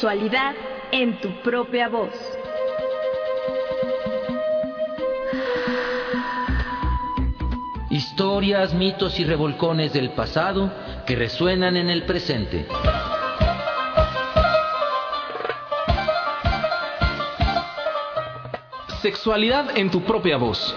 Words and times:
Sexualidad 0.00 0.54
en 0.92 1.20
tu 1.20 1.28
propia 1.42 1.90
voz. 1.90 2.14
Historias, 7.90 8.72
mitos 8.72 9.20
y 9.20 9.24
revolcones 9.24 9.92
del 9.92 10.12
pasado 10.12 10.72
que 11.06 11.16
resuenan 11.16 11.76
en 11.76 11.90
el 11.90 12.04
presente. 12.04 12.66
Sexualidad 19.02 19.76
en 19.76 19.90
tu 19.90 20.02
propia 20.02 20.38
voz. 20.38 20.74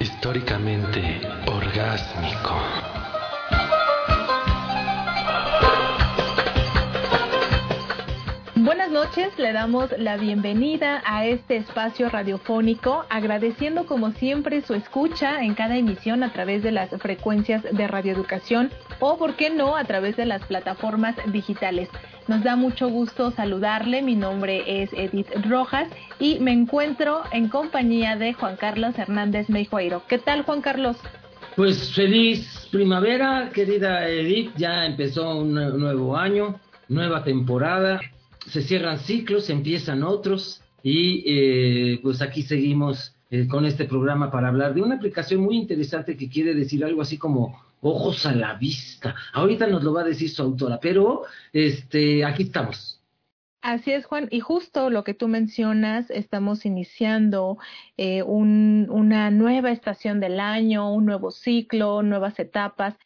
Históricamente 0.00 1.20
orgásmico. 1.46 2.89
Noches, 9.04 9.32
le 9.38 9.54
damos 9.54 9.88
la 9.96 10.18
bienvenida 10.18 11.02
a 11.06 11.24
este 11.24 11.56
espacio 11.56 12.10
radiofónico, 12.10 13.06
agradeciendo 13.08 13.86
como 13.86 14.10
siempre 14.10 14.60
su 14.60 14.74
escucha 14.74 15.42
en 15.42 15.54
cada 15.54 15.78
emisión 15.78 16.22
a 16.22 16.34
través 16.34 16.62
de 16.62 16.70
las 16.70 16.90
frecuencias 17.00 17.62
de 17.62 17.88
radioeducación 17.88 18.68
o, 18.98 19.16
por 19.16 19.36
qué 19.36 19.48
no, 19.48 19.74
a 19.74 19.84
través 19.84 20.18
de 20.18 20.26
las 20.26 20.44
plataformas 20.44 21.16
digitales. 21.32 21.88
Nos 22.28 22.44
da 22.44 22.56
mucho 22.56 22.90
gusto 22.90 23.30
saludarle, 23.30 24.02
mi 24.02 24.16
nombre 24.16 24.82
es 24.82 24.90
Edith 24.92 25.30
Rojas 25.48 25.88
y 26.18 26.38
me 26.40 26.52
encuentro 26.52 27.22
en 27.32 27.48
compañía 27.48 28.16
de 28.16 28.34
Juan 28.34 28.56
Carlos 28.56 28.98
Hernández 28.98 29.48
Meijueiro. 29.48 30.02
¿Qué 30.08 30.18
tal, 30.18 30.42
Juan 30.42 30.60
Carlos? 30.60 30.98
Pues 31.56 31.94
feliz 31.94 32.68
primavera, 32.70 33.48
querida 33.54 34.06
Edith, 34.06 34.52
ya 34.58 34.84
empezó 34.84 35.38
un 35.38 35.54
nuevo 35.54 36.18
año, 36.18 36.60
nueva 36.90 37.24
temporada 37.24 37.98
se 38.46 38.62
cierran 38.62 38.98
ciclos, 38.98 39.50
empiezan 39.50 40.02
otros 40.02 40.62
y 40.82 41.24
eh, 41.26 42.00
pues 42.02 42.22
aquí 42.22 42.42
seguimos 42.42 43.14
eh, 43.30 43.46
con 43.46 43.64
este 43.64 43.84
programa 43.84 44.30
para 44.30 44.48
hablar 44.48 44.74
de 44.74 44.82
una 44.82 44.96
aplicación 44.96 45.40
muy 45.40 45.56
interesante 45.56 46.16
que 46.16 46.28
quiere 46.28 46.54
decir 46.54 46.84
algo 46.84 47.02
así 47.02 47.18
como 47.18 47.62
ojos 47.80 48.26
a 48.26 48.34
la 48.34 48.54
vista. 48.54 49.14
Ahorita 49.32 49.66
nos 49.66 49.82
lo 49.82 49.92
va 49.92 50.02
a 50.02 50.04
decir 50.04 50.30
su 50.30 50.42
autora, 50.42 50.78
pero 50.80 51.22
este 51.52 52.24
aquí 52.24 52.44
estamos. 52.44 53.00
Así 53.62 53.92
es, 53.92 54.06
Juan. 54.06 54.26
Y 54.30 54.40
justo 54.40 54.88
lo 54.88 55.04
que 55.04 55.12
tú 55.12 55.28
mencionas, 55.28 56.10
estamos 56.10 56.64
iniciando 56.64 57.58
eh, 57.98 58.22
un, 58.22 58.86
una 58.90 59.30
nueva 59.30 59.70
estación 59.70 60.18
del 60.18 60.40
año, 60.40 60.92
un 60.94 61.04
nuevo 61.04 61.30
ciclo, 61.30 62.02
nuevas 62.02 62.38
etapas. 62.38 62.96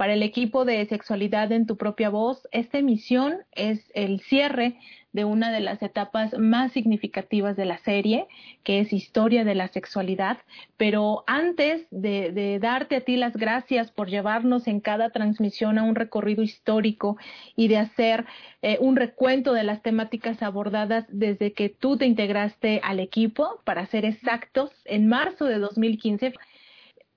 Para 0.00 0.14
el 0.14 0.22
equipo 0.22 0.64
de 0.64 0.86
Sexualidad 0.86 1.52
en 1.52 1.66
tu 1.66 1.76
propia 1.76 2.08
voz, 2.08 2.48
esta 2.52 2.78
emisión 2.78 3.34
es 3.52 3.92
el 3.92 4.20
cierre 4.20 4.78
de 5.12 5.26
una 5.26 5.52
de 5.52 5.60
las 5.60 5.82
etapas 5.82 6.38
más 6.38 6.72
significativas 6.72 7.54
de 7.54 7.66
la 7.66 7.76
serie, 7.76 8.26
que 8.64 8.80
es 8.80 8.94
Historia 8.94 9.44
de 9.44 9.54
la 9.54 9.68
Sexualidad. 9.68 10.38
Pero 10.78 11.22
antes 11.26 11.86
de, 11.90 12.58
darte 12.62 12.96
a 12.96 13.00
ti 13.02 13.16
las 13.18 13.36
gracias 13.36 13.90
por 13.90 14.08
llevarnos 14.08 14.68
en 14.68 14.80
cada 14.80 15.10
transmisión 15.10 15.76
a 15.76 15.82
un 15.82 15.94
recorrido 15.94 16.42
histórico 16.42 17.18
y 17.54 17.68
de 17.68 17.76
hacer 17.76 18.24
eh, 18.62 18.78
un 18.80 18.96
recuento 18.96 19.52
de 19.52 19.64
las 19.64 19.82
temáticas 19.82 20.42
abordadas 20.42 21.04
desde 21.08 21.52
que 21.52 21.68
tú 21.68 21.98
te 21.98 22.06
integraste 22.06 22.80
al 22.82 23.00
equipo, 23.00 23.60
para 23.64 23.84
ser 23.84 24.06
exactos, 24.06 24.70
en 24.86 25.08
marzo 25.08 25.44
de 25.44 25.58
2015, 25.58 26.32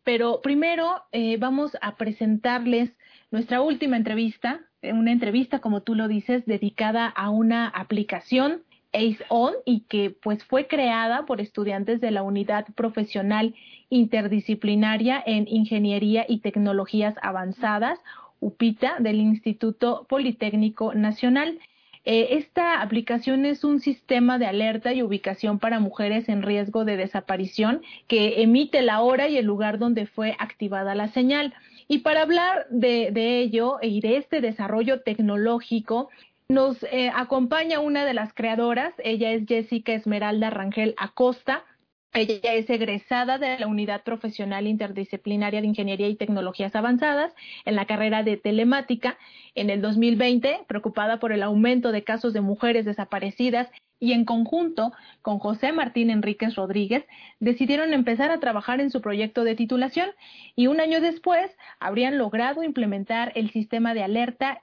pero 0.03 0.41
primero 0.41 1.03
eh, 1.11 1.37
vamos 1.37 1.77
a 1.81 1.95
presentarles 1.95 2.91
nuestra 3.31 3.61
última 3.61 3.97
entrevista, 3.97 4.61
eh, 4.81 4.93
una 4.93 5.11
entrevista, 5.11 5.59
como 5.59 5.81
tú 5.81 5.95
lo 5.95 6.07
dices, 6.07 6.45
dedicada 6.45 7.07
a 7.07 7.29
una 7.29 7.67
aplicación 7.67 8.63
ACE 8.93 9.25
On 9.29 9.53
y 9.65 9.81
que 9.81 10.11
pues 10.11 10.43
fue 10.43 10.67
creada 10.67 11.25
por 11.25 11.41
estudiantes 11.41 11.99
de 11.99 12.11
la 12.11 12.23
Unidad 12.23 12.67
Profesional 12.75 13.55
Interdisciplinaria 13.89 15.21
en 15.25 15.47
Ingeniería 15.47 16.25
y 16.27 16.39
Tecnologías 16.39 17.15
Avanzadas, 17.21 17.99
UPITA, 18.39 18.97
del 18.99 19.19
Instituto 19.19 20.05
Politécnico 20.07 20.93
Nacional. 20.93 21.59
Eh, 22.05 22.37
esta 22.37 22.81
aplicación 22.81 23.45
es 23.45 23.63
un 23.63 23.79
sistema 23.79 24.37
de 24.37 24.45
alerta 24.45 24.93
y 24.93 25.01
ubicación 25.01 25.59
para 25.59 25.79
mujeres 25.79 26.27
en 26.27 26.41
riesgo 26.41 26.83
de 26.83 26.97
desaparición 26.97 27.81
que 28.07 28.41
emite 28.41 28.81
la 28.81 29.01
hora 29.01 29.29
y 29.29 29.37
el 29.37 29.45
lugar 29.45 29.79
donde 29.79 30.05
fue 30.05 30.35
activada 30.39 30.95
la 30.95 31.07
señal. 31.07 31.53
Y 31.87 31.99
para 31.99 32.23
hablar 32.23 32.65
de, 32.69 33.39
ello 33.39 33.77
y 33.81 34.01
de 34.01 34.17
este 34.17 34.41
desarrollo 34.41 35.01
tecnológico, 35.01 36.09
nos 36.49 36.83
eh, 36.83 37.09
acompaña 37.15 37.79
una 37.79 38.05
de 38.05 38.13
las 38.13 38.33
creadoras, 38.33 38.93
ella 39.03 39.31
es 39.31 39.45
Jessica 39.47 39.93
Esmeralda 39.93 40.49
Rangel 40.49 40.93
Acosta, 40.97 41.63
ella 42.13 42.53
es 42.53 42.69
egresada 42.69 43.39
de 43.39 43.57
la 43.57 43.67
Unidad 43.67 44.03
Profesional 44.03 44.67
Interdisciplinaria 44.67 45.61
de 45.61 45.67
Ingeniería 45.67 46.07
y 46.07 46.15
Tecnologías 46.15 46.75
Avanzadas 46.75 47.33
en 47.65 47.75
la 47.75 47.85
carrera 47.85 48.21
de 48.21 48.37
Telemática. 48.37 49.17
En 49.55 49.69
el 49.69 49.81
2020, 49.81 50.65
preocupada 50.67 51.19
por 51.19 51.31
el 51.31 51.41
aumento 51.41 51.91
de 51.91 52.03
casos 52.03 52.33
de 52.33 52.41
mujeres 52.41 52.85
desaparecidas 52.85 53.69
y 53.99 54.11
en 54.11 54.25
conjunto 54.25 54.91
con 55.21 55.39
José 55.39 55.71
Martín 55.71 56.09
Enríquez 56.09 56.55
Rodríguez, 56.55 57.05
decidieron 57.39 57.93
empezar 57.93 58.31
a 58.31 58.39
trabajar 58.39 58.79
en 58.79 58.91
su 58.91 59.01
proyecto 59.01 59.43
de 59.43 59.55
titulación 59.55 60.09
y 60.55 60.67
un 60.67 60.81
año 60.81 61.01
después 61.01 61.49
habrían 61.79 62.17
logrado 62.17 62.63
implementar 62.63 63.31
el 63.35 63.49
sistema 63.49 63.93
de 63.93 64.03
alerta 64.03 64.61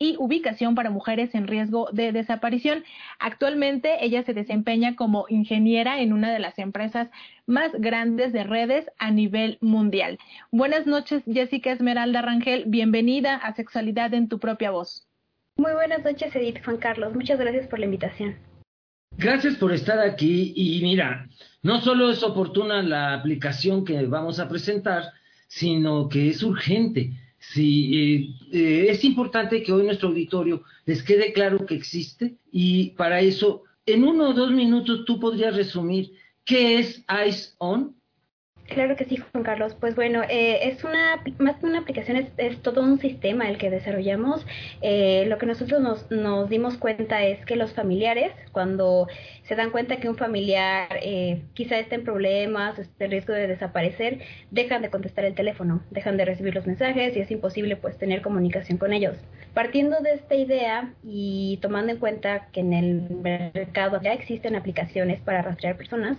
y 0.00 0.16
ubicación 0.18 0.74
para 0.74 0.90
mujeres 0.90 1.34
en 1.34 1.46
riesgo 1.46 1.90
de 1.92 2.10
desaparición. 2.10 2.84
Actualmente 3.18 4.02
ella 4.02 4.24
se 4.24 4.32
desempeña 4.32 4.96
como 4.96 5.26
ingeniera 5.28 6.00
en 6.00 6.14
una 6.14 6.32
de 6.32 6.38
las 6.38 6.58
empresas 6.58 7.08
más 7.46 7.70
grandes 7.74 8.32
de 8.32 8.42
redes 8.42 8.90
a 8.98 9.10
nivel 9.10 9.58
mundial. 9.60 10.18
Buenas 10.50 10.86
noches, 10.86 11.22
Jessica 11.30 11.70
Esmeralda 11.70 12.22
Rangel. 12.22 12.64
Bienvenida 12.66 13.36
a 13.36 13.54
Sexualidad 13.54 14.14
en 14.14 14.28
tu 14.28 14.38
propia 14.38 14.70
voz. 14.70 15.06
Muy 15.56 15.72
buenas 15.72 16.02
noches, 16.02 16.34
Edith 16.34 16.64
Juan 16.64 16.78
Carlos. 16.78 17.14
Muchas 17.14 17.38
gracias 17.38 17.66
por 17.66 17.78
la 17.78 17.84
invitación. 17.84 18.36
Gracias 19.18 19.56
por 19.56 19.70
estar 19.74 19.98
aquí 19.98 20.54
y 20.56 20.80
mira, 20.82 21.28
no 21.62 21.82
solo 21.82 22.10
es 22.10 22.22
oportuna 22.22 22.82
la 22.82 23.12
aplicación 23.12 23.84
que 23.84 24.06
vamos 24.06 24.40
a 24.40 24.48
presentar, 24.48 25.12
sino 25.46 26.08
que 26.08 26.30
es 26.30 26.42
urgente 26.42 27.12
Sí, 27.40 28.36
eh, 28.52 28.86
es 28.90 29.02
importante 29.02 29.62
que 29.62 29.72
hoy 29.72 29.84
nuestro 29.84 30.08
auditorio 30.08 30.62
les 30.84 31.02
quede 31.02 31.32
claro 31.32 31.64
que 31.64 31.74
existe 31.74 32.36
y 32.52 32.90
para 32.90 33.20
eso, 33.20 33.64
en 33.86 34.04
uno 34.04 34.28
o 34.28 34.34
dos 34.34 34.52
minutos, 34.52 35.04
tú 35.06 35.18
podrías 35.18 35.56
resumir 35.56 36.12
qué 36.44 36.78
es 36.78 37.02
Ice 37.26 37.54
On. 37.58 37.96
Claro 38.70 38.94
que 38.94 39.04
sí, 39.04 39.16
Juan 39.16 39.42
Carlos. 39.42 39.74
Pues 39.80 39.96
bueno, 39.96 40.22
eh, 40.28 40.68
es 40.68 40.84
una, 40.84 41.20
más 41.38 41.56
que 41.56 41.66
una 41.66 41.80
aplicación, 41.80 42.28
es, 42.36 42.62
todo 42.62 42.82
un 42.82 43.00
sistema 43.00 43.48
el 43.48 43.58
que 43.58 43.68
desarrollamos. 43.68 44.46
Eh, 44.80 45.24
lo 45.26 45.38
que 45.38 45.46
nosotros 45.46 46.06
nos, 46.08 46.48
dimos 46.48 46.76
cuenta 46.78 47.24
es 47.24 47.44
que 47.44 47.56
los 47.56 47.72
familiares, 47.72 48.32
cuando 48.52 49.08
se 49.42 49.56
dan 49.56 49.70
cuenta 49.70 49.96
que 49.96 50.08
un 50.08 50.16
familiar 50.16 51.00
eh, 51.02 51.42
quizá 51.54 51.80
esté 51.80 51.96
en 51.96 52.04
problemas, 52.04 52.78
esté 52.78 53.06
en 53.06 53.10
riesgo 53.10 53.32
de 53.32 53.48
desaparecer, 53.48 54.20
dejan 54.52 54.82
de 54.82 54.90
contestar 54.90 55.24
el 55.24 55.34
teléfono, 55.34 55.82
dejan 55.90 56.16
de 56.16 56.26
recibir 56.26 56.54
los 56.54 56.68
mensajes 56.68 57.16
y 57.16 57.20
es 57.20 57.30
imposible 57.32 57.74
pues 57.74 57.98
tener 57.98 58.22
comunicación 58.22 58.78
con 58.78 58.92
ellos. 58.92 59.16
Partiendo 59.52 59.98
de 59.98 60.12
esta 60.12 60.36
idea 60.36 60.94
y 61.02 61.58
tomando 61.60 61.90
en 61.90 61.98
cuenta 61.98 62.46
que 62.52 62.60
en 62.60 62.72
el 62.72 63.10
mercado 63.10 64.00
ya 64.00 64.12
existen 64.12 64.54
aplicaciones 64.54 65.20
para 65.22 65.42
rastrear 65.42 65.76
personas, 65.76 66.18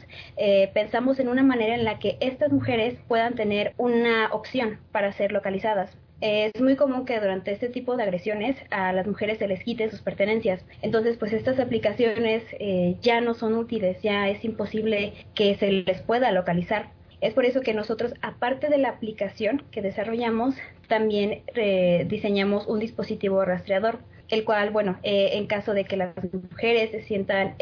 pensamos 0.73 1.17
en 1.17 1.29
una 1.29 1.41
manera 1.41 1.75
en 1.75 1.85
la 1.85 1.97
que 1.97 2.17
estas 2.41 2.53
mujeres 2.53 2.95
puedan 3.07 3.35
tener 3.35 3.75
una 3.77 4.33
opción 4.33 4.79
para 4.91 5.13
ser 5.13 5.31
localizadas. 5.31 5.95
Es 6.21 6.59
muy 6.59 6.75
común 6.75 7.05
que 7.05 7.19
durante 7.19 7.51
este 7.51 7.69
tipo 7.69 7.95
de 7.95 8.01
agresiones 8.01 8.55
a 8.71 8.93
las 8.93 9.05
mujeres 9.05 9.37
se 9.37 9.47
les 9.47 9.63
quiten 9.63 9.91
sus 9.91 10.01
pertenencias. 10.01 10.65
Entonces, 10.81 11.17
pues 11.17 11.33
estas 11.33 11.59
aplicaciones 11.59 12.43
eh, 12.53 12.95
ya 12.99 13.21
no 13.21 13.35
son 13.35 13.53
útiles, 13.53 14.01
ya 14.01 14.27
es 14.27 14.43
imposible 14.43 15.13
que 15.35 15.53
se 15.55 15.71
les 15.71 16.01
pueda 16.01 16.31
localizar. 16.31 16.89
Es 17.21 17.35
por 17.35 17.45
eso 17.45 17.61
que 17.61 17.75
nosotros, 17.75 18.11
aparte 18.23 18.69
de 18.69 18.79
la 18.79 18.89
aplicación 18.89 19.61
que 19.69 19.83
desarrollamos, 19.83 20.55
también 20.87 21.43
eh, 21.53 22.05
diseñamos 22.09 22.65
un 22.65 22.79
dispositivo 22.79 23.45
rastreador, 23.45 23.99
el 24.29 24.45
cual, 24.45 24.71
bueno, 24.71 24.97
eh, 25.03 25.33
en 25.33 25.45
caso 25.45 25.75
de 25.75 25.85
que 25.85 25.97
las 25.97 26.15
mujeres 26.33 26.89
se 26.89 27.03
sientan 27.03 27.53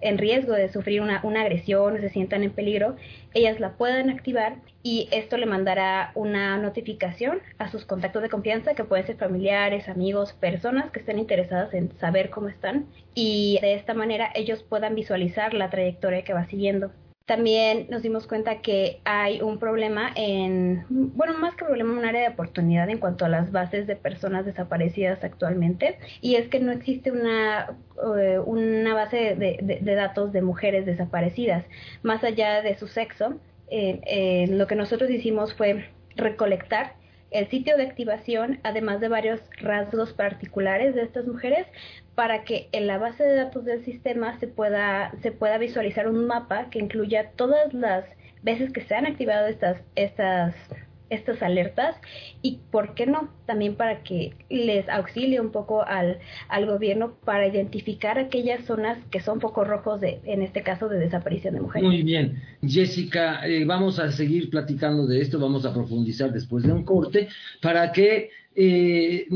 en 0.00 0.18
riesgo 0.18 0.52
de 0.52 0.68
sufrir 0.68 1.00
una, 1.00 1.20
una 1.22 1.42
agresión 1.42 1.96
o 1.96 1.98
se 1.98 2.10
sientan 2.10 2.42
en 2.42 2.50
peligro, 2.50 2.96
ellas 3.34 3.60
la 3.60 3.72
puedan 3.72 4.10
activar 4.10 4.56
y 4.82 5.08
esto 5.10 5.36
le 5.36 5.46
mandará 5.46 6.12
una 6.14 6.58
notificación 6.58 7.40
a 7.58 7.68
sus 7.68 7.84
contactos 7.84 8.22
de 8.22 8.28
confianza 8.28 8.74
que 8.74 8.84
pueden 8.84 9.06
ser 9.06 9.16
familiares, 9.16 9.88
amigos, 9.88 10.32
personas 10.32 10.90
que 10.90 11.00
estén 11.00 11.18
interesadas 11.18 11.74
en 11.74 11.96
saber 11.98 12.30
cómo 12.30 12.48
están 12.48 12.86
y 13.14 13.58
de 13.62 13.74
esta 13.74 13.94
manera 13.94 14.30
ellos 14.34 14.62
puedan 14.62 14.94
visualizar 14.94 15.54
la 15.54 15.70
trayectoria 15.70 16.24
que 16.24 16.34
va 16.34 16.46
siguiendo. 16.46 16.92
También 17.26 17.88
nos 17.90 18.02
dimos 18.02 18.28
cuenta 18.28 18.62
que 18.62 19.00
hay 19.04 19.40
un 19.40 19.58
problema 19.58 20.12
en, 20.14 20.84
bueno, 20.88 21.36
más 21.38 21.56
que 21.56 21.64
problema, 21.64 21.92
un 21.92 22.04
área 22.04 22.20
de 22.20 22.28
oportunidad 22.28 22.88
en 22.88 22.98
cuanto 22.98 23.24
a 23.24 23.28
las 23.28 23.50
bases 23.50 23.88
de 23.88 23.96
personas 23.96 24.46
desaparecidas 24.46 25.24
actualmente, 25.24 25.98
y 26.20 26.36
es 26.36 26.48
que 26.48 26.60
no 26.60 26.70
existe 26.70 27.10
una, 27.10 27.76
eh, 28.16 28.38
una 28.38 28.94
base 28.94 29.34
de, 29.34 29.80
datos 29.96 30.32
de 30.32 30.40
mujeres 30.40 30.86
desaparecidas, 30.86 31.64
más 32.04 32.22
allá 32.22 32.62
de 32.62 32.76
su 32.76 32.86
sexo. 32.86 33.34
Eh, 33.68 34.00
eh, 34.06 34.46
lo 34.48 34.68
que 34.68 34.76
nosotros 34.76 35.10
hicimos 35.10 35.52
fue 35.52 35.90
recolectar 36.14 36.94
el 37.30 37.48
sitio 37.48 37.76
de 37.76 37.84
activación, 37.84 38.60
además 38.62 39.00
de 39.00 39.08
varios 39.08 39.40
rasgos 39.58 40.12
particulares 40.12 40.94
de 40.94 41.02
estas 41.02 41.26
mujeres, 41.26 41.66
para 42.14 42.44
que 42.44 42.68
en 42.72 42.86
la 42.86 42.98
base 42.98 43.24
de 43.24 43.34
datos 43.34 43.64
del 43.64 43.84
sistema 43.84 44.38
se 44.38 44.46
pueda, 44.48 45.12
se 45.22 45.32
pueda 45.32 45.58
visualizar 45.58 46.08
un 46.08 46.26
mapa 46.26 46.70
que 46.70 46.78
incluya 46.78 47.30
todas 47.32 47.74
las 47.74 48.04
veces 48.42 48.72
que 48.72 48.80
se 48.82 48.94
han 48.94 49.06
activado 49.06 49.46
estas, 49.46 49.82
estas 49.96 50.54
estas 51.10 51.42
alertas 51.42 51.96
y, 52.42 52.58
¿por 52.70 52.94
qué 52.94 53.06
no? 53.06 53.30
También 53.46 53.76
para 53.76 54.02
que 54.02 54.34
les 54.48 54.88
auxilie 54.88 55.40
un 55.40 55.52
poco 55.52 55.84
al, 55.84 56.18
al 56.48 56.66
gobierno 56.66 57.14
para 57.24 57.46
identificar 57.46 58.18
aquellas 58.18 58.64
zonas 58.64 58.98
que 59.10 59.20
son 59.20 59.40
focos 59.40 59.66
rojos, 59.66 60.00
de, 60.00 60.20
en 60.24 60.42
este 60.42 60.62
caso, 60.62 60.88
de 60.88 60.98
desaparición 60.98 61.54
de 61.54 61.60
mujeres. 61.60 61.88
Muy 61.88 62.02
bien. 62.02 62.42
Jessica, 62.62 63.46
eh, 63.46 63.64
vamos 63.64 63.98
a 63.98 64.10
seguir 64.10 64.50
platicando 64.50 65.06
de 65.06 65.20
esto, 65.20 65.38
vamos 65.38 65.64
a 65.64 65.72
profundizar 65.72 66.32
después 66.32 66.64
de 66.64 66.72
un 66.72 66.84
corte 66.84 67.28
para 67.62 67.92
que 67.92 68.30
eh, 68.54 69.26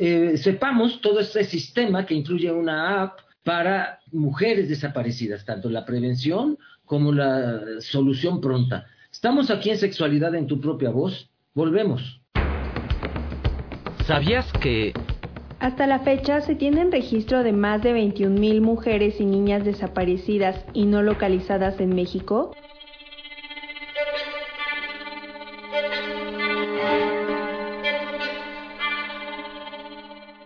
eh, 0.00 0.36
sepamos 0.36 1.00
todo 1.00 1.20
este 1.20 1.44
sistema 1.44 2.04
que 2.04 2.14
incluye 2.14 2.50
una 2.52 3.02
app 3.02 3.20
para 3.42 4.00
mujeres 4.12 4.68
desaparecidas, 4.68 5.44
tanto 5.44 5.68
la 5.68 5.84
prevención 5.84 6.58
como 6.84 7.12
la 7.12 7.60
solución 7.80 8.40
pronta. 8.40 8.86
Estamos 9.24 9.50
aquí 9.50 9.70
en 9.70 9.78
Sexualidad 9.78 10.34
en 10.34 10.46
tu 10.46 10.60
propia 10.60 10.90
voz. 10.90 11.30
Volvemos. 11.54 12.20
¿Sabías 14.04 14.52
que... 14.60 14.92
Hasta 15.60 15.86
la 15.86 16.00
fecha 16.00 16.42
se 16.42 16.54
tienen 16.54 16.92
registro 16.92 17.42
de 17.42 17.54
más 17.54 17.82
de 17.82 17.94
21.000 17.94 18.60
mujeres 18.60 19.18
y 19.22 19.24
niñas 19.24 19.64
desaparecidas 19.64 20.62
y 20.74 20.84
no 20.84 21.00
localizadas 21.00 21.80
en 21.80 21.94
México? 21.94 22.54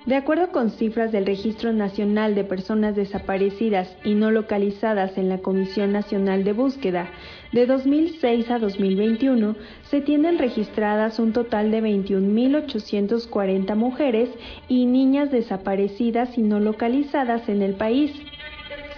De 0.09 0.17
acuerdo 0.17 0.53
con 0.53 0.71
cifras 0.71 1.13
del 1.13 1.27
Registro 1.27 1.75
Nacional 1.75 2.35
de 2.35 2.43
Personas 2.43 2.97
Desaparecidas 2.97 3.95
y 4.05 4.15
No 4.15 4.31
Localizadas 4.31 5.19
en 5.19 5.29
la 5.29 5.39
Comisión 5.39 5.93
Nacional 5.93 6.45
de 6.45 6.55
Búsqueda, 6.55 7.11
de 7.53 7.67
2006 7.67 8.50
a 8.50 8.59
2021 8.59 9.55
se 9.83 10.00
tienen 10.00 10.39
registradas 10.39 11.19
un 11.19 11.33
total 11.33 11.71
de 11.71 11.83
21.840 11.83 13.75
mujeres 13.75 14.31
y 14.69 14.87
niñas 14.87 15.31
desaparecidas 15.31 16.37
y 16.37 16.43
no 16.43 16.59
localizadas 16.61 17.49
en 17.49 17.62
el 17.62 17.73
país. 17.75 18.12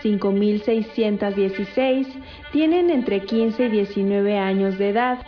5.616 0.03 2.07
tienen 2.53 2.91
entre 2.91 3.25
15 3.25 3.67
y 3.67 3.69
19 3.69 4.39
años 4.39 4.79
de 4.79 4.89
edad, 4.89 5.19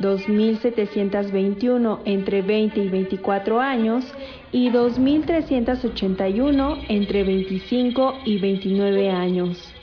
2.721 0.00 2.00
entre 2.04 2.42
20 2.42 2.80
y 2.80 2.88
24 2.88 3.60
años 3.60 4.04
y 4.52 4.70
2.381 4.70 6.84
entre 6.88 7.24
25 7.24 8.20
y 8.24 8.38
29 8.38 9.10
años. 9.10 9.74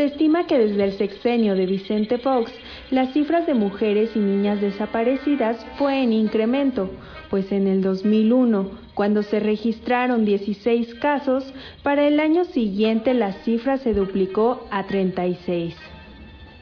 Se 0.00 0.06
estima 0.06 0.46
que 0.46 0.56
desde 0.56 0.82
el 0.82 0.92
sexenio 0.92 1.54
de 1.54 1.66
Vicente 1.66 2.16
Fox, 2.16 2.50
las 2.90 3.12
cifras 3.12 3.46
de 3.46 3.52
mujeres 3.52 4.12
y 4.14 4.18
niñas 4.18 4.58
desaparecidas 4.58 5.62
fue 5.76 6.02
en 6.02 6.14
incremento, 6.14 6.88
pues 7.28 7.52
en 7.52 7.66
el 7.66 7.82
2001, 7.82 8.70
cuando 8.94 9.22
se 9.22 9.40
registraron 9.40 10.24
16 10.24 10.94
casos, 10.94 11.52
para 11.82 12.08
el 12.08 12.18
año 12.18 12.46
siguiente 12.46 13.12
la 13.12 13.34
cifra 13.44 13.76
se 13.76 13.92
duplicó 13.92 14.66
a 14.70 14.86
36. 14.86 15.76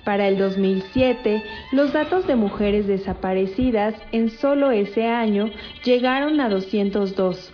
Para 0.03 0.27
el 0.27 0.37
2007, 0.37 1.41
los 1.71 1.93
datos 1.93 2.27
de 2.27 2.35
mujeres 2.35 2.89
desaparecidas 2.89 3.95
en 4.11 4.31
solo 4.31 4.73
ese 4.73 5.07
año 5.07 5.49
llegaron 5.85 6.41
a 6.41 6.49
202. 6.49 7.53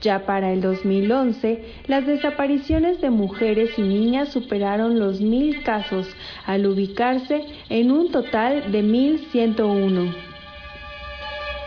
Ya 0.00 0.24
para 0.24 0.52
el 0.52 0.62
2011, 0.62 1.62
las 1.86 2.06
desapariciones 2.06 3.00
de 3.00 3.10
mujeres 3.10 3.78
y 3.78 3.82
niñas 3.82 4.30
superaron 4.30 4.98
los 4.98 5.20
mil 5.20 5.62
casos 5.62 6.08
al 6.46 6.66
ubicarse 6.66 7.44
en 7.68 7.90
un 7.90 8.10
total 8.10 8.72
de 8.72 8.82
1.101. 8.82 10.14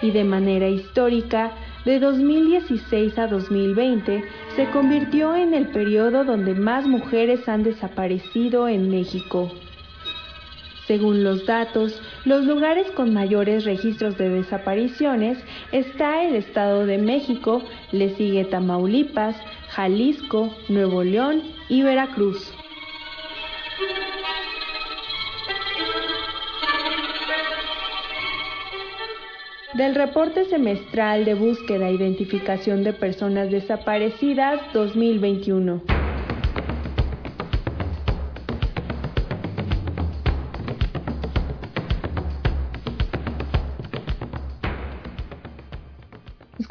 Y 0.01 0.11
de 0.11 0.23
manera 0.23 0.67
histórica, 0.67 1.53
de 1.85 1.99
2016 1.99 3.17
a 3.19 3.27
2020 3.27 4.23
se 4.55 4.69
convirtió 4.71 5.35
en 5.35 5.53
el 5.53 5.67
periodo 5.67 6.23
donde 6.23 6.53
más 6.53 6.87
mujeres 6.87 7.47
han 7.49 7.63
desaparecido 7.63 8.67
en 8.67 8.89
México. 8.89 9.51
Según 10.87 11.23
los 11.23 11.45
datos, 11.45 12.01
los 12.25 12.43
lugares 12.45 12.91
con 12.91 13.13
mayores 13.13 13.63
registros 13.63 14.17
de 14.17 14.29
desapariciones 14.29 15.37
está 15.71 16.23
el 16.23 16.35
Estado 16.35 16.85
de 16.85 16.97
México, 16.97 17.63
le 17.93 18.15
sigue 18.15 18.43
Tamaulipas, 18.43 19.35
Jalisco, 19.69 20.53
Nuevo 20.67 21.03
León 21.03 21.41
y 21.69 21.83
Veracruz. 21.83 22.53
Del 29.73 29.95
reporte 29.95 30.45
semestral 30.45 31.25
de 31.25 31.33
búsqueda 31.33 31.87
e 31.87 31.93
identificación 31.93 32.83
de 32.83 32.93
personas 32.93 33.49
desaparecidas 33.49 34.61
2021. 34.73 36.02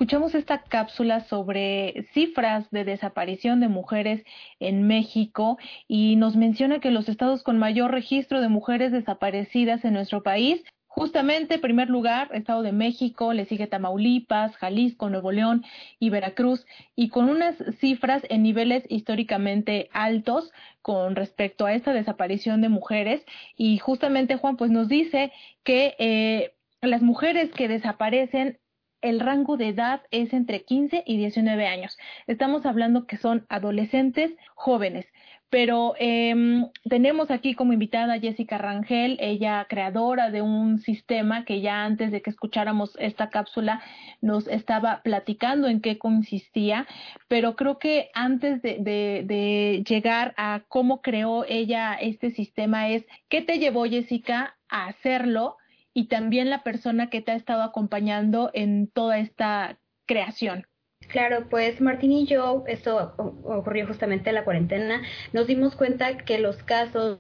Escuchamos 0.03 0.35
esta 0.35 0.65
cápsula 0.65 1.21
sobre 1.29 2.09
cifras 2.13 2.69
de 2.73 2.83
desaparición 2.83 3.61
de 3.61 3.69
mujeres 3.69 4.25
en 4.59 4.89
México 4.89 5.59
y 5.87 6.17
nos 6.17 6.35
menciona 6.35 6.81
que 6.81 6.91
los 6.91 7.09
estados 7.09 7.45
con 7.45 7.57
mayor 7.57 7.93
registro 7.93 8.41
de 8.41 8.49
mujeres 8.49 8.91
desaparecidas 8.91 9.85
en 9.85 9.93
nuestro 9.93 10.25
país 10.25 10.61
Justamente, 10.89 11.55
en 11.55 11.61
primer 11.63 11.89
lugar, 11.89 12.29
Estado 12.35 12.61
de 12.63 12.73
México, 12.73 13.33
le 13.33 13.47
sigue 13.47 13.67
Tamaulipas, 13.67 14.55
Jalisco, 14.57 15.09
Nuevo 15.09 15.33
León 15.33 15.65
y 15.99 16.11
Veracruz, 16.11 16.67
y 16.95 17.09
con 17.09 17.31
unas 17.31 17.57
cifras 17.81 18.23
en 18.29 18.43
niveles 18.43 18.85
históricamente 18.91 19.89
altos 19.95 20.53
con 20.83 21.17
respecto 21.17 21.65
a 21.65 21.73
esta 21.73 21.95
desaparición 21.95 22.61
de 22.61 22.69
mujeres. 22.69 23.25
Y 23.57 23.79
justamente, 23.79 24.37
Juan, 24.37 24.59
pues 24.59 24.71
nos 24.71 24.87
dice 24.89 25.33
que 25.65 25.95
eh, 25.99 26.53
las 26.83 27.01
mujeres 27.01 27.51
que 27.53 27.69
desaparecen 27.69 28.59
el 29.03 29.21
rango 29.21 29.57
de 29.57 29.69
edad 29.69 30.03
es 30.11 30.33
entre 30.33 30.63
15 30.63 31.03
y 31.07 31.17
19 31.19 31.67
años. 31.67 31.99
Estamos 32.27 32.65
hablando 32.65 33.07
que 33.07 33.19
son 33.19 33.45
adolescentes 33.49 34.33
jóvenes. 34.55 35.07
Pero 35.51 35.93
em, 35.99 36.71
tenemos 36.89 37.31
aquí 37.31 37.55
como 37.55 37.75
invitada 37.75 38.15
a 38.15 38.19
Jessica 38.19 38.57
Rangel, 38.57 39.19
ella 39.21 39.67
creadora 39.69 40.31
de 40.31 40.41
un 40.41 40.79
sistema 40.79 41.45
que 41.45 41.61
ya 41.61 41.85
antes 41.85 42.11
de 42.11 42.23
que 42.23 42.31
escucháramos 42.31 42.97
esta 42.99 43.29
cápsula 43.29 43.83
nos 44.23 44.49
estaba 44.49 45.03
platicando 45.03 45.69
en 45.69 45.83
qué 45.83 45.99
consistía, 45.99 46.87
pero 47.29 47.55
creo 47.55 47.79
que 47.79 48.09
antes 48.15 48.63
de, 48.63 48.79
de 48.79 49.85
llegar 49.87 50.33
a 50.39 50.63
cómo 50.69 51.03
creó 51.03 51.45
ella 51.47 51.97
este 52.01 52.31
sistema 52.31 52.89
es, 52.89 53.05
¿qué 53.29 53.43
te 53.43 53.59
llevó 53.59 53.85
Jessica 53.85 54.57
a 54.71 54.87
hacerlo? 54.87 55.59
Y 55.95 56.09
también 56.09 56.51
la 56.51 56.63
persona 56.63 57.11
que 57.11 57.21
te 57.21 57.33
ha 57.33 57.37
estado 57.37 57.63
acompañando 57.63 58.51
en 58.55 58.89
toda 58.89 59.19
esta 59.19 59.79
creación. 60.07 60.67
Claro, 61.09 61.49
pues 61.51 61.81
Martín 61.81 62.13
y 62.13 62.27
yo, 62.27 62.65
esto 62.67 63.15
ocurrió 63.17 63.87
justamente 63.87 64.31
en 64.31 64.37
la 64.37 64.45
cuarentena, 64.45 65.03
nos 65.33 65.47
dimos 65.47 65.75
cuenta 65.77 66.17
que 66.19 66.39
los 66.39 66.63
casos 66.63 67.19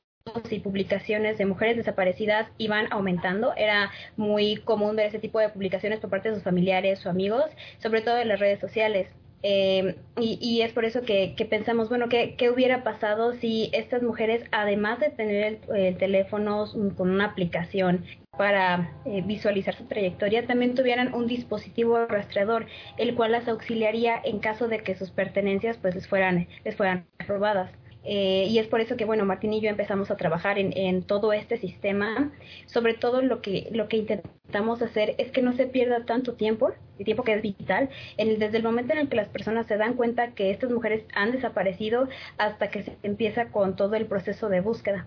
y 0.50 0.61
publicaciones 0.61 1.37
de 1.37 1.47
mujeres 1.47 1.76
desaparecidas 1.76 2.49
iban 2.59 2.87
aumentando. 2.93 3.55
Era 3.57 3.91
muy 4.17 4.57
común 4.59 4.97
ver 4.97 5.07
ese 5.07 5.19
tipo 5.19 5.41
de 5.41 5.49
publicaciones 5.49 5.99
por 5.99 6.11
parte 6.11 6.29
de 6.29 6.37
sus 6.37 6.45
familiares 6.45 7.05
o 7.05 7.11
amigos, 7.11 7.45
sobre 7.79 8.02
todo 8.02 8.19
en 8.19 8.29
las 8.29 8.38
redes 8.38 8.61
sociales. 8.61 9.09
Eh, 9.42 9.96
y, 10.20 10.61
es 10.61 10.72
por 10.72 10.84
eso 10.84 11.02
que, 11.02 11.34
pensamos, 11.50 11.88
bueno, 11.88 12.08
¿qué, 12.08 12.37
¿qué, 12.37 12.50
hubiera 12.50 12.84
pasado 12.84 13.32
si 13.34 13.70
estas 13.72 14.02
mujeres, 14.02 14.44
además 14.52 15.00
de 15.00 15.11
tener 15.11 15.61
el 15.75 15.96
teléfono 15.96 16.66
con 16.96 17.11
una 17.11 17.25
aplicación 17.26 18.04
para 18.37 18.92
eh, 19.04 19.22
visualizar 19.26 19.75
su 19.75 19.84
trayectoria, 19.84 20.46
también 20.46 20.75
tuvieran 20.75 21.14
un 21.14 21.26
dispositivo 21.26 22.06
rastreador, 22.06 22.66
el 22.96 23.14
cual 23.14 23.32
las 23.32 23.49
auxiliaría 23.49 24.20
en 24.25 24.38
caso 24.38 24.68
de 24.68 24.78
que 24.82 24.94
sus 24.94 25.11
pertenencias 25.11 25.76
pues 25.78 25.94
les 25.94 26.06
fueran, 26.06 26.49
les 26.64 26.76
fueran 26.76 27.06
robadas. 27.26 27.70
Eh, 28.04 28.47
y 28.49 28.59
es 28.59 28.66
por 28.66 28.80
eso 28.80 28.97
que, 28.97 29.04
bueno, 29.04 29.25
Martín 29.25 29.52
y 29.52 29.61
yo 29.61 29.68
empezamos 29.68 30.11
a 30.11 30.16
trabajar 30.16 30.59
en, 30.59 30.76
en, 30.76 31.02
todo 31.02 31.32
este 31.32 31.56
sistema. 31.56 32.32
Sobre 32.66 32.94
todo 32.94 33.23
lo 33.23 33.40
que, 33.42 33.68
lo 33.73 33.88
que 33.88 33.99
intentamos 33.99 34.82
hacer 34.82 35.14
es 35.18 35.30
que 35.30 35.42
no 35.42 35.52
se 35.52 35.66
pierda 35.66 36.04
tanto 36.04 36.35
tiempo, 36.35 36.73
el 36.99 37.04
tiempo 37.04 37.23
que 37.23 37.35
es 37.35 37.42
vital, 37.42 37.90
en, 38.16 38.38
desde 38.38 38.56
el 38.56 38.62
momento 38.64 38.92
en 38.92 39.00
el 39.00 39.09
que 39.09 39.16
las 39.16 39.28
personas 39.28 39.66
se 39.66 39.76
dan 39.76 39.94
cuenta 39.94 40.32
que 40.32 40.50
estas 40.50 40.71
mujeres 40.71 41.04
han 41.14 41.32
desaparecido 41.32 42.09
hasta 42.38 42.71
que 42.71 42.82
se 42.82 42.97
empieza 43.02 43.47
con 43.47 43.76
todo 43.76 43.94
el 43.94 44.06
proceso 44.06 44.49
de 44.49 44.61
búsqueda. 44.61 45.06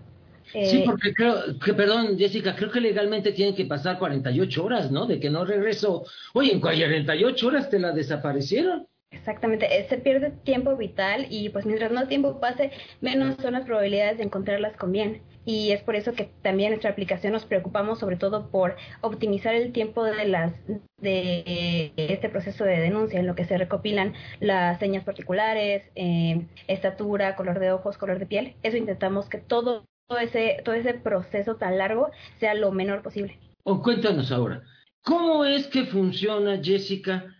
sí, 0.52 0.82
porque 0.86 1.12
creo 1.12 1.58
que, 1.62 1.74
perdón, 1.74 2.16
Jessica, 2.16 2.56
creo 2.56 2.70
que 2.70 2.80
legalmente 2.80 3.32
tienen 3.32 3.54
que 3.54 3.66
pasar 3.66 3.98
48 3.98 4.64
horas, 4.64 4.90
¿no? 4.90 5.06
De 5.06 5.20
que 5.20 5.28
no 5.28 5.44
regreso. 5.44 6.04
Oye, 6.32 6.52
en 6.52 6.60
48 6.60 7.46
horas 7.46 7.68
te 7.68 7.78
la 7.78 7.92
desaparecieron. 7.92 8.86
Exactamente, 9.10 9.66
eh, 9.78 9.86
se 9.88 9.98
pierde 9.98 10.30
tiempo 10.30 10.76
vital 10.76 11.26
y 11.30 11.48
pues 11.50 11.64
mientras 11.64 11.92
más 11.92 12.08
tiempo 12.08 12.40
pase, 12.40 12.72
menos 13.00 13.36
son 13.40 13.52
las 13.52 13.64
probabilidades 13.64 14.18
de 14.18 14.24
encontrarlas 14.24 14.76
con 14.76 14.92
bien. 14.92 15.22
Y 15.44 15.70
es 15.70 15.80
por 15.82 15.94
eso 15.94 16.12
que 16.12 16.30
también 16.42 16.70
nuestra 16.70 16.90
aplicación 16.90 17.32
nos 17.32 17.44
preocupamos 17.44 18.00
sobre 18.00 18.16
todo 18.16 18.50
por 18.50 18.76
optimizar 19.00 19.54
el 19.54 19.72
tiempo 19.72 20.02
de 20.02 20.24
las 20.26 20.52
de 20.98 21.92
este 21.96 22.28
proceso 22.28 22.64
de 22.64 22.80
denuncia 22.80 23.20
en 23.20 23.28
lo 23.28 23.36
que 23.36 23.44
se 23.44 23.56
recopilan 23.56 24.14
las 24.40 24.80
señas 24.80 25.04
particulares, 25.04 25.84
eh, 25.94 26.46
estatura, 26.66 27.36
color 27.36 27.60
de 27.60 27.70
ojos, 27.70 27.96
color 27.96 28.18
de 28.18 28.26
piel. 28.26 28.56
Eso 28.64 28.76
intentamos 28.76 29.28
que 29.28 29.38
todo, 29.38 29.84
ese 30.20 30.56
todo 30.64 30.74
ese 30.74 30.94
proceso 30.94 31.54
tan 31.56 31.78
largo 31.78 32.10
sea 32.40 32.54
lo 32.54 32.72
menor 32.72 33.02
posible. 33.02 33.38
Oh, 33.62 33.82
cuéntanos 33.82 34.32
ahora, 34.32 34.62
¿cómo 35.02 35.44
es 35.44 35.68
que 35.68 35.84
funciona, 35.84 36.60
Jessica? 36.60 37.35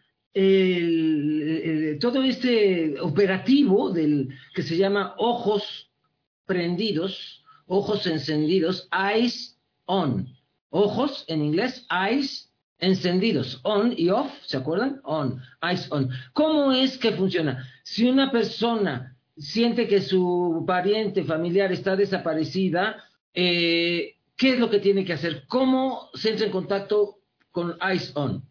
Todo 1.98 2.22
este 2.22 3.00
operativo 3.00 3.90
del 3.90 4.28
que 4.54 4.62
se 4.62 4.76
llama 4.76 5.14
ojos 5.16 5.90
prendidos, 6.44 7.42
ojos 7.66 8.06
encendidos, 8.06 8.88
eyes 8.92 9.58
on. 9.86 10.28
Ojos 10.68 11.24
en 11.28 11.42
inglés, 11.42 11.86
eyes 11.90 12.52
encendidos, 12.78 13.60
on 13.62 13.94
y 13.96 14.10
off, 14.10 14.30
¿se 14.44 14.58
acuerdan? 14.58 15.00
On, 15.04 15.40
eyes 15.62 15.90
on. 15.90 16.10
¿Cómo 16.34 16.72
es 16.72 16.98
que 16.98 17.12
funciona? 17.12 17.66
Si 17.82 18.06
una 18.06 18.30
persona 18.30 19.16
siente 19.38 19.88
que 19.88 20.02
su 20.02 20.64
pariente 20.66 21.24
familiar 21.24 21.72
está 21.72 21.96
desaparecida, 21.96 23.04
eh, 23.32 24.16
¿qué 24.36 24.52
es 24.52 24.58
lo 24.58 24.68
que 24.68 24.80
tiene 24.80 25.04
que 25.04 25.14
hacer? 25.14 25.44
¿Cómo 25.48 26.10
se 26.12 26.30
entra 26.30 26.44
en 26.44 26.52
contacto 26.52 27.20
con 27.50 27.78
eyes 27.80 28.12
on? 28.14 28.44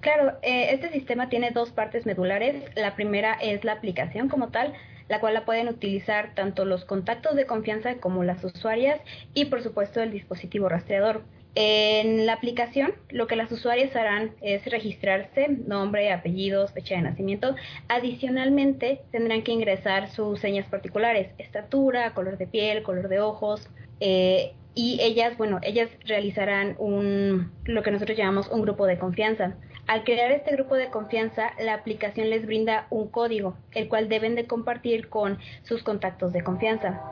Claro, 0.00 0.38
eh, 0.42 0.68
este 0.72 0.90
sistema 0.90 1.28
tiene 1.28 1.50
dos 1.50 1.70
partes 1.70 2.06
medulares. 2.06 2.64
La 2.74 2.96
primera 2.96 3.34
es 3.34 3.64
la 3.64 3.72
aplicación 3.72 4.28
como 4.28 4.48
tal, 4.48 4.72
la 5.08 5.20
cual 5.20 5.34
la 5.34 5.44
pueden 5.44 5.68
utilizar 5.68 6.34
tanto 6.34 6.64
los 6.64 6.84
contactos 6.84 7.36
de 7.36 7.46
confianza 7.46 7.96
como 7.96 8.24
las 8.24 8.42
usuarias 8.42 9.00
y 9.34 9.46
por 9.46 9.62
supuesto 9.62 10.00
el 10.00 10.10
dispositivo 10.10 10.68
rastreador. 10.68 11.22
En 11.56 12.26
la 12.26 12.34
aplicación, 12.34 12.94
lo 13.10 13.26
que 13.26 13.34
las 13.34 13.50
usuarias 13.50 13.94
harán 13.96 14.30
es 14.40 14.64
registrarse, 14.66 15.48
nombre, 15.48 16.12
apellidos, 16.12 16.72
fecha 16.72 16.94
de 16.94 17.02
nacimiento. 17.02 17.56
Adicionalmente, 17.88 19.02
tendrán 19.10 19.42
que 19.42 19.50
ingresar 19.50 20.08
sus 20.10 20.38
señas 20.38 20.66
particulares, 20.68 21.32
estatura, 21.38 22.14
color 22.14 22.38
de 22.38 22.46
piel, 22.46 22.84
color 22.84 23.08
de 23.08 23.18
ojos. 23.18 23.68
Eh, 23.98 24.52
y 24.76 25.00
ellas, 25.02 25.36
bueno, 25.36 25.58
ellas 25.62 25.90
realizarán 26.06 26.76
un, 26.78 27.50
lo 27.64 27.82
que 27.82 27.90
nosotros 27.90 28.16
llamamos 28.16 28.48
un 28.48 28.62
grupo 28.62 28.86
de 28.86 28.98
confianza. 28.98 29.56
Al 29.90 30.04
crear 30.04 30.30
este 30.30 30.52
grupo 30.52 30.76
de 30.76 30.88
confianza, 30.88 31.50
la 31.58 31.74
aplicación 31.74 32.30
les 32.30 32.46
brinda 32.46 32.86
un 32.90 33.08
código, 33.08 33.56
el 33.72 33.88
cual 33.88 34.08
deben 34.08 34.36
de 34.36 34.46
compartir 34.46 35.08
con 35.08 35.40
sus 35.64 35.82
contactos 35.82 36.32
de 36.32 36.44
confianza. 36.44 37.02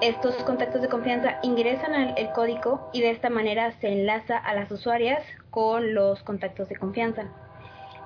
Estos 0.00 0.36
contactos 0.44 0.80
de 0.80 0.88
confianza 0.88 1.40
ingresan 1.42 1.92
al 1.92 2.14
el 2.16 2.30
código 2.30 2.88
y 2.92 3.00
de 3.00 3.10
esta 3.10 3.30
manera 3.30 3.72
se 3.80 3.88
enlaza 3.88 4.38
a 4.38 4.54
las 4.54 4.70
usuarias 4.70 5.24
con 5.50 5.92
los 5.92 6.22
contactos 6.22 6.68
de 6.68 6.76
confianza. 6.76 7.24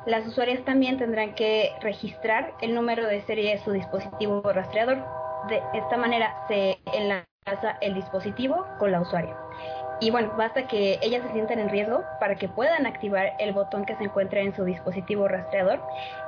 Las 0.07 0.27
usuarias 0.27 0.65
también 0.65 0.97
tendrán 0.97 1.35
que 1.35 1.73
registrar 1.83 2.55
el 2.63 2.75
número 2.75 3.07
de 3.07 3.21
serie 3.27 3.51
de 3.51 3.63
su 3.63 3.73
dispositivo 3.73 4.41
rastreador. 4.41 5.05
De 5.51 5.61
esta 5.75 5.99
manera 5.99 6.35
se 6.49 6.79
enlaza 6.95 7.77
el 7.83 7.93
dispositivo 7.93 8.67
con 8.79 8.91
la 8.91 9.03
usuaria. 9.03 9.44
Y 10.01 10.11
bueno, 10.11 10.33
basta 10.37 10.67
que 10.67 10.99
ellas 11.03 11.23
se 11.27 11.33
sientan 11.33 11.59
en 11.59 11.69
riesgo 11.69 12.03
para 12.21 12.35
que 12.37 12.49
puedan 12.49 12.87
activar 12.87 13.33
el 13.39 13.53
botón 13.53 13.85
que 13.85 13.95
se 13.97 14.05
encuentra 14.05 14.41
en 14.41 14.55
su 14.55 14.65
dispositivo 14.65 15.29
rastreador 15.29 15.81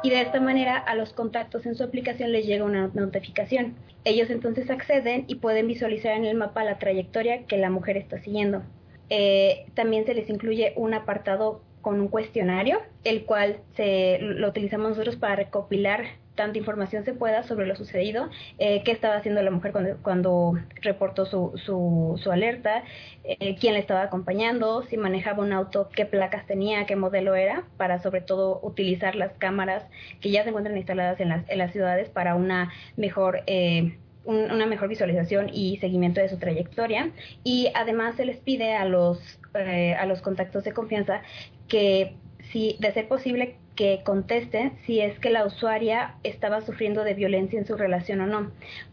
y 0.03 0.11
de 0.11 0.21
esta 0.21 0.41
manera 0.41 0.79
a 0.79 0.95
los 0.95 1.13
contactos 1.13 1.67
en 1.67 1.75
su 1.75 1.83
aplicación 1.83 2.33
les 2.33 2.47
llega 2.47 2.65
una 2.65 2.91
notificación. 2.95 3.75
Ellos 4.05 4.31
entonces 4.31 4.71
acceden 4.71 5.25
y 5.27 5.37
pueden 5.37 5.67
visualizar 5.67 6.13
en 6.13 6.25
el 6.25 6.37
mapa 6.37 6.65
la 6.65 6.79
trayectoria 6.79 7.45
que 7.45 7.57
la 7.57 7.71
mujer 7.71 7.97
está 7.97 8.19
siguiendo. 8.19 8.63
Eh, 9.11 9.67
también 9.75 10.07
se 10.07 10.15
les 10.15 10.29
incluye 10.31 10.73
un 10.77 10.95
apartado 10.95 11.61
con 11.81 12.01
un 12.01 12.09
cuestionario, 12.09 12.81
el 13.05 13.25
cual 13.25 13.59
se, 13.77 14.19
lo 14.21 14.49
utilizamos 14.49 14.91
nosotros 14.91 15.17
para 15.17 15.37
recopilar 15.37 16.05
tanta 16.37 16.59
información 16.59 17.05
se 17.05 17.13
pueda 17.13 17.43
sobre 17.43 17.67
lo 17.67 17.75
sucedido, 17.75 18.29
eh, 18.59 18.83
qué 18.85 18.93
estaba 18.93 19.17
haciendo 19.17 19.43
la 19.43 19.51
mujer 19.51 19.73
cuando, 19.73 19.97
cuando 20.03 20.55
reportó 20.83 21.27
su, 21.27 21.53
su, 21.65 22.21
su 22.23 22.31
alerta, 22.31 22.85
eh, 23.25 23.57
quién 23.59 23.75
le 23.75 23.81
estaba 23.81 24.03
acompañando, 24.03 24.83
si 24.85 24.97
manejaba 24.97 25.43
un 25.43 25.53
auto, 25.53 25.89
qué 25.95 26.07
placas 26.07 26.47
tenía, 26.47 26.87
qué 26.87 26.95
modelo 26.95 27.35
era, 27.35 27.65
para 27.77 27.99
sobre 28.01 28.21
todo 28.21 28.61
utilizar 28.63 29.17
las 29.17 29.33
cámaras 29.33 29.85
que 30.21 30.31
ya 30.31 30.45
se 30.45 30.51
encuentran 30.51 30.77
instaladas 30.77 31.19
en 31.21 31.31
las, 31.31 31.49
en 31.49 31.59
las 31.59 31.73
ciudades 31.73 32.09
para 32.11 32.37
una 32.37 32.73
mejor... 32.97 33.43
Eh, 33.47 33.99
una 34.29 34.67
mejor 34.67 34.89
visualización 34.89 35.51
y 35.53 35.77
seguimiento 35.77 36.21
de 36.21 36.29
su 36.29 36.37
trayectoria. 36.37 37.13
Y 37.45 37.71
además 37.75 38.17
se 38.17 38.25
les 38.25 38.39
pide 38.39 38.75
a 38.75 38.85
los 38.85 39.39
eh, 39.55 39.95
a 39.95 40.05
los 40.05 40.21
contactos 40.21 40.65
de 40.65 40.73
confianza 40.73 41.23
que 41.69 42.17
si 42.53 42.77
de 42.79 42.93
ser 42.93 43.09
posible 43.09 43.57
que 43.77 44.01
conteste 44.05 44.73
si 44.85 45.01
es 45.01 45.19
que 45.19 45.31
la 45.31 45.47
usuaria 45.47 46.17
estaba 46.25 46.63
sufriendo 46.63 47.05
de 47.05 47.15
violencia 47.15 47.59
en 47.59 47.67
su 47.67 47.77
relación 47.77 48.21
o 48.23 48.27
no, 48.27 48.51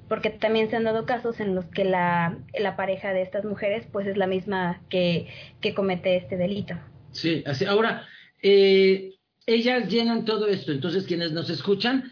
porque 0.08 0.30
también 0.30 0.70
se 0.70 0.76
han 0.76 0.84
dado 0.84 1.06
casos 1.06 1.40
en 1.40 1.56
los 1.56 1.66
que 1.66 1.86
la, 1.86 2.38
la 2.60 2.76
pareja 2.76 3.14
de 3.14 3.22
estas 3.22 3.46
mujeres 3.46 3.88
pues 3.92 4.06
es 4.06 4.18
la 4.18 4.28
misma 4.28 4.82
que, 4.90 5.28
que 5.62 5.74
comete 5.74 6.18
este 6.18 6.38
delito. 6.38 6.76
Sí, 7.12 7.44
así. 7.48 7.66
Ahora, 7.66 8.06
eh, 8.42 9.16
ellas 9.46 9.90
llenan 9.90 10.26
todo 10.26 10.48
esto, 10.48 10.72
entonces 10.72 11.06
quienes 11.06 11.32
nos 11.32 11.50
escuchan 11.50 12.12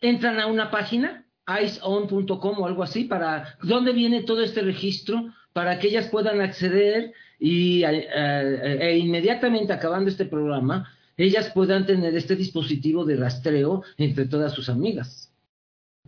entran 0.00 0.40
a 0.40 0.46
una 0.46 0.70
página, 0.70 1.24
iceon.com 1.46 2.58
o 2.58 2.66
algo 2.66 2.82
así, 2.82 3.04
para 3.04 3.56
dónde 3.62 3.92
viene 3.92 4.22
todo 4.22 4.42
este 4.42 4.62
registro 4.62 5.32
para 5.52 5.78
que 5.78 5.88
ellas 5.88 6.08
puedan 6.08 6.40
acceder 6.40 7.12
y 7.38 7.82
eh, 7.84 8.08
eh, 8.14 8.78
e 8.80 8.98
inmediatamente 8.98 9.72
acabando 9.72 10.10
este 10.10 10.24
programa, 10.24 10.88
ellas 11.18 11.50
puedan 11.50 11.84
tener 11.84 12.16
este 12.16 12.36
dispositivo 12.36 13.04
de 13.04 13.16
rastreo 13.16 13.82
entre 13.98 14.24
todas 14.24 14.52
sus 14.52 14.70
amigas. 14.70 15.30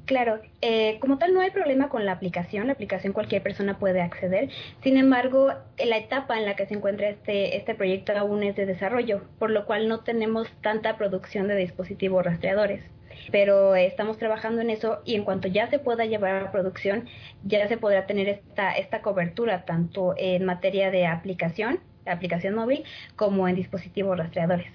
Claro, 0.07 0.41
eh, 0.63 0.99
como 1.01 1.19
tal 1.19 1.35
no 1.35 1.41
hay 1.41 1.51
problema 1.51 1.91
con 1.91 2.07
la 2.07 2.13
aplicación, 2.13 2.67
la 2.67 2.73
aplicación 2.73 3.13
cualquier 3.13 3.43
persona 3.43 3.79
puede 3.79 4.01
acceder, 4.01 4.49
sin 4.83 4.97
embargo 4.97 5.53
la 5.85 5.99
etapa 5.99 6.39
en 6.39 6.47
la 6.47 6.57
que 6.57 6.67
se 6.67 6.75
encuentra 6.75 7.11
este, 7.11 7.57
este 7.57 7.75
proyecto 7.75 8.13
aún 8.17 8.43
es 8.43 8.57
de 8.57 8.65
desarrollo, 8.65 9.23
por 9.39 9.51
lo 9.51 9.67
cual 9.67 9.89
no 9.89 10.01
tenemos 10.01 10.49
tanta 10.63 10.97
producción 10.97 11.49
de 11.49 11.57
dispositivos 11.57 12.25
rastreadores 12.25 12.83
pero 13.31 13.77
estamos 13.77 14.19
trabajando 14.19 14.61
en 14.63 14.71
eso 14.71 15.03
y 15.05 15.15
en 15.15 15.25
cuanto 15.25 15.47
ya 15.47 15.69
se 15.69 15.79
pueda 15.79 16.07
llevar 16.07 16.37
a 16.37 16.53
producción, 16.53 17.07
ya 17.45 17.69
se 17.69 17.77
podrá 17.77 18.07
tener 18.07 18.29
esta, 18.29 18.73
esta 18.73 19.03
cobertura 19.03 19.65
tanto 19.65 20.15
en 20.17 20.45
materia 20.45 20.91
de 20.91 21.07
aplicación, 21.07 21.81
aplicación 22.07 22.55
móvil, 22.55 22.85
como 23.17 23.47
en 23.47 23.57
dispositivos 23.57 24.17
rastreadores. 24.17 24.73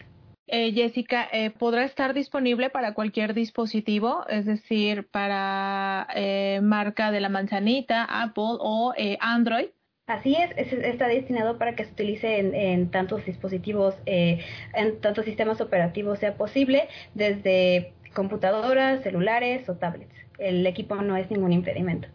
Eh, 0.48 0.72
Jessica, 0.74 1.28
eh, 1.32 1.50
¿podrá 1.50 1.86
estar 1.86 2.14
disponible 2.14 2.70
para 2.70 2.94
cualquier 2.94 3.34
dispositivo? 3.34 4.26
Es 4.30 4.46
decir, 4.46 5.08
para 5.08 6.08
eh, 6.16 6.60
marca 6.62 7.12
de 7.12 7.20
la 7.20 7.30
manzanita, 7.30 8.04
Apple 8.04 8.58
o 8.60 8.94
eh, 8.96 9.18
Android. 9.22 9.68
Así 10.08 10.36
es, 10.36 10.52
está 10.72 11.08
destinado 11.08 11.58
para 11.58 11.76
que 11.76 11.86
se 11.86 11.92
utilice 11.92 12.38
en, 12.38 12.54
en 12.54 12.92
tantos 12.92 13.26
dispositivos, 13.26 13.96
eh, 14.06 14.40
en 14.76 15.02
tantos 15.02 15.26
sistemas 15.26 15.62
operativos 15.62 16.20
sea 16.20 16.38
posible, 16.38 16.90
desde 17.16 17.94
computadoras, 18.14 19.02
celulares 19.02 19.68
o 19.68 19.76
tablets. 19.78 20.14
El 20.38 20.66
equipo 20.68 20.96
no 20.98 21.18
es 21.18 21.32
ningún 21.32 21.54
impedimento. 21.54 22.08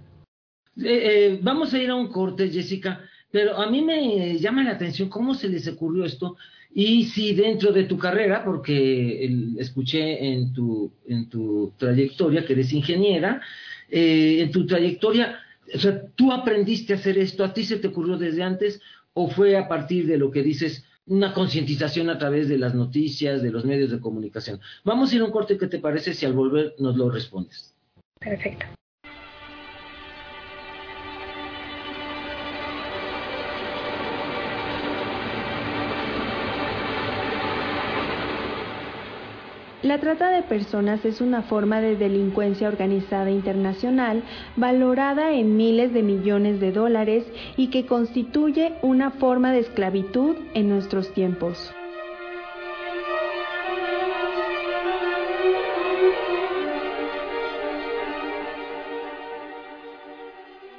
Eh, 0.76 0.84
eh, 0.86 1.38
vamos 1.42 1.74
a 1.74 1.78
ir 1.78 1.90
a 1.90 1.96
un 1.96 2.12
corte, 2.12 2.48
Jessica, 2.48 3.00
pero 3.32 3.56
a 3.56 3.68
mí 3.68 3.82
me 3.82 4.38
llama 4.38 4.62
la 4.62 4.72
atención 4.72 5.08
cómo 5.08 5.34
se 5.34 5.48
les 5.48 5.66
ocurrió 5.66 6.04
esto 6.04 6.36
y 6.72 7.04
si 7.04 7.34
dentro 7.34 7.72
de 7.72 7.84
tu 7.84 7.98
carrera, 7.98 8.44
porque 8.44 9.28
escuché 9.58 10.32
en 10.32 10.52
tu, 10.52 10.92
en 11.06 11.28
tu 11.28 11.72
trayectoria 11.76 12.44
que 12.44 12.52
eres 12.52 12.72
ingeniera, 12.72 13.40
eh, 13.90 14.40
en 14.40 14.52
tu 14.52 14.66
trayectoria, 14.66 15.40
o 15.74 15.78
sea, 15.78 16.06
tú 16.14 16.32
aprendiste 16.32 16.92
a 16.92 16.96
hacer 16.96 17.18
esto, 17.18 17.44
a 17.44 17.52
ti 17.52 17.64
se 17.64 17.78
te 17.78 17.88
ocurrió 17.88 18.16
desde 18.16 18.42
antes 18.42 18.80
o 19.12 19.28
fue 19.28 19.56
a 19.56 19.68
partir 19.68 20.06
de 20.06 20.18
lo 20.18 20.30
que 20.30 20.42
dices, 20.42 20.84
una 21.06 21.34
concientización 21.34 22.08
a 22.08 22.18
través 22.18 22.48
de 22.48 22.58
las 22.58 22.74
noticias, 22.74 23.42
de 23.42 23.50
los 23.50 23.64
medios 23.64 23.90
de 23.90 23.98
comunicación. 23.98 24.60
Vamos 24.84 25.10
a 25.10 25.16
ir 25.16 25.22
a 25.22 25.24
un 25.24 25.32
corte, 25.32 25.58
¿qué 25.58 25.66
te 25.66 25.80
parece 25.80 26.14
si 26.14 26.24
al 26.24 26.34
volver 26.34 26.74
nos 26.78 26.96
lo 26.96 27.10
respondes? 27.10 27.74
Perfecto. 28.20 28.66
La 39.82 39.98
trata 39.98 40.28
de 40.28 40.42
personas 40.42 41.06
es 41.06 41.22
una 41.22 41.40
forma 41.40 41.80
de 41.80 41.96
delincuencia 41.96 42.68
organizada 42.68 43.30
internacional 43.30 44.22
valorada 44.54 45.32
en 45.32 45.56
miles 45.56 45.94
de 45.94 46.02
millones 46.02 46.60
de 46.60 46.70
dólares 46.70 47.24
y 47.56 47.68
que 47.68 47.86
constituye 47.86 48.74
una 48.82 49.10
forma 49.10 49.52
de 49.52 49.60
esclavitud 49.60 50.36
en 50.52 50.68
nuestros 50.68 51.14
tiempos. 51.14 51.72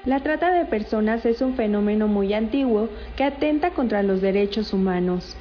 La 0.05 0.19
trata 0.19 0.51
de 0.51 0.65
personas 0.65 1.25
es 1.25 1.41
un 1.41 1.55
fenómeno 1.55 2.07
muy 2.07 2.35
antiguo 2.35 2.89
que 3.15 3.23
atenta 3.23 3.71
contra 3.71 4.03
los 4.03 4.21
derechos 4.21 4.73
humanos. 4.73 5.35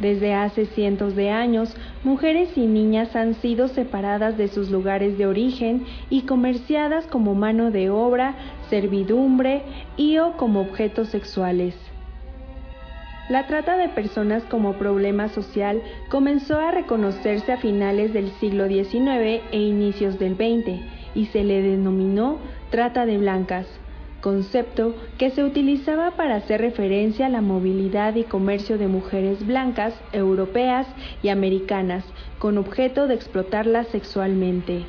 Desde 0.00 0.34
hace 0.34 0.66
cientos 0.66 1.16
de 1.16 1.30
años, 1.30 1.74
mujeres 2.04 2.56
y 2.56 2.66
niñas 2.66 3.16
han 3.16 3.34
sido 3.34 3.68
separadas 3.68 4.36
de 4.36 4.48
sus 4.48 4.70
lugares 4.70 5.16
de 5.16 5.26
origen 5.26 5.86
y 6.10 6.22
comerciadas 6.22 7.06
como 7.06 7.34
mano 7.34 7.70
de 7.70 7.88
obra, 7.88 8.34
servidumbre 8.68 9.62
y 9.96 10.18
o 10.18 10.36
como 10.36 10.60
objetos 10.60 11.08
sexuales. 11.08 11.74
La 13.30 13.46
trata 13.46 13.76
de 13.76 13.88
personas 13.88 14.44
como 14.44 14.74
problema 14.74 15.28
social 15.28 15.82
comenzó 16.10 16.60
a 16.60 16.70
reconocerse 16.70 17.52
a 17.52 17.56
finales 17.56 18.12
del 18.12 18.30
siglo 18.32 18.68
XIX 18.68 19.42
e 19.50 19.58
inicios 19.58 20.18
del 20.18 20.34
XX 20.36 20.80
y 21.14 21.26
se 21.26 21.42
le 21.42 21.62
denominó 21.62 22.38
trata 22.70 23.06
de 23.06 23.18
blancas 23.18 23.66
concepto 24.26 24.92
que 25.18 25.30
se 25.30 25.44
utilizaba 25.44 26.16
para 26.16 26.34
hacer 26.34 26.60
referencia 26.60 27.26
a 27.26 27.28
la 27.28 27.42
movilidad 27.42 28.16
y 28.16 28.24
comercio 28.24 28.76
de 28.76 28.88
mujeres 28.88 29.46
blancas, 29.46 29.94
europeas 30.12 30.88
y 31.22 31.28
americanas, 31.28 32.04
con 32.40 32.58
objeto 32.58 33.06
de 33.06 33.14
explotarlas 33.14 33.86
sexualmente. 33.86 34.84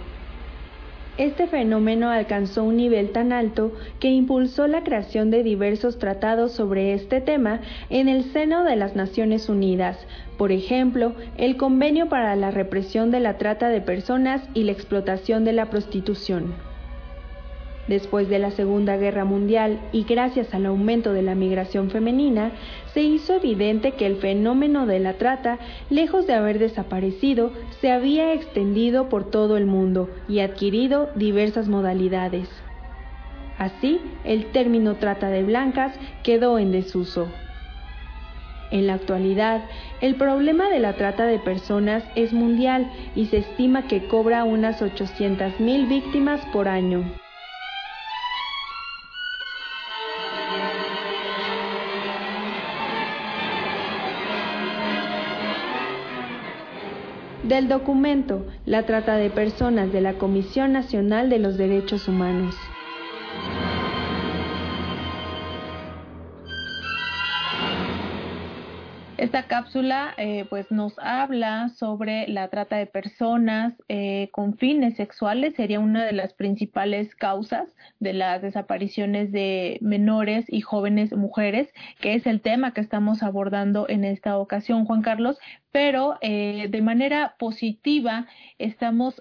Este 1.20 1.46
fenómeno 1.46 2.10
alcanzó 2.10 2.63
un 2.63 2.77
nivel 2.77 3.12
tan 3.12 3.32
alto 3.32 3.74
que 4.00 4.10
impulsó 4.10 4.65
la 4.65 4.84
creación 4.84 5.29
de 5.29 5.44
diversos 5.44 6.00
tratados 6.00 6.53
sobre 6.53 6.94
este 6.94 7.22
tema 7.22 7.62
en 7.91 8.10
el 8.10 8.24
seno 8.34 8.63
de 8.63 8.75
las 8.75 8.96
Naciones 8.96 9.50
Unidas, 9.50 10.00
por 10.39 10.51
ejemplo, 10.51 11.13
el 11.38 11.58
Convenio 11.58 12.10
para 12.10 12.36
la 12.36 12.50
Represión 12.50 13.12
de 13.12 13.20
la 13.20 13.38
Trata 13.38 13.70
de 13.70 13.82
Personas 13.82 14.41
y 14.56 14.63
la 14.63 14.72
Explotación 14.72 15.46
de 15.46 15.53
la 15.53 15.70
Prostitución. 15.70 16.66
Después 17.88 18.27
de 18.27 18.38
la 18.38 18.51
Segunda 18.51 18.98
Guerra 18.98 19.24
Mundial 19.24 19.79
y 19.94 20.03
gracias 20.03 20.53
al 20.53 20.65
aumento 20.65 21.13
de 21.13 21.22
la 21.22 21.36
migración 21.36 21.89
femenina, 21.89 22.51
se 22.94 23.01
hizo 23.01 23.36
evidente 23.36 23.94
que 23.94 24.06
el 24.06 24.17
fenómeno 24.17 24.86
de 24.86 25.00
la 25.00 25.13
trata, 25.13 25.58
lejos 25.89 26.27
de 26.27 26.34
haber 26.34 26.60
desaparecido, 26.60 27.51
se 27.79 27.91
había 27.91 28.34
extendido 28.34 29.08
por 29.08 29.32
todo 29.32 29.56
el 29.56 29.65
mundo 29.65 30.10
y 30.27 30.39
adquirido 30.39 31.10
diversas 31.15 31.70
modalidades. 31.70 32.50
Así, 33.58 34.01
el 34.25 34.48
término 34.48 34.96
trata 34.96 35.29
de 35.29 35.44
blancas 35.44 35.94
quedó 36.24 36.60
en 36.60 36.72
desuso. 36.72 37.27
En 38.70 38.86
la 38.86 38.96
actualidad, 38.96 39.63
el 40.01 40.15
problema 40.15 40.70
de 40.70 40.79
la 40.79 40.94
trata 40.94 41.25
de 41.25 41.39
personas 41.39 42.03
es 42.15 42.34
mundial 42.34 42.91
y 43.15 43.27
se 43.27 43.38
estima 43.38 43.88
que 43.88 44.08
cobra 44.08 44.44
unas 44.44 44.82
800.000 44.82 45.88
víctimas 45.88 46.41
por 46.51 46.67
año. 46.67 47.06
Del 57.47 57.69
documento 57.69 58.45
La 58.65 58.86
trata 58.86 59.15
de 59.15 59.29
personas 59.29 59.93
de 59.93 60.01
la 60.01 60.13
Comisión 60.13 60.73
Nacional 60.73 61.29
de 61.29 61.39
los 61.39 61.57
Derechos 61.57 62.07
Humanos. 62.07 62.55
Esta 69.17 69.47
cápsula 69.47 70.13
eh, 70.17 70.45
pues 70.47 70.69
nos 70.69 70.93
habla 70.99 71.69
sobre 71.69 72.27
la 72.27 72.49
trata 72.49 72.77
de 72.77 72.86
personas 72.86 73.73
eh, 73.88 74.30
con 74.32 74.56
fines 74.60 74.95
sexuales, 74.95 75.56
sería 75.56 75.80
una 75.80 76.06
de 76.06 76.12
las 76.12 76.36
principales 76.36 77.15
causas 77.15 77.67
de 77.99 78.13
las 78.13 78.43
desapariciones 78.43 79.32
de 79.32 79.80
menores 79.82 80.45
y 80.47 80.62
jóvenes 80.62 81.17
mujeres, 81.17 81.67
que 81.99 82.13
es 82.13 82.27
el 82.27 82.41
tema 82.41 82.75
que 82.75 82.82
estamos 82.82 83.23
abordando 83.23 83.89
en 83.89 84.06
esta 84.06 84.38
ocasión, 84.38 84.86
Juan 84.86 85.01
Carlos, 85.01 85.39
pero 85.71 86.19
eh, 86.21 86.67
de 86.69 86.82
manera 86.84 87.38
positiva 87.39 88.27
estamos 88.60 89.19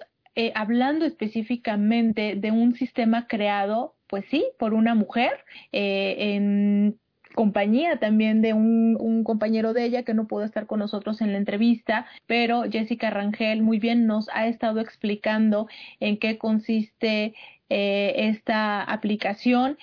hablando 0.53 1.05
específicamente 1.05 2.35
de 2.35 2.51
un 2.51 2.75
sistema 2.75 3.25
creado, 3.25 3.95
pues 4.05 4.23
sí, 4.29 4.45
por 4.59 4.75
una 4.75 4.93
mujer 4.93 5.31
en 5.71 6.99
compañía 7.37 7.99
también 7.99 8.41
de 8.41 8.53
un, 8.53 9.23
compañero 9.23 9.73
de 9.73 9.85
ella 9.85 10.01
que 10.01 10.15
no 10.15 10.25
pudo 10.25 10.43
estar 10.43 10.65
con 10.65 10.79
nosotros 10.79 11.21
en 11.21 11.33
la 11.33 11.37
entrevista, 11.37 12.07
pero 12.25 12.63
Jessica 12.63 13.11
Rangel 13.11 13.61
muy 13.61 13.77
bien 13.77 14.07
nos 14.07 14.27
ha 14.33 14.47
estado 14.47 14.79
explicando 14.79 15.67
en 15.99 16.17
qué 16.17 16.39
consiste 16.39 17.35
eh, 17.69 18.13
esta 18.15 18.81
aplicación. 18.81 19.77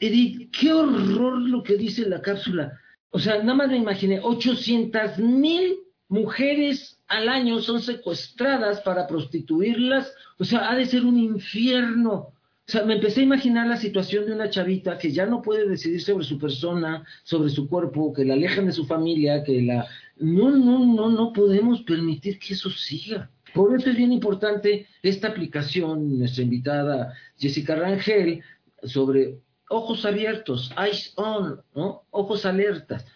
Edith, 0.00 0.50
qué 0.50 0.72
horror 0.72 1.40
lo 1.40 1.62
que 1.62 1.76
dice 1.76 2.08
la 2.08 2.20
cápsula. 2.20 2.72
O 3.10 3.20
sea, 3.20 3.38
nada 3.38 3.54
más 3.54 3.68
me 3.68 3.76
imaginé, 3.76 4.18
800 4.20 5.18
mil 5.18 5.76
mujeres 6.08 6.98
al 7.06 7.28
año 7.28 7.60
son 7.60 7.82
secuestradas 7.82 8.80
para 8.80 9.06
prostituirlas. 9.06 10.12
O 10.38 10.44
sea, 10.44 10.70
ha 10.70 10.74
de 10.74 10.86
ser 10.86 11.04
un 11.04 11.18
infierno. 11.18 12.32
O 12.68 12.72
sea, 12.72 12.84
me 12.84 12.94
empecé 12.94 13.20
a 13.20 13.24
imaginar 13.24 13.68
la 13.68 13.76
situación 13.76 14.26
de 14.26 14.32
una 14.32 14.50
chavita 14.50 14.98
que 14.98 15.12
ya 15.12 15.24
no 15.24 15.40
puede 15.40 15.68
decidir 15.68 16.02
sobre 16.02 16.24
su 16.24 16.36
persona, 16.36 17.04
sobre 17.22 17.48
su 17.48 17.68
cuerpo, 17.68 18.12
que 18.12 18.24
la 18.24 18.34
alejan 18.34 18.66
de 18.66 18.72
su 18.72 18.84
familia, 18.86 19.44
que 19.44 19.62
la... 19.62 19.86
No, 20.16 20.50
no, 20.50 20.84
no, 20.84 21.08
no 21.08 21.32
podemos 21.32 21.82
permitir 21.82 22.40
que 22.40 22.54
eso 22.54 22.68
siga. 22.70 23.30
Por 23.54 23.78
eso 23.78 23.90
es 23.90 23.96
bien 23.96 24.12
importante 24.12 24.88
esta 25.00 25.28
aplicación, 25.28 26.18
nuestra 26.18 26.42
invitada 26.42 27.14
Jessica 27.38 27.76
Rangel, 27.76 28.42
sobre 28.82 29.38
ojos 29.68 30.04
abiertos, 30.04 30.72
eyes 30.76 31.12
on, 31.16 31.60
¿no? 31.74 32.02
Ojos 32.10 32.44
alertas. 32.44 33.06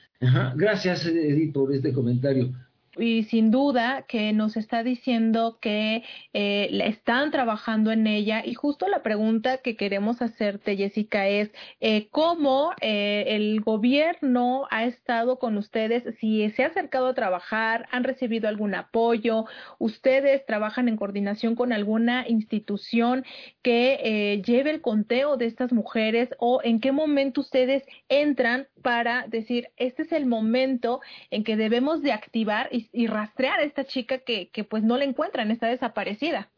Gracias, 0.55 1.05
Edith, 1.07 1.53
por 1.53 1.75
este 1.75 1.93
comentario 1.93 2.53
y 2.99 3.25
sin 3.25 3.51
duda 3.51 4.05
que 4.09 4.33
nos 4.33 4.57
está 4.57 4.83
diciendo 4.83 5.59
que 5.61 6.03
eh, 6.33 6.69
están 6.85 7.31
trabajando 7.31 7.93
en 7.93 8.07
ella. 8.07 8.43
Y 8.45 8.55
justo 8.55 8.89
la 8.89 9.03
pregunta 9.03 9.59
que 9.59 9.77
queremos 9.77 10.23
hacerte 10.23 10.77
Jessica 10.77 11.29
es 11.29 11.51
eh, 11.81 12.09
cómo 12.11 12.73
eh, 12.81 13.25
el 13.29 13.61
gobierno 13.61 14.67
ha 14.71 14.85
estado 14.85 15.39
con 15.39 15.57
ustedes 15.57 16.03
si 16.19 16.51
se 16.51 16.65
ha 16.65 16.69
acercado 16.69 17.09
a 17.09 17.15
trabajar 17.15 17.89
han 17.91 18.05
recibido 18.05 18.49
algún 18.49 18.75
apoyo 18.75 19.45
ustedes 19.79 20.45
trabajan 20.47 20.89
en 20.89 20.97
coordinación 20.97 21.55
con 21.55 21.73
alguna 21.73 22.27
institución 22.29 23.25
que 23.63 24.43
lleve 24.45 24.71
el 24.71 24.81
conteo 24.81 25.37
de 25.37 25.47
estas 25.47 25.73
mujeres 25.73 26.31
o 26.39 26.61
en 26.63 26.81
qué 26.81 26.93
momento 26.93 27.41
ustedes 27.41 27.85
entran 28.09 28.67
para 28.83 29.27
decir 29.29 29.69
este 29.77 30.03
es 30.03 30.13
el 30.13 30.27
momento 30.27 31.01
en 31.31 31.45
que 31.45 31.57
debemos 31.57 32.03
de 32.03 32.13
activar 32.13 32.69
y, 32.93 33.07
rastrear 33.07 33.61
a 33.61 33.65
esta 33.65 33.85
chica 33.85 34.19
que, 34.19 34.51
que 34.51 34.65
pues 34.65 34.83
no 34.83 34.97
la 34.97 35.05
encuentran, 35.05 35.51
está 35.51 35.69
desaparecida. 35.69 36.51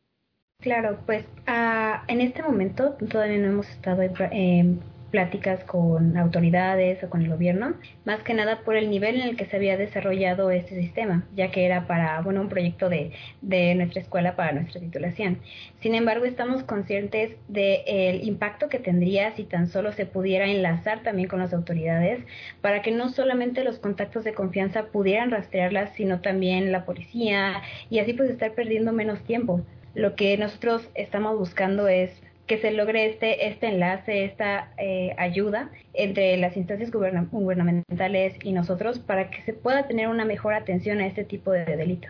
Claro, 0.61 1.01
pues 1.07 1.25
ah, 1.47 2.05
en 2.07 2.21
este 2.21 2.43
momento 2.43 2.97
todavía 3.11 3.39
no 3.39 3.49
hemos 3.49 3.69
estado 3.69 4.03
eh, 4.03 4.77
pláticas 5.13 5.63
con 5.65 6.17
autoridades 6.17 7.05
o 7.05 7.11
con 7.11 7.23
el 7.23 7.29
gobierno, 7.29 7.75
más 8.05 8.23
que 8.25 8.35
nada 8.35 8.63
por 8.65 8.75
el 8.75 8.91
nivel 8.91 9.21
en 9.21 9.29
el 9.29 9.37
que 9.37 9.45
se 9.47 9.57
había 9.57 9.77
desarrollado 9.77 10.51
este 10.51 10.75
sistema, 10.75 11.25
ya 11.37 11.53
que 11.53 11.65
era 11.65 11.87
para, 11.87 12.21
bueno, 12.23 12.41
un 12.41 12.49
proyecto 12.49 12.89
de, 12.89 13.13
de 13.43 13.75
nuestra 13.77 14.01
escuela 14.01 14.35
para 14.35 14.53
nuestra 14.53 14.81
titulación. 14.81 15.39
Sin 15.81 15.95
embargo, 15.95 16.25
estamos 16.25 16.65
conscientes 16.65 17.37
del 17.47 18.25
impacto 18.27 18.69
que 18.69 18.79
tendría 18.81 19.37
si 19.37 19.45
tan 19.45 19.69
solo 19.69 19.93
se 19.93 20.07
pudiera 20.07 20.47
enlazar 20.47 21.03
también 21.03 21.29
con 21.29 21.39
las 21.39 21.53
autoridades, 21.53 22.25
para 22.63 22.83
que 22.83 22.91
no 22.91 23.11
solamente 23.11 23.63
los 23.63 23.79
contactos 23.79 24.25
de 24.25 24.33
confianza 24.33 24.87
pudieran 24.87 25.31
rastrearlas, 25.31 25.93
sino 25.95 26.21
también 26.21 26.73
la 26.73 26.85
policía, 26.87 27.63
y 27.91 27.99
así 27.99 28.15
pues 28.15 28.31
estar 28.31 28.53
perdiendo 28.53 28.93
menos 28.93 29.23
tiempo. 29.25 29.61
Lo 29.95 30.17
que 30.17 30.39
nosotros 30.39 30.89
estamos 30.95 31.39
buscando 31.39 31.87
es 31.87 32.11
que 32.53 32.59
se 32.59 32.71
logre 32.71 33.07
este, 33.07 33.49
este 33.49 33.69
enlace, 33.69 34.27
esta 34.27 34.75
eh, 34.77 35.15
ayuda 35.17 35.71
entre 35.95 36.37
las 36.37 36.55
instancias 36.55 36.91
gubernamentales 36.91 38.35
y 38.43 38.53
nosotros 38.53 38.99
para 38.99 39.31
que 39.31 39.41
se 39.45 39.55
pueda 39.55 39.89
tener 39.89 40.09
una 40.09 40.27
mejor 40.27 40.53
atención 40.53 41.01
a 41.01 41.07
este 41.07 41.25
tipo 41.25 41.51
de 41.51 41.65
delito. 41.65 42.09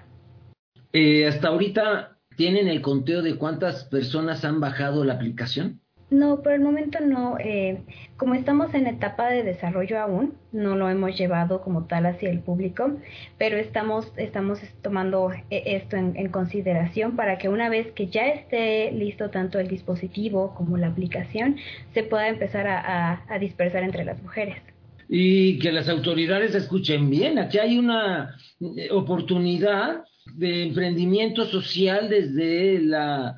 Eh, 0.93 1.29
hasta 1.29 1.47
ahorita, 1.47 2.19
¿tienen 2.37 2.67
el 2.67 2.83
conteo 2.83 3.23
de 3.23 3.37
cuántas 3.37 3.85
personas 3.85 4.45
han 4.45 4.59
bajado 4.59 5.05
la 5.05 5.15
aplicación? 5.15 5.81
No, 6.13 6.43
por 6.43 6.53
el 6.53 6.61
momento 6.61 7.01
no. 7.01 7.39
Eh, 7.41 7.79
como 8.19 8.35
estamos 8.35 8.75
en 8.75 8.87
etapa 8.87 9.31
de 9.31 9.43
desarrollo 9.43 9.99
aún, 9.99 10.35
no 10.53 10.77
lo 10.77 10.91
hemos 10.91 11.17
llevado 11.17 11.63
como 11.63 11.87
tal 11.87 12.05
hacia 12.05 12.29
el 12.31 12.41
público, 12.41 12.99
pero 13.39 13.57
estamos, 13.57 14.13
estamos 14.19 14.61
tomando 14.83 15.33
eh, 15.49 15.63
esto 15.65 15.97
en, 15.97 16.29
consideración 16.29 17.17
para 17.17 17.39
que 17.39 17.49
una 17.49 17.71
vez 17.71 17.93
que 17.93 18.09
ya 18.09 18.27
esté 18.27 18.93
listo 18.93 19.31
tanto 19.31 19.59
el 19.59 19.69
dispositivo 19.69 20.55
como 20.55 20.77
la 20.77 20.89
aplicación, 20.89 21.57
se 21.95 22.03
pueda 22.03 22.29
empezar 22.29 22.67
a, 22.67 23.25
a 23.27 23.39
dispersar 23.39 23.83
entre 23.83 24.05
las 24.05 24.23
mujeres. 24.23 24.57
Y 25.09 25.59
que 25.61 25.73
las 25.73 25.89
autoridades 25.89 26.55
escuchen 26.55 27.09
bien, 27.09 27.39
aquí 27.39 27.59
hay 27.59 27.79
una 27.79 28.37
eh, 28.61 28.91
oportunidad 28.91 30.05
de 30.35 30.65
emprendimiento 30.65 31.47
social 31.47 32.11
desde 32.11 32.81
la 32.81 33.35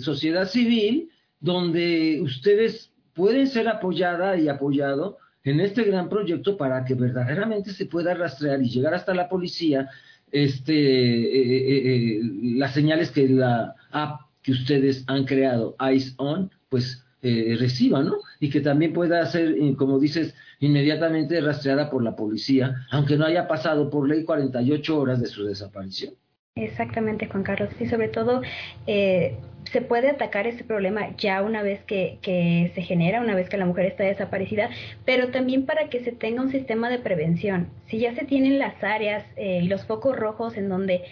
sociedad 0.00 0.46
civil 0.46 1.10
donde 1.40 2.20
ustedes 2.22 2.92
pueden 3.14 3.48
ser 3.48 3.68
apoyada 3.68 4.36
y 4.36 4.48
apoyado 4.48 5.18
en 5.42 5.60
este 5.60 5.84
gran 5.84 6.08
proyecto 6.08 6.56
para 6.56 6.84
que 6.84 6.94
verdaderamente 6.94 7.72
se 7.72 7.86
pueda 7.86 8.14
rastrear 8.14 8.62
y 8.62 8.68
llegar 8.68 8.94
hasta 8.94 9.14
la 9.14 9.28
policía 9.28 9.88
este 10.30 10.72
eh, 10.72 11.32
eh, 11.34 12.18
eh, 12.18 12.20
las 12.56 12.72
señales 12.72 13.10
que 13.10 13.28
la 13.28 13.74
app 13.90 14.20
que 14.42 14.52
ustedes 14.52 15.04
han 15.06 15.24
creado 15.24 15.76
Eyes 15.80 16.14
On 16.18 16.50
pues 16.68 17.04
reciba, 17.22 18.02
¿no? 18.02 18.16
Y 18.38 18.48
que 18.48 18.62
también 18.62 18.94
pueda 18.94 19.26
ser, 19.26 19.54
como 19.76 19.98
dices, 19.98 20.34
inmediatamente 20.58 21.38
rastreada 21.42 21.90
por 21.90 22.02
la 22.02 22.16
policía, 22.16 22.86
aunque 22.90 23.18
no 23.18 23.26
haya 23.26 23.46
pasado 23.46 23.90
por 23.90 24.08
ley 24.08 24.24
48 24.24 24.98
horas 24.98 25.20
de 25.20 25.26
su 25.26 25.44
desaparición. 25.44 26.14
Exactamente, 26.56 27.26
Juan 27.26 27.42
Carlos. 27.44 27.70
Y 27.80 27.86
sobre 27.86 28.08
todo, 28.08 28.42
eh, 28.86 29.36
se 29.70 29.80
puede 29.82 30.10
atacar 30.10 30.46
ese 30.46 30.64
problema 30.64 31.14
ya 31.16 31.42
una 31.42 31.62
vez 31.62 31.82
que, 31.84 32.18
que, 32.22 32.72
se 32.74 32.82
genera, 32.82 33.20
una 33.20 33.34
vez 33.34 33.48
que 33.48 33.56
la 33.56 33.66
mujer 33.66 33.86
está 33.86 34.04
desaparecida, 34.04 34.68
pero 35.04 35.30
también 35.30 35.64
para 35.64 35.88
que 35.88 36.00
se 36.02 36.12
tenga 36.12 36.42
un 36.42 36.50
sistema 36.50 36.90
de 36.90 36.98
prevención. 36.98 37.70
Si 37.86 37.98
ya 37.98 38.14
se 38.14 38.24
tienen 38.24 38.58
las 38.58 38.82
áreas 38.82 39.24
eh, 39.36 39.60
y 39.62 39.68
los 39.68 39.86
focos 39.86 40.16
rojos 40.16 40.56
en 40.56 40.68
donde 40.68 41.04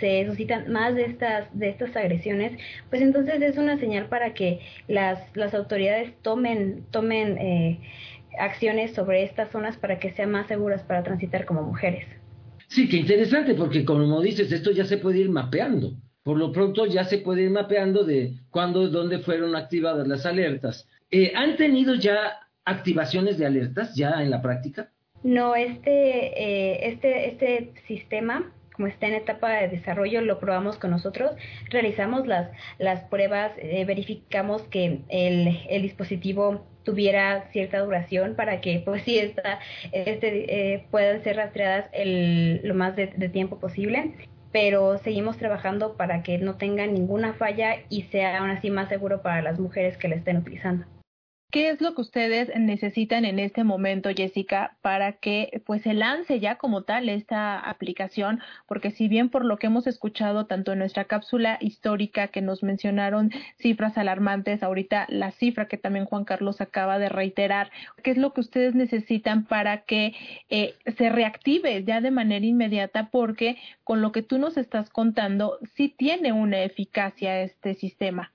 se 0.00 0.24
suscitan 0.26 0.70
más 0.72 0.94
de 0.94 1.04
estas, 1.04 1.46
de 1.56 1.68
estas 1.68 1.94
agresiones, 1.96 2.52
pues 2.88 3.02
entonces 3.02 3.42
es 3.42 3.58
una 3.58 3.78
señal 3.78 4.06
para 4.06 4.32
que 4.34 4.60
las, 4.88 5.20
las 5.36 5.54
autoridades 5.54 6.12
tomen, 6.22 6.84
tomen 6.90 7.36
eh, 7.38 7.80
acciones 8.38 8.94
sobre 8.94 9.22
estas 9.22 9.50
zonas 9.50 9.76
para 9.76 9.98
que 9.98 10.12
sean 10.12 10.30
más 10.30 10.46
seguras 10.46 10.82
para 10.82 11.02
transitar 11.02 11.44
como 11.44 11.62
mujeres. 11.62 12.06
Sí, 12.68 12.88
qué 12.88 12.98
interesante, 12.98 13.54
porque 13.54 13.84
como 13.84 14.20
dices, 14.20 14.52
esto 14.52 14.70
ya 14.70 14.84
se 14.84 14.98
puede 14.98 15.18
ir 15.18 15.30
mapeando. 15.30 15.92
Por 16.22 16.36
lo 16.36 16.52
pronto 16.52 16.84
ya 16.84 17.04
se 17.04 17.18
puede 17.18 17.42
ir 17.42 17.50
mapeando 17.50 18.04
de 18.04 18.34
cuándo, 18.50 18.88
dónde 18.88 19.18
fueron 19.20 19.56
activadas 19.56 20.06
las 20.06 20.26
alertas. 20.26 20.86
Eh, 21.10 21.32
¿Han 21.34 21.56
tenido 21.56 21.94
ya 21.94 22.38
activaciones 22.66 23.38
de 23.38 23.46
alertas 23.46 23.94
ya 23.94 24.22
en 24.22 24.30
la 24.30 24.42
práctica? 24.42 24.92
No, 25.22 25.54
este, 25.56 25.90
eh, 25.90 26.88
este, 26.88 27.28
este 27.28 27.72
sistema 27.86 28.52
como 28.78 28.86
está 28.86 29.08
en 29.08 29.14
etapa 29.14 29.50
de 29.54 29.68
desarrollo, 29.68 30.20
lo 30.20 30.38
probamos 30.38 30.78
con 30.78 30.92
nosotros, 30.92 31.32
realizamos 31.68 32.28
las, 32.28 32.48
las 32.78 33.02
pruebas, 33.06 33.50
eh, 33.58 33.84
verificamos 33.84 34.62
que 34.68 35.00
el, 35.08 35.58
el, 35.68 35.82
dispositivo 35.82 36.64
tuviera 36.88 37.44
cierta 37.52 37.80
duración 37.80 38.34
para 38.34 38.62
que 38.62 38.80
pues 38.84 39.02
sí 39.02 39.18
esta, 39.18 39.58
este, 39.92 40.72
eh, 40.74 40.86
puedan 40.90 41.22
ser 41.22 41.36
rastreadas 41.36 41.90
el, 41.92 42.62
lo 42.64 42.74
más 42.74 42.96
de, 42.96 43.08
de 43.08 43.28
tiempo 43.28 43.58
posible 43.58 44.14
pero 44.50 44.96
seguimos 44.96 45.36
trabajando 45.36 45.98
para 45.98 46.22
que 46.22 46.38
no 46.38 46.54
tenga 46.54 46.86
ninguna 46.86 47.34
falla 47.34 47.74
y 47.90 48.04
sea 48.04 48.38
aún 48.38 48.48
así 48.48 48.70
más 48.70 48.88
seguro 48.88 49.20
para 49.20 49.42
las 49.42 49.60
mujeres 49.60 49.98
que 49.98 50.08
la 50.08 50.16
estén 50.16 50.38
utilizando. 50.38 50.86
¿Qué 51.50 51.70
es 51.70 51.80
lo 51.80 51.94
que 51.94 52.02
ustedes 52.02 52.52
necesitan 52.58 53.24
en 53.24 53.38
este 53.38 53.64
momento, 53.64 54.10
Jessica, 54.14 54.76
para 54.82 55.12
que 55.14 55.62
pues 55.64 55.80
se 55.80 55.94
lance 55.94 56.40
ya 56.40 56.56
como 56.56 56.82
tal 56.82 57.08
esta 57.08 57.58
aplicación? 57.58 58.40
Porque 58.66 58.90
si 58.90 59.08
bien 59.08 59.30
por 59.30 59.46
lo 59.46 59.56
que 59.56 59.68
hemos 59.68 59.86
escuchado 59.86 60.44
tanto 60.44 60.72
en 60.72 60.80
nuestra 60.80 61.06
cápsula 61.06 61.56
histórica 61.62 62.28
que 62.28 62.42
nos 62.42 62.62
mencionaron 62.62 63.30
cifras 63.56 63.96
alarmantes, 63.96 64.62
ahorita 64.62 65.06
la 65.08 65.30
cifra 65.30 65.68
que 65.68 65.78
también 65.78 66.04
Juan 66.04 66.26
Carlos 66.26 66.60
acaba 66.60 66.98
de 66.98 67.08
reiterar, 67.08 67.70
¿qué 68.02 68.10
es 68.10 68.18
lo 68.18 68.34
que 68.34 68.42
ustedes 68.42 68.74
necesitan 68.74 69.46
para 69.46 69.84
que 69.84 70.14
eh, 70.50 70.74
se 70.98 71.08
reactive 71.08 71.82
ya 71.82 72.02
de 72.02 72.10
manera 72.10 72.44
inmediata? 72.44 73.08
Porque 73.10 73.56
con 73.84 74.02
lo 74.02 74.12
que 74.12 74.20
tú 74.20 74.36
nos 74.36 74.58
estás 74.58 74.90
contando, 74.90 75.58
sí 75.74 75.88
tiene 75.88 76.30
una 76.32 76.62
eficacia 76.62 77.40
este 77.40 77.74
sistema. 77.74 78.32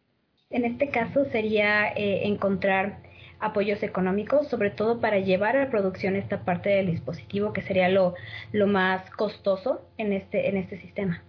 En 0.53 0.65
este 0.65 0.89
caso 0.89 1.25
sería 1.31 1.87
eh, 1.95 2.27
encontrar 2.27 2.99
apoyos 3.39 3.81
económicos, 3.81 4.47
sobre 4.47 4.69
todo 4.69 5.01
para 5.01 5.17
llevar 5.17 5.57
a 5.57 5.71
producción 5.71 6.15
esta 6.15 6.45
parte 6.45 6.69
del 6.69 6.91
dispositivo, 6.91 7.53
que 7.53 7.63
sería 7.63 7.89
lo, 7.89 8.13
lo 8.51 8.67
más 8.67 9.09
costoso 9.09 9.81
en 9.97 10.13
este, 10.13 10.47
en 10.47 10.57
este 10.57 10.77
sistema. 10.79 11.23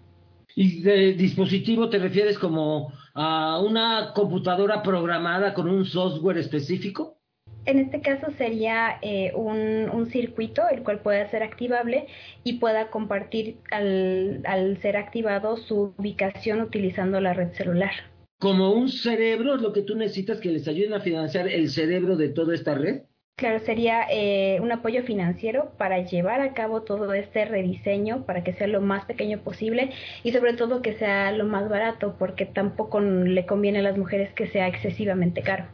¿Y 0.55 0.83
de 0.83 1.15
dispositivo 1.15 1.89
te 1.89 1.99
refieres 1.99 2.39
como 2.39 2.93
a 3.15 3.61
una 3.61 4.13
computadora 4.15 4.83
programada 4.83 5.55
con 5.55 5.71
un 5.71 5.87
software 5.87 6.37
específico? 6.37 7.17
En 7.65 7.79
este 7.79 8.03
caso 8.03 8.31
sería 8.37 8.99
eh, 9.01 9.33
un, 9.35 9.89
un, 9.91 10.11
circuito 10.11 10.69
el 10.71 10.83
cual 10.83 10.99
pueda 10.99 11.31
ser 11.31 11.43
activable 11.43 12.09
y 12.45 12.59
pueda 12.59 12.91
compartir 12.91 13.57
al, 13.71 14.43
al 14.45 14.77
ser 14.83 14.99
activado 14.99 15.57
su 15.57 15.95
ubicación 15.97 16.61
utilizando 16.61 17.23
la 17.23 17.33
red 17.33 17.53
celular 17.55 18.14
como 18.45 18.73
un 18.73 18.91
cerebro, 18.91 19.55
es 19.55 19.63
lo 19.63 19.73
que 19.73 19.81
tú 19.81 19.97
necesitas 19.97 20.39
que 20.39 20.51
les 20.51 20.69
ayuden 20.69 20.93
a 20.93 21.01
financiar 21.01 21.49
el 21.49 21.71
cerebro 21.71 22.15
de 22.15 22.29
toda 22.29 22.55
esta 22.55 22.75
red. 22.75 23.05
Claro, 23.37 23.59
sería 23.61 24.03
eh, 24.11 24.59
un 24.61 24.71
apoyo 24.71 25.03
financiero 25.03 25.73
para 25.79 26.05
llevar 26.05 26.43
a 26.43 26.53
cabo 26.53 26.83
todo 26.83 27.15
este 27.15 27.47
rediseño, 27.47 28.27
para 28.27 28.45
que 28.45 28.53
sea 28.53 28.67
lo 28.67 28.83
más 28.83 29.07
pequeño 29.07 29.39
posible 29.39 29.93
y 30.25 30.33
sobre 30.33 30.53
todo 30.53 30.83
que 30.83 30.93
sea 30.93 31.33
lo 31.33 31.47
más 31.47 31.71
barato, 31.71 32.17
porque 32.19 32.45
tampoco 32.45 33.01
le 33.01 33.47
conviene 33.47 33.79
a 33.79 33.83
las 33.83 33.97
mujeres 33.97 34.35
que 34.35 34.47
sea 34.47 34.69
excesivamente 34.69 35.41
caro. 35.41 35.65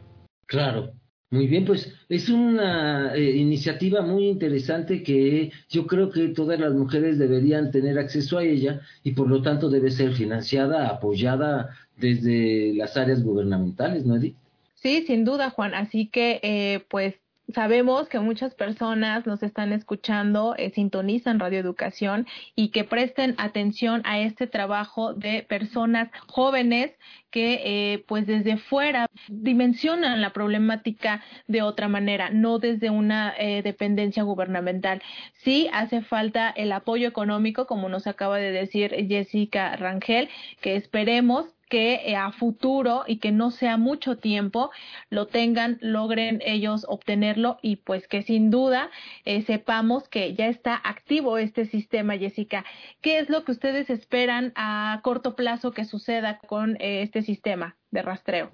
Claro, 0.45 0.93
muy 1.31 1.47
bien, 1.47 1.63
pues 1.63 1.93
es 2.09 2.27
una 2.27 3.15
eh, 3.15 3.37
iniciativa 3.37 4.01
muy 4.01 4.27
interesante 4.27 5.01
que 5.01 5.49
yo 5.69 5.87
creo 5.87 6.11
que 6.11 6.27
todas 6.27 6.59
las 6.59 6.73
mujeres 6.73 7.17
deberían 7.17 7.71
tener 7.71 7.97
acceso 7.97 8.37
a 8.37 8.43
ella 8.43 8.81
y 9.01 9.13
por 9.13 9.29
lo 9.29 9.41
tanto 9.41 9.69
debe 9.69 9.91
ser 9.91 10.11
financiada, 10.11 10.89
apoyada 10.89 11.69
desde 11.95 12.73
las 12.73 12.97
áreas 12.97 13.23
gubernamentales, 13.23 14.05
¿no, 14.05 14.17
Edith? 14.17 14.35
Sí, 14.75 15.05
sin 15.07 15.23
duda, 15.23 15.51
Juan. 15.51 15.73
Así 15.73 16.07
que, 16.07 16.41
eh, 16.43 16.83
pues, 16.89 17.15
sabemos 17.53 18.07
que 18.07 18.19
muchas 18.19 18.55
personas 18.55 19.25
nos 19.25 19.43
están 19.43 19.73
escuchando, 19.73 20.55
eh, 20.57 20.71
sintonizan 20.71 21.39
Radio 21.39 21.59
Educación 21.59 22.27
y 22.55 22.69
que 22.69 22.83
presten 22.83 23.35
atención 23.37 24.01
a 24.05 24.19
este 24.19 24.47
trabajo 24.47 25.13
de 25.13 25.43
personas 25.43 26.09
jóvenes 26.27 26.91
que 27.29 27.61
eh, 27.63 28.03
pues 28.07 28.27
desde 28.27 28.57
fuera 28.57 29.07
dimensionan 29.27 30.21
la 30.21 30.33
problemática 30.33 31.23
de 31.47 31.61
otra 31.61 31.87
manera, 31.87 32.29
no 32.29 32.59
desde 32.59 32.89
una 32.89 33.33
eh, 33.37 33.61
dependencia 33.63 34.23
gubernamental. 34.23 35.01
Sí 35.33 35.69
hace 35.73 36.01
falta 36.01 36.49
el 36.49 36.71
apoyo 36.71 37.07
económico, 37.07 37.67
como 37.67 37.89
nos 37.89 38.07
acaba 38.07 38.37
de 38.37 38.51
decir 38.51 38.93
Jessica 39.07 39.75
Rangel, 39.77 40.29
que 40.61 40.75
esperemos 40.75 41.45
que 41.71 42.01
eh, 42.05 42.17
a 42.17 42.33
futuro 42.33 43.05
y 43.07 43.17
que 43.17 43.31
no 43.31 43.49
sea 43.49 43.77
mucho 43.77 44.17
tiempo 44.17 44.71
lo 45.09 45.27
tengan, 45.27 45.77
logren 45.79 46.41
ellos 46.45 46.85
obtenerlo 46.87 47.59
y 47.61 47.77
pues 47.77 48.09
que 48.09 48.23
sin 48.23 48.51
duda 48.51 48.91
eh, 49.23 49.41
sepamos 49.43 50.09
que 50.09 50.33
ya 50.33 50.47
está 50.47 50.75
activo 50.75 51.37
este 51.37 51.65
sistema, 51.65 52.17
Jessica. 52.17 52.65
¿Qué 52.99 53.19
es 53.19 53.29
lo 53.29 53.45
que 53.45 53.53
ustedes 53.53 53.89
esperan 53.89 54.51
a 54.55 54.99
corto 55.01 55.37
plazo 55.37 55.71
que 55.71 55.85
suceda 55.85 56.39
con 56.39 56.75
eh, 56.81 57.03
este 57.03 57.21
sistema 57.21 57.77
de 57.89 58.01
rastreo? 58.01 58.51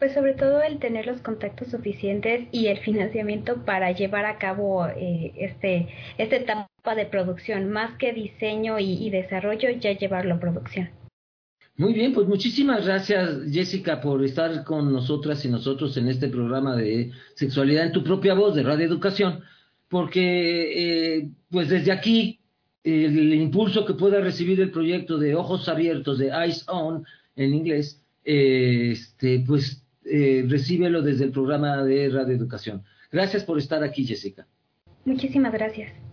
Pues 0.00 0.12
sobre 0.14 0.34
todo 0.34 0.60
el 0.60 0.80
tener 0.80 1.06
los 1.06 1.20
contactos 1.20 1.68
suficientes 1.68 2.48
y 2.50 2.66
el 2.66 2.78
financiamiento 2.78 3.64
para 3.64 3.92
llevar 3.92 4.26
a 4.26 4.38
cabo 4.38 4.86
este, 4.86 5.88
esta 6.18 6.36
etapa 6.36 6.94
de 6.96 7.06
producción, 7.06 7.70
más 7.70 7.96
que 7.98 8.12
diseño 8.12 8.80
y 8.80 9.10
desarrollo, 9.10 9.70
ya 9.70 9.92
llevarlo 9.92 10.34
a 10.34 10.40
producción. 10.40 10.90
Muy 11.78 11.92
bien, 11.92 12.12
pues 12.12 12.26
muchísimas 12.26 12.84
gracias 12.84 13.38
Jessica 13.52 14.00
por 14.00 14.24
estar 14.24 14.64
con 14.64 14.92
nosotras 14.92 15.44
y 15.44 15.48
nosotros 15.48 15.96
en 15.96 16.08
este 16.08 16.26
programa 16.26 16.74
de 16.74 17.12
sexualidad 17.36 17.86
en 17.86 17.92
tu 17.92 18.02
propia 18.02 18.34
voz 18.34 18.56
de 18.56 18.64
Radio 18.64 18.84
Educación, 18.84 19.42
porque 19.88 21.18
eh, 21.18 21.30
pues 21.48 21.68
desde 21.68 21.92
aquí 21.92 22.40
el 22.82 23.32
impulso 23.32 23.86
que 23.86 23.94
pueda 23.94 24.20
recibir 24.20 24.60
el 24.60 24.72
proyecto 24.72 25.18
de 25.18 25.36
Ojos 25.36 25.68
Abiertos, 25.68 26.18
de 26.18 26.30
Eyes 26.30 26.64
On 26.68 27.04
en 27.36 27.54
inglés, 27.54 28.02
eh, 28.24 28.90
este, 28.90 29.44
pues 29.46 29.86
eh, 30.04 30.44
recíbelo 30.48 31.00
desde 31.00 31.26
el 31.26 31.30
programa 31.30 31.84
de 31.84 32.08
Radio 32.08 32.34
Educación. 32.34 32.82
Gracias 33.12 33.44
por 33.44 33.56
estar 33.56 33.84
aquí, 33.84 34.04
Jessica. 34.04 34.48
Muchísimas 35.04 35.52
gracias. 35.52 36.07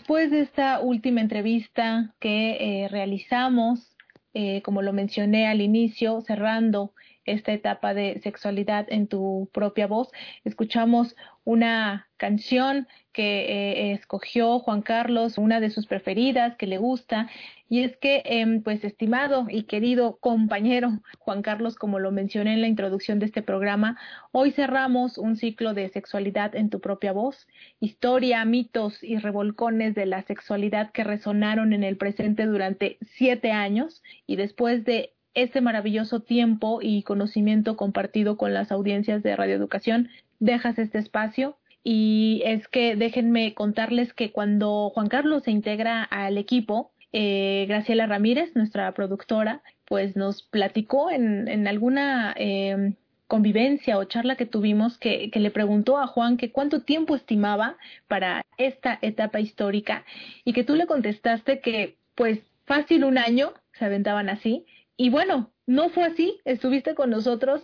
Después 0.00 0.30
de 0.30 0.40
esta 0.40 0.80
última 0.80 1.20
entrevista 1.20 2.14
que 2.20 2.84
eh, 2.84 2.88
realizamos, 2.88 3.98
eh, 4.32 4.62
como 4.62 4.80
lo 4.80 4.94
mencioné 4.94 5.46
al 5.46 5.60
inicio, 5.60 6.22
cerrando 6.22 6.94
esta 7.26 7.52
etapa 7.52 7.92
de 7.92 8.18
sexualidad 8.22 8.86
en 8.88 9.08
tu 9.08 9.50
propia 9.52 9.86
voz, 9.86 10.08
escuchamos 10.42 11.14
una 11.44 12.08
canción 12.16 12.88
que 13.12 13.90
eh, 13.90 13.92
escogió 13.92 14.58
Juan 14.60 14.82
Carlos, 14.82 15.38
una 15.38 15.60
de 15.60 15.70
sus 15.70 15.86
preferidas 15.86 16.56
que 16.56 16.66
le 16.66 16.78
gusta, 16.78 17.28
y 17.68 17.82
es 17.82 17.96
que, 17.96 18.22
em, 18.24 18.62
pues, 18.62 18.84
estimado 18.84 19.46
y 19.48 19.62
querido 19.64 20.18
compañero 20.18 21.00
Juan 21.18 21.42
Carlos, 21.42 21.76
como 21.76 21.98
lo 21.98 22.10
mencioné 22.10 22.54
en 22.54 22.60
la 22.60 22.66
introducción 22.68 23.18
de 23.18 23.26
este 23.26 23.42
programa, 23.42 23.96
hoy 24.32 24.50
cerramos 24.50 25.18
un 25.18 25.36
ciclo 25.36 25.72
de 25.74 25.88
sexualidad 25.88 26.56
en 26.56 26.70
tu 26.70 26.80
propia 26.80 27.12
voz, 27.12 27.46
historia, 27.78 28.44
mitos 28.44 29.02
y 29.02 29.18
revolcones 29.18 29.94
de 29.94 30.06
la 30.06 30.22
sexualidad 30.22 30.90
que 30.92 31.04
resonaron 31.04 31.72
en 31.72 31.84
el 31.84 31.96
presente 31.96 32.46
durante 32.46 32.98
siete 33.02 33.52
años, 33.52 34.02
y 34.26 34.36
después 34.36 34.84
de 34.84 35.14
este 35.34 35.60
maravilloso 35.60 36.20
tiempo 36.20 36.80
y 36.82 37.04
conocimiento 37.04 37.76
compartido 37.76 38.36
con 38.36 38.52
las 38.52 38.72
audiencias 38.72 39.22
de 39.22 39.36
radioeducación, 39.36 40.08
dejas 40.40 40.78
este 40.78 40.98
espacio 40.98 41.56
y 41.82 42.42
es 42.44 42.68
que 42.68 42.96
déjenme 42.96 43.54
contarles 43.54 44.12
que 44.12 44.32
cuando 44.32 44.90
Juan 44.90 45.08
Carlos 45.08 45.44
se 45.44 45.50
integra 45.50 46.02
al 46.02 46.38
equipo, 46.38 46.92
eh, 47.12 47.64
Graciela 47.68 48.06
Ramírez, 48.06 48.54
nuestra 48.54 48.92
productora, 48.92 49.62
pues 49.86 50.14
nos 50.16 50.42
platicó 50.42 51.10
en, 51.10 51.48
en 51.48 51.66
alguna 51.66 52.34
eh, 52.36 52.94
convivencia 53.26 53.98
o 53.98 54.04
charla 54.04 54.36
que 54.36 54.46
tuvimos 54.46 54.98
que, 54.98 55.30
que, 55.30 55.40
le 55.40 55.50
preguntó 55.50 55.98
a 55.98 56.06
Juan 56.06 56.36
que 56.36 56.52
cuánto 56.52 56.82
tiempo 56.82 57.16
estimaba 57.16 57.76
para 58.08 58.44
esta 58.58 58.98
etapa 59.02 59.40
histórica 59.40 60.04
y 60.44 60.52
que 60.52 60.64
tú 60.64 60.74
le 60.74 60.86
contestaste 60.86 61.60
que 61.60 61.96
pues 62.14 62.40
fácil 62.66 63.04
un 63.04 63.18
año, 63.18 63.54
se 63.72 63.84
aventaban 63.84 64.28
así. 64.28 64.66
Y 64.96 65.10
bueno, 65.10 65.52
no 65.66 65.88
fue 65.88 66.04
así, 66.04 66.40
estuviste 66.44 66.94
con 66.94 67.10
nosotros 67.10 67.62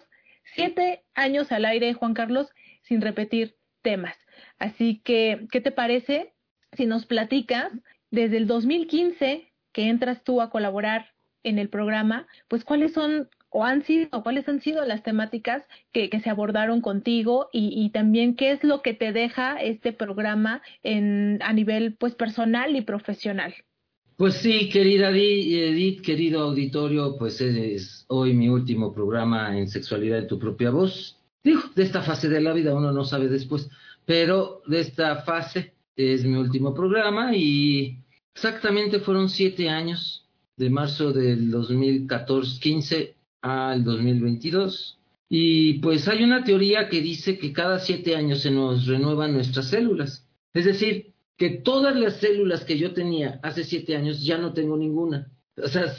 siete 0.54 1.04
años 1.14 1.52
al 1.52 1.64
aire, 1.64 1.92
Juan 1.94 2.14
Carlos, 2.14 2.48
sin 2.82 3.00
repetir 3.00 3.55
temas. 3.86 4.16
Así 4.58 5.00
que, 5.04 5.46
¿qué 5.52 5.60
te 5.60 5.70
parece 5.70 6.32
si 6.72 6.86
nos 6.86 7.06
platicas 7.06 7.70
desde 8.10 8.38
el 8.38 8.48
2015 8.48 9.52
que 9.72 9.88
entras 9.88 10.24
tú 10.24 10.40
a 10.40 10.50
colaborar 10.50 11.06
en 11.44 11.60
el 11.60 11.68
programa, 11.68 12.26
pues 12.48 12.64
cuáles 12.64 12.92
son 12.92 13.28
o 13.50 13.64
han 13.64 13.84
sido 13.84 14.08
o 14.10 14.24
cuáles 14.24 14.48
han 14.48 14.60
sido 14.60 14.84
las 14.84 15.04
temáticas 15.04 15.62
que, 15.92 16.10
se 16.20 16.30
abordaron 16.30 16.80
contigo 16.80 17.48
y, 17.52 17.72
y, 17.76 17.90
también 17.90 18.34
qué 18.34 18.50
es 18.50 18.64
lo 18.64 18.82
que 18.82 18.92
te 18.92 19.12
deja 19.12 19.54
este 19.62 19.92
programa 19.92 20.62
en, 20.82 21.38
a 21.42 21.52
nivel 21.52 21.94
pues 21.94 22.16
personal 22.16 22.74
y 22.74 22.80
profesional. 22.80 23.54
Pues 24.16 24.34
sí, 24.34 24.68
querida 24.70 25.10
Edith, 25.10 26.00
querido 26.00 26.40
auditorio, 26.40 27.16
pues 27.18 27.40
es 27.40 28.04
hoy 28.08 28.34
mi 28.34 28.48
último 28.48 28.92
programa 28.92 29.56
en 29.56 29.68
Sexualidad 29.68 30.18
en 30.18 30.26
tu 30.26 30.40
propia 30.40 30.70
voz. 30.70 31.16
Digo, 31.46 31.62
de 31.76 31.84
esta 31.84 32.02
fase 32.02 32.28
de 32.28 32.40
la 32.40 32.52
vida 32.52 32.74
uno 32.74 32.90
no 32.90 33.04
sabe 33.04 33.28
después, 33.28 33.70
pero 34.04 34.62
de 34.66 34.80
esta 34.80 35.22
fase 35.22 35.74
es 35.94 36.24
mi 36.24 36.36
último 36.36 36.74
programa 36.74 37.36
y 37.36 38.00
exactamente 38.34 38.98
fueron 38.98 39.28
siete 39.28 39.68
años, 39.68 40.26
de 40.56 40.70
marzo 40.70 41.12
del 41.12 41.52
2014, 41.52 42.60
15 42.60 43.14
al 43.42 43.84
2022. 43.84 44.98
Y 45.28 45.74
pues 45.74 46.08
hay 46.08 46.24
una 46.24 46.42
teoría 46.42 46.88
que 46.88 47.00
dice 47.00 47.38
que 47.38 47.52
cada 47.52 47.78
siete 47.78 48.16
años 48.16 48.40
se 48.40 48.50
nos 48.50 48.88
renuevan 48.88 49.32
nuestras 49.32 49.68
células. 49.68 50.26
Es 50.52 50.64
decir, 50.64 51.12
que 51.36 51.50
todas 51.50 51.94
las 51.94 52.16
células 52.16 52.64
que 52.64 52.76
yo 52.76 52.92
tenía 52.92 53.38
hace 53.44 53.62
siete 53.62 53.94
años 53.94 54.20
ya 54.24 54.36
no 54.36 54.52
tengo 54.52 54.76
ninguna. 54.76 55.30
O 55.62 55.68
sea, 55.68 55.94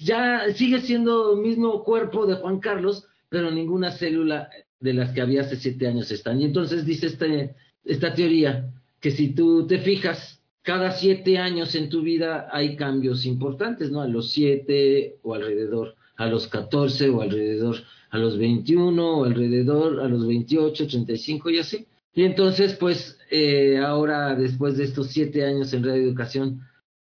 ya 0.00 0.44
sigue 0.54 0.80
siendo 0.82 1.34
el 1.34 1.40
mismo 1.40 1.82
cuerpo 1.82 2.26
de 2.26 2.36
Juan 2.36 2.60
Carlos, 2.60 3.08
pero 3.28 3.50
ninguna 3.50 3.90
célula 3.90 4.48
de 4.80 4.94
las 4.94 5.10
que 5.12 5.20
había 5.20 5.42
hace 5.42 5.56
siete 5.56 5.86
años 5.86 6.10
están. 6.10 6.40
Y 6.40 6.44
entonces 6.44 6.84
dice 6.84 7.06
este, 7.06 7.54
esta 7.84 8.14
teoría 8.14 8.70
que 9.00 9.10
si 9.10 9.34
tú 9.34 9.66
te 9.66 9.78
fijas, 9.78 10.40
cada 10.62 10.90
siete 10.92 11.38
años 11.38 11.74
en 11.74 11.88
tu 11.88 12.02
vida 12.02 12.48
hay 12.52 12.76
cambios 12.76 13.24
importantes, 13.24 13.90
¿no? 13.90 14.02
A 14.02 14.08
los 14.08 14.32
siete 14.32 15.16
o 15.22 15.34
alrededor, 15.34 15.94
a 16.16 16.26
los 16.26 16.46
catorce 16.48 17.08
o 17.08 17.22
alrededor, 17.22 17.76
a 18.10 18.18
los 18.18 18.38
veintiuno 18.38 19.20
o 19.20 19.24
alrededor, 19.24 20.00
a 20.00 20.08
los 20.08 20.26
veintiocho, 20.26 20.86
treinta 20.86 21.12
y 21.12 21.18
cinco 21.18 21.50
y 21.50 21.58
así. 21.58 21.86
Y 22.14 22.24
entonces, 22.24 22.74
pues, 22.74 23.18
eh, 23.30 23.78
ahora, 23.78 24.34
después 24.34 24.76
de 24.76 24.84
estos 24.84 25.08
siete 25.08 25.44
años 25.44 25.72
en 25.72 25.84
radioeducación, 25.84 26.60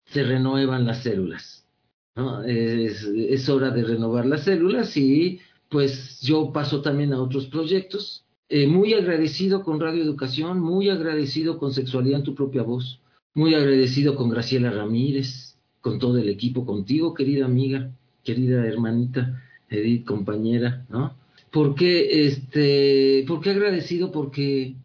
se 0.05 0.23
renuevan 0.23 0.85
las 0.85 1.03
células. 1.03 1.65
¿no? 2.15 2.43
Es, 2.43 3.03
es 3.03 3.49
hora 3.49 3.71
de 3.71 3.83
renovar 3.83 4.25
las 4.25 4.43
células 4.43 4.95
y 4.97 5.39
pues 5.71 6.19
yo 6.19 6.51
paso 6.51 6.81
también 6.81 7.13
a 7.13 7.21
otros 7.21 7.47
proyectos. 7.47 8.25
Eh, 8.49 8.67
muy 8.67 8.93
agradecido 8.93 9.63
con 9.63 9.79
Radio 9.79 10.03
Educación, 10.03 10.59
muy 10.59 10.89
agradecido 10.89 11.57
con 11.57 11.71
Sexualidad 11.71 12.19
en 12.19 12.25
tu 12.25 12.35
propia 12.35 12.61
voz, 12.61 12.99
muy 13.33 13.55
agradecido 13.55 14.17
con 14.17 14.29
Graciela 14.29 14.69
Ramírez, 14.69 15.57
con 15.79 15.97
todo 15.97 16.17
el 16.17 16.27
equipo, 16.27 16.65
contigo, 16.65 17.13
querida 17.13 17.45
amiga, 17.45 17.89
querida 18.25 18.67
hermanita, 18.67 19.41
Edith, 19.69 20.05
compañera, 20.05 20.85
¿no? 20.89 21.15
¿Por 21.51 21.75
qué, 21.75 22.25
este, 22.25 23.23
¿Por 23.25 23.39
qué 23.39 23.51
agradecido? 23.51 24.11
Porque 24.11 24.75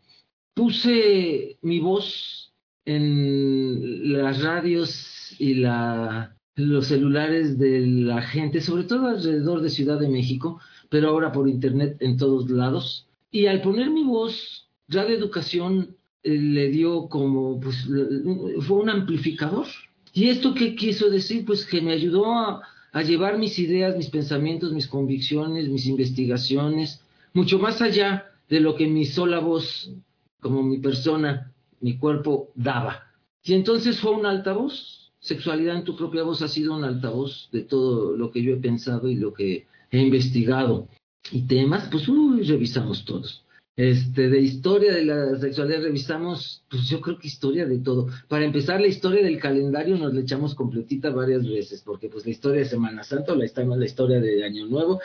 puse 0.54 1.58
mi 1.62 1.80
voz 1.80 2.52
en 2.84 4.12
las 4.12 4.40
radios 4.40 5.34
y 5.40 5.54
la, 5.54 6.35
los 6.56 6.86
celulares 6.86 7.58
de 7.58 7.86
la 7.86 8.22
gente, 8.22 8.60
sobre 8.60 8.84
todo 8.84 9.06
alrededor 9.06 9.60
de 9.60 9.70
Ciudad 9.70 10.00
de 10.00 10.08
México, 10.08 10.58
pero 10.88 11.10
ahora 11.10 11.30
por 11.30 11.48
internet 11.48 11.98
en 12.00 12.16
todos 12.16 12.50
lados. 12.50 13.06
Y 13.30 13.46
al 13.46 13.60
poner 13.60 13.90
mi 13.90 14.04
voz, 14.04 14.68
Radio 14.88 15.16
Educación 15.16 15.96
eh, 16.22 16.30
le 16.30 16.68
dio 16.70 17.08
como, 17.08 17.60
pues, 17.60 17.86
fue 18.66 18.78
un 18.78 18.88
amplificador. 18.88 19.66
¿Y 20.14 20.30
esto 20.30 20.54
qué 20.54 20.74
quiso 20.74 21.10
decir? 21.10 21.44
Pues 21.44 21.66
que 21.66 21.82
me 21.82 21.92
ayudó 21.92 22.32
a, 22.32 22.62
a 22.92 23.02
llevar 23.02 23.38
mis 23.38 23.58
ideas, 23.58 23.94
mis 23.96 24.08
pensamientos, 24.08 24.72
mis 24.72 24.88
convicciones, 24.88 25.68
mis 25.68 25.86
investigaciones, 25.86 27.02
mucho 27.34 27.58
más 27.58 27.82
allá 27.82 28.30
de 28.48 28.60
lo 28.60 28.76
que 28.76 28.86
mi 28.86 29.04
sola 29.04 29.40
voz, 29.40 29.92
como 30.40 30.62
mi 30.62 30.78
persona, 30.78 31.52
mi 31.80 31.98
cuerpo 31.98 32.50
daba. 32.54 33.02
Y 33.42 33.52
entonces 33.52 34.00
fue 34.00 34.12
un 34.12 34.24
altavoz. 34.24 34.95
Sexualidad 35.26 35.74
en 35.74 35.82
tu 35.82 35.96
propia 35.96 36.22
voz 36.22 36.40
ha 36.42 36.46
sido 36.46 36.76
un 36.76 36.84
altavoz 36.84 37.48
de 37.50 37.62
todo 37.62 38.16
lo 38.16 38.30
que 38.30 38.44
yo 38.44 38.52
he 38.52 38.58
pensado 38.58 39.08
y 39.08 39.16
lo 39.16 39.34
que 39.34 39.66
he 39.90 39.98
investigado 39.98 40.86
y 41.32 41.42
temas, 41.48 41.88
pues 41.90 42.06
uy, 42.06 42.42
revisamos 42.42 43.04
todos. 43.04 43.44
Este, 43.74 44.28
de 44.28 44.40
historia 44.40 44.94
de 44.94 45.04
la 45.04 45.36
sexualidad 45.40 45.82
revisamos, 45.82 46.62
pues 46.70 46.88
yo 46.88 47.00
creo 47.00 47.18
que 47.18 47.26
historia 47.26 47.66
de 47.66 47.78
todo. 47.78 48.06
Para 48.28 48.44
empezar, 48.44 48.80
la 48.80 48.86
historia 48.86 49.20
del 49.24 49.40
calendario 49.40 49.96
nos 49.96 50.14
la 50.14 50.20
echamos 50.20 50.54
completita 50.54 51.10
varias 51.10 51.44
veces, 51.44 51.82
porque 51.84 52.08
pues 52.08 52.24
la 52.24 52.30
historia 52.30 52.60
de 52.60 52.68
Semana 52.68 53.02
Santa, 53.02 53.32
o 53.32 53.34
la, 53.34 53.46
la 53.76 53.84
historia 53.84 54.20
de 54.20 54.44
Año 54.44 54.66
Nuevo, 54.66 55.00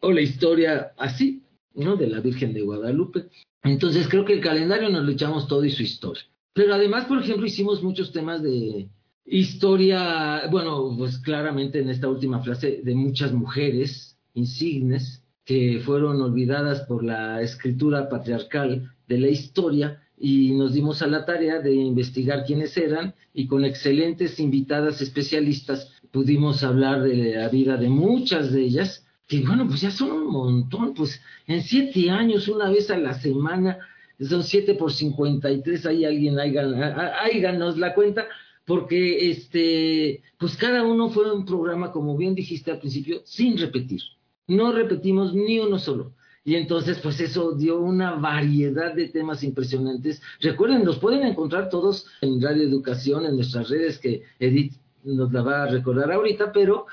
o 0.00 0.10
la 0.10 0.20
historia 0.20 0.94
así, 0.98 1.44
¿no? 1.76 1.94
De 1.94 2.08
la 2.08 2.18
Virgen 2.18 2.54
de 2.54 2.62
Guadalupe. 2.62 3.26
Entonces 3.62 4.08
creo 4.08 4.24
que 4.24 4.32
el 4.32 4.40
calendario 4.40 4.88
nos 4.88 5.04
lo 5.04 5.12
echamos 5.12 5.46
todo 5.46 5.64
y 5.64 5.70
su 5.70 5.84
historia. 5.84 6.24
Pero 6.54 6.74
además, 6.74 7.04
por 7.04 7.22
ejemplo, 7.22 7.46
hicimos 7.46 7.84
muchos 7.84 8.10
temas 8.10 8.42
de 8.42 8.88
historia, 9.26 10.46
bueno, 10.50 10.94
pues 10.96 11.18
claramente 11.18 11.80
en 11.80 11.90
esta 11.90 12.08
última 12.08 12.40
frase, 12.42 12.80
de 12.82 12.94
muchas 12.94 13.32
mujeres, 13.32 14.18
insignes 14.34 15.22
que 15.44 15.80
fueron 15.84 16.20
olvidadas 16.20 16.82
por 16.82 17.04
la 17.04 17.42
escritura 17.42 18.08
patriarcal 18.08 18.90
de 19.06 19.18
la 19.18 19.28
historia 19.28 20.00
y 20.18 20.52
nos 20.52 20.72
dimos 20.72 21.02
a 21.02 21.06
la 21.06 21.24
tarea 21.24 21.60
de 21.60 21.74
investigar 21.74 22.44
quiénes 22.44 22.76
eran 22.76 23.14
y 23.34 23.46
con 23.46 23.64
excelentes 23.64 24.38
invitadas 24.40 25.00
especialistas 25.00 25.90
pudimos 26.10 26.62
hablar 26.62 27.02
de 27.02 27.34
la 27.34 27.48
vida 27.48 27.76
de 27.76 27.88
muchas 27.88 28.52
de 28.52 28.62
ellas, 28.62 29.04
que 29.26 29.40
bueno, 29.40 29.66
pues 29.66 29.80
ya 29.80 29.90
son 29.90 30.12
un 30.12 30.26
montón, 30.28 30.94
pues 30.94 31.20
en 31.46 31.62
siete 31.62 32.10
años, 32.10 32.46
una 32.48 32.70
vez 32.70 32.90
a 32.90 32.96
la 32.96 33.14
semana, 33.14 33.78
son 34.20 34.44
siete 34.44 34.74
por 34.74 34.92
cincuenta 34.92 35.50
y 35.50 35.60
tres, 35.60 35.84
ahí 35.86 36.04
alguien, 36.04 36.38
háganos 36.38 37.76
la 37.78 37.94
cuenta, 37.94 38.26
porque 38.66 39.30
este, 39.30 40.22
pues 40.38 40.56
cada 40.56 40.84
uno 40.84 41.10
fue 41.10 41.32
un 41.32 41.44
programa, 41.44 41.92
como 41.92 42.16
bien 42.16 42.34
dijiste 42.34 42.70
al 42.70 42.78
principio, 42.78 43.22
sin 43.24 43.58
repetir 43.58 44.00
no 44.46 44.72
repetimos 44.72 45.34
ni 45.34 45.58
uno 45.58 45.78
solo. 45.78 46.12
Y 46.44 46.56
entonces, 46.56 46.98
pues 47.02 47.20
eso 47.20 47.52
dio 47.52 47.80
una 47.80 48.16
variedad 48.16 48.94
de 48.94 49.08
temas 49.08 49.42
impresionantes. 49.42 50.20
Recuerden, 50.40 50.84
los 50.84 50.98
pueden 50.98 51.24
encontrar 51.24 51.70
todos 51.70 52.06
en 52.20 52.40
Radio 52.42 52.64
Educación, 52.64 53.24
en 53.24 53.36
nuestras 53.36 53.70
redes, 53.70 53.98
que 53.98 54.22
Edith 54.38 54.74
nos 55.04 55.32
la 55.32 55.42
va 55.42 55.62
a 55.62 55.66
recordar 55.66 56.12
ahorita, 56.12 56.52
pero 56.52 56.86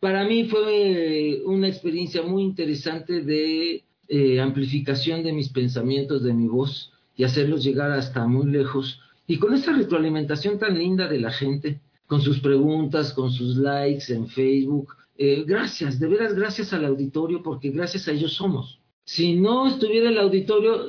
para 0.00 0.24
mí 0.24 0.44
fue 0.44 1.42
una 1.46 1.68
experiencia 1.68 2.22
muy 2.22 2.42
interesante 2.42 3.22
de 3.22 3.84
eh, 4.08 4.40
amplificación 4.40 5.22
de 5.22 5.32
mis 5.32 5.48
pensamientos, 5.48 6.22
de 6.22 6.34
mi 6.34 6.46
voz, 6.46 6.92
y 7.16 7.24
hacerlos 7.24 7.64
llegar 7.64 7.90
hasta 7.92 8.26
muy 8.26 8.50
lejos 8.50 9.00
Y 9.30 9.38
con 9.38 9.54
esa 9.54 9.72
retroalimentación 9.72 10.58
tan 10.58 10.76
linda 10.76 11.06
de 11.06 11.20
la 11.20 11.30
gente, 11.30 11.80
con 12.08 12.20
sus 12.20 12.40
preguntas, 12.40 13.12
con 13.12 13.30
sus 13.30 13.56
likes 13.58 14.12
en 14.12 14.26
Facebook, 14.26 14.96
eh, 15.16 15.44
gracias, 15.46 16.00
de 16.00 16.08
veras 16.08 16.34
gracias 16.34 16.72
al 16.72 16.84
auditorio, 16.84 17.40
porque 17.40 17.70
gracias 17.70 18.08
a 18.08 18.10
ellos 18.10 18.32
somos. 18.32 18.80
Si 19.04 19.36
no 19.36 19.68
estuviera 19.68 20.10
el 20.10 20.18
auditorio, 20.18 20.84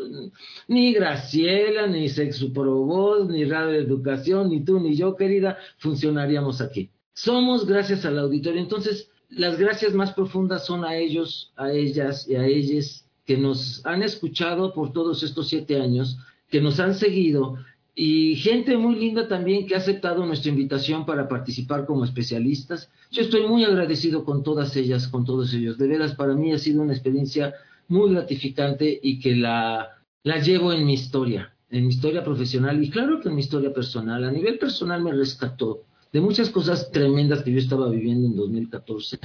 ni 0.68 0.92
Graciela, 0.92 1.86
ni 1.86 2.10
Sexo 2.10 2.50
Voz, 2.50 3.30
ni 3.30 3.46
Radio 3.46 3.80
Educación, 3.80 4.50
ni 4.50 4.66
tú, 4.66 4.80
ni 4.80 4.96
yo, 4.96 5.16
querida, 5.16 5.60
funcionaríamos 5.78 6.62
aquí. 6.62 6.90
Somos 7.14 7.68
gracias 7.68 8.06
al 8.06 8.18
auditorio. 8.18 8.60
Entonces, 8.60 9.12
las 9.30 9.60
gracias 9.60 9.94
más 9.94 10.14
profundas 10.14 10.66
son 10.66 10.84
a 10.84 10.98
ellos, 10.98 11.54
a 11.58 11.72
ellas 11.72 12.28
y 12.28 12.34
a 12.34 12.48
ellas 12.48 13.08
que 13.24 13.38
nos 13.38 13.86
han 13.86 14.02
escuchado 14.02 14.74
por 14.74 14.94
todos 14.94 15.22
estos 15.22 15.48
siete 15.48 15.80
años, 15.80 16.18
que 16.50 16.60
nos 16.60 16.80
han 16.80 16.96
seguido 16.96 17.58
y 17.94 18.36
gente 18.38 18.78
muy 18.78 18.96
linda 18.96 19.28
también 19.28 19.68
que 19.68 19.76
ha 19.76 19.80
aceptado 19.80 20.26
nuestra 20.26 20.50
invitación 20.50 21.06
para 21.06 21.28
participar 21.28 21.86
como 21.86 22.06
especialistas. 22.06 22.90
Yo 23.12 23.22
estoy 23.22 23.46
muy 23.48 23.66
agradecido 23.66 24.24
con 24.24 24.44
todas 24.44 24.76
ellas, 24.78 25.08
con 25.08 25.26
todos 25.26 25.54
ellos. 25.54 25.78
De 25.78 25.88
veras, 25.88 26.16
para 26.16 26.34
mí 26.34 26.54
ha 26.54 26.58
sido 26.58 26.82
una 26.82 26.94
experiencia 26.94 27.54
muy 27.90 28.14
gratificante 28.14 28.98
y 29.02 29.20
que 29.20 29.36
la, 29.36 29.90
la 30.24 30.38
llevo 30.38 30.72
en 30.72 30.86
mi 30.86 30.94
historia, 30.94 31.54
en 31.70 31.84
mi 31.84 31.90
historia 31.90 32.24
profesional 32.24 32.82
y 32.82 32.90
claro 32.90 33.20
que 33.20 33.28
en 33.28 33.36
mi 33.36 33.42
historia 33.42 33.74
personal. 33.74 34.24
A 34.24 34.32
nivel 34.32 34.58
personal 34.58 35.04
me 35.04 35.12
rescató 35.12 35.84
de 36.14 36.22
muchas 36.22 36.50
cosas 36.50 36.92
tremendas 36.92 37.44
que 37.44 37.52
yo 37.52 37.60
estaba 37.60 37.90
viviendo 37.90 38.28
en 38.28 38.36
2014 38.38 39.20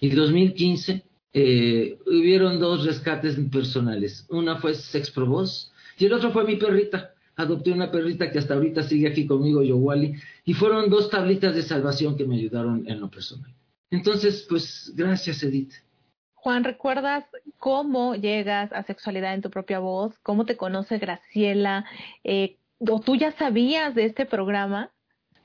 y 0.00 0.10
2015. 0.10 1.04
Eh, 1.34 1.98
hubieron 2.06 2.60
dos 2.60 2.84
rescates 2.84 3.36
personales. 3.50 4.26
Una 4.28 4.56
fue 4.56 4.74
Sex 4.74 5.10
Pro 5.10 5.44
y 5.98 6.04
el 6.04 6.12
otro 6.12 6.30
fue 6.30 6.44
mi 6.44 6.56
perrita 6.56 7.12
adopté 7.36 7.72
una 7.72 7.90
perrita 7.90 8.30
que 8.30 8.38
hasta 8.38 8.54
ahorita 8.54 8.82
sigue 8.82 9.08
aquí 9.08 9.26
conmigo, 9.26 9.62
Yowali, 9.62 10.14
y 10.44 10.54
fueron 10.54 10.90
dos 10.90 11.10
tablitas 11.10 11.54
de 11.54 11.62
salvación 11.62 12.16
que 12.16 12.26
me 12.26 12.36
ayudaron 12.36 12.84
en 12.86 13.00
lo 13.00 13.10
personal. 13.10 13.52
Entonces, 13.90 14.46
pues, 14.48 14.92
gracias, 14.94 15.42
Edith. 15.42 15.72
Juan, 16.34 16.64
¿recuerdas 16.64 17.24
cómo 17.58 18.14
llegas 18.16 18.72
a 18.72 18.82
sexualidad 18.82 19.34
en 19.34 19.42
tu 19.42 19.50
propia 19.50 19.78
voz? 19.78 20.18
¿Cómo 20.22 20.44
te 20.44 20.56
conoce 20.56 20.98
Graciela? 20.98 21.84
Eh, 22.24 22.56
¿O 22.78 23.00
tú 23.00 23.14
ya 23.14 23.30
sabías 23.32 23.94
de 23.94 24.06
este 24.06 24.26
programa? 24.26 24.90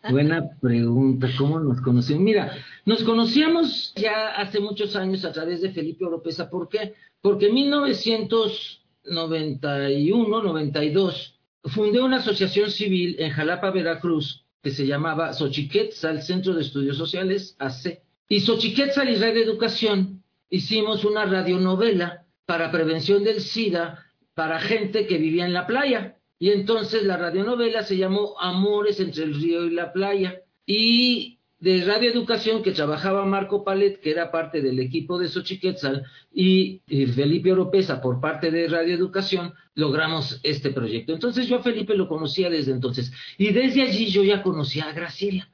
Buena 0.09 0.49
pregunta, 0.61 1.27
¿cómo 1.37 1.59
nos 1.59 1.81
conocimos? 1.81 2.23
Mira, 2.23 2.53
nos 2.85 3.03
conocíamos 3.03 3.93
ya 3.95 4.29
hace 4.29 4.59
muchos 4.59 4.95
años 4.95 5.23
a 5.25 5.33
través 5.33 5.61
de 5.61 5.71
Felipe 5.71 6.05
Oropesa. 6.05 6.49
¿Por 6.49 6.69
qué? 6.69 6.93
Porque 7.21 7.47
en 7.47 7.55
1991, 7.55 10.43
92, 10.43 11.36
fundé 11.67 12.01
una 12.01 12.17
asociación 12.17 12.71
civil 12.71 13.15
en 13.19 13.31
Jalapa, 13.31 13.71
Veracruz, 13.71 14.45
que 14.61 14.71
se 14.71 14.85
llamaba 14.85 15.33
Xochiquetzal 15.33 16.21
Centro 16.21 16.53
de 16.53 16.61
Estudios 16.61 16.97
Sociales, 16.97 17.55
AC. 17.59 18.01
Y 18.29 18.41
Xochiquetzal 18.41 19.09
y 19.09 19.15
Radio 19.15 19.43
Educación 19.43 20.23
hicimos 20.49 21.05
una 21.05 21.25
radionovela 21.25 22.25
para 22.45 22.71
prevención 22.71 23.23
del 23.23 23.41
SIDA 23.41 24.05
para 24.33 24.59
gente 24.59 25.07
que 25.07 25.17
vivía 25.17 25.45
en 25.45 25.53
la 25.53 25.67
playa. 25.67 26.17
Y 26.39 26.51
entonces 26.51 27.03
la 27.03 27.17
radionovela 27.17 27.83
se 27.83 27.97
llamó 27.97 28.39
Amores 28.39 28.99
entre 28.99 29.23
el 29.23 29.33
río 29.33 29.65
y 29.65 29.71
la 29.71 29.91
playa. 29.91 30.41
Y 30.65 31.36
de 31.59 31.83
Radio 31.85 32.11
Educación 32.11 32.61
que 32.61 32.71
trabajaba 32.71 33.25
Marco 33.25 33.63
Palet, 33.63 33.99
que 33.99 34.11
era 34.11 34.31
parte 34.31 34.61
del 34.61 34.79
equipo 34.79 35.17
de 35.17 35.27
Xochiquetzal, 35.27 36.05
y, 36.33 36.81
Felipe 36.87 37.51
Oropesa 37.51 38.01
por 38.01 38.19
parte 38.19 38.51
de 38.51 38.67
Radio 38.67 38.93
Educación, 38.93 39.53
logramos 39.73 40.39
este 40.43 40.69
proyecto. 40.69 41.13
Entonces 41.13 41.47
yo 41.47 41.57
a 41.57 41.63
Felipe 41.63 41.95
lo 41.95 42.07
conocía 42.07 42.49
desde 42.49 42.71
entonces. 42.71 43.11
Y 43.37 43.51
desde 43.51 43.81
allí 43.81 44.07
yo 44.07 44.23
ya 44.23 44.43
conocía 44.43 44.85
a 44.89 44.93
Graciela. 44.93 45.49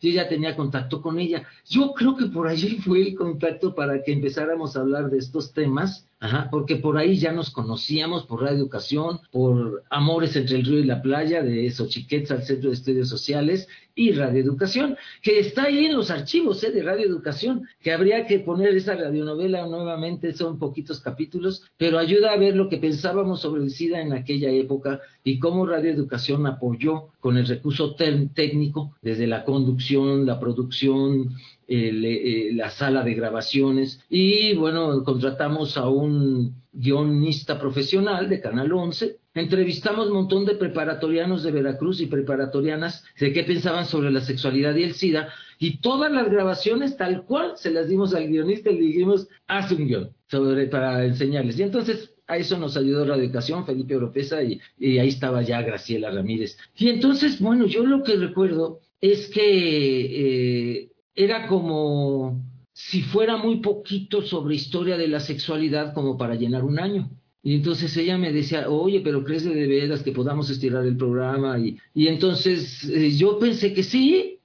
Yo 0.00 0.10
ya 0.10 0.28
tenía 0.28 0.56
contacto 0.56 1.02
con 1.02 1.18
ella. 1.18 1.46
Yo 1.68 1.92
creo 1.92 2.16
que 2.16 2.26
por 2.26 2.46
allí 2.46 2.78
fue 2.78 3.02
el 3.02 3.14
contacto 3.14 3.74
para 3.74 4.02
que 4.02 4.12
empezáramos 4.12 4.76
a 4.76 4.80
hablar 4.80 5.10
de 5.10 5.18
estos 5.18 5.52
temas 5.52 6.08
Ajá, 6.20 6.48
porque 6.50 6.74
por 6.74 6.98
ahí 6.98 7.16
ya 7.16 7.30
nos 7.30 7.50
conocíamos 7.50 8.24
por 8.24 8.42
Radio 8.42 8.58
Educación, 8.58 9.20
por 9.30 9.84
Amores 9.88 10.34
entre 10.34 10.56
el 10.56 10.64
Río 10.64 10.80
y 10.80 10.84
la 10.84 11.00
Playa, 11.00 11.44
de 11.44 11.70
Xochiquetza 11.70 12.34
al 12.34 12.42
Centro 12.42 12.70
de 12.70 12.74
Estudios 12.74 13.08
Sociales 13.08 13.68
y 13.94 14.10
Radio 14.10 14.42
Educación, 14.42 14.96
que 15.22 15.38
está 15.38 15.64
ahí 15.64 15.86
en 15.86 15.96
los 15.96 16.10
archivos 16.10 16.64
¿eh? 16.64 16.72
de 16.72 16.82
Radio 16.82 17.06
Educación, 17.06 17.68
que 17.80 17.92
habría 17.92 18.26
que 18.26 18.40
poner 18.40 18.76
esa 18.76 18.96
radionovela 18.96 19.66
nuevamente, 19.66 20.32
son 20.32 20.58
poquitos 20.58 21.00
capítulos, 21.00 21.62
pero 21.76 22.00
ayuda 22.00 22.32
a 22.32 22.36
ver 22.36 22.56
lo 22.56 22.68
que 22.68 22.78
pensábamos 22.78 23.40
sobre 23.40 23.62
el 23.62 23.70
SIDA 23.70 24.00
en 24.00 24.12
aquella 24.12 24.50
época 24.50 25.00
y 25.22 25.38
cómo 25.38 25.66
Radio 25.66 25.92
Educación 25.92 26.48
apoyó 26.48 27.10
con 27.20 27.36
el 27.36 27.46
recurso 27.46 27.94
técnico, 27.94 28.96
desde 29.02 29.28
la 29.28 29.44
conducción, 29.44 30.26
la 30.26 30.40
producción, 30.40 31.36
eh, 31.70 32.50
la 32.54 32.70
sala 32.70 33.04
de 33.04 33.12
grabaciones 33.12 34.00
y 34.08 34.54
bueno, 34.54 35.04
contratamos 35.04 35.76
a 35.76 35.88
un 35.88 36.62
guionista 36.72 37.60
profesional 37.60 38.28
de 38.28 38.40
Canal 38.40 38.72
11, 38.72 39.18
entrevistamos 39.34 40.06
un 40.06 40.14
montón 40.14 40.46
de 40.46 40.54
preparatorianos 40.54 41.42
de 41.42 41.52
Veracruz 41.52 42.00
y 42.00 42.06
preparatorianas 42.06 43.04
de 43.20 43.32
qué 43.34 43.44
pensaban 43.44 43.84
sobre 43.84 44.10
la 44.10 44.22
sexualidad 44.22 44.74
y 44.76 44.84
el 44.84 44.94
SIDA 44.94 45.28
y 45.58 45.78
todas 45.78 46.10
las 46.10 46.30
grabaciones 46.30 46.96
tal 46.96 47.24
cual 47.24 47.52
se 47.56 47.70
las 47.70 47.88
dimos 47.88 48.14
al 48.14 48.28
guionista 48.28 48.70
y 48.70 48.74
le 48.74 48.86
dijimos, 48.86 49.28
haz 49.46 49.70
un 49.72 49.86
guion 49.86 50.10
sobre, 50.28 50.68
para 50.68 51.04
enseñarles. 51.04 51.58
Y 51.58 51.64
entonces 51.64 52.14
a 52.28 52.36
eso 52.36 52.58
nos 52.58 52.76
ayudó 52.76 53.04
Radio 53.04 53.24
Educación, 53.24 53.66
Felipe 53.66 53.96
Oropesa, 53.96 54.42
y, 54.42 54.60
y, 54.78 54.98
ahí 54.98 55.08
estaba 55.08 55.42
ya 55.42 55.62
Graciela 55.62 56.10
Ramírez. 56.10 56.58
Y 56.76 56.88
entonces, 56.88 57.40
bueno, 57.40 57.66
yo 57.66 57.84
lo 57.84 58.02
que 58.04 58.16
recuerdo 58.16 58.80
es 59.00 59.28
que 59.28 60.80
eh, 60.80 60.90
era 61.18 61.48
como 61.48 62.40
si 62.72 63.02
fuera 63.02 63.36
muy 63.36 63.56
poquito 63.56 64.22
sobre 64.22 64.54
historia 64.54 64.96
de 64.96 65.08
la 65.08 65.18
sexualidad 65.18 65.92
como 65.92 66.16
para 66.16 66.36
llenar 66.36 66.62
un 66.62 66.78
año. 66.78 67.10
Y 67.42 67.56
entonces 67.56 67.96
ella 67.96 68.16
me 68.16 68.32
decía, 68.32 68.70
oye, 68.70 69.00
pero 69.00 69.24
¿crees 69.24 69.44
de 69.44 69.66
veras 69.66 70.04
que 70.04 70.12
podamos 70.12 70.48
estirar 70.48 70.84
el 70.86 70.96
programa? 70.96 71.58
Y, 71.58 71.76
y 71.92 72.06
entonces 72.06 72.88
eh, 72.88 73.10
yo 73.16 73.38
pensé 73.40 73.74
que 73.74 73.82
sí. 73.82 74.38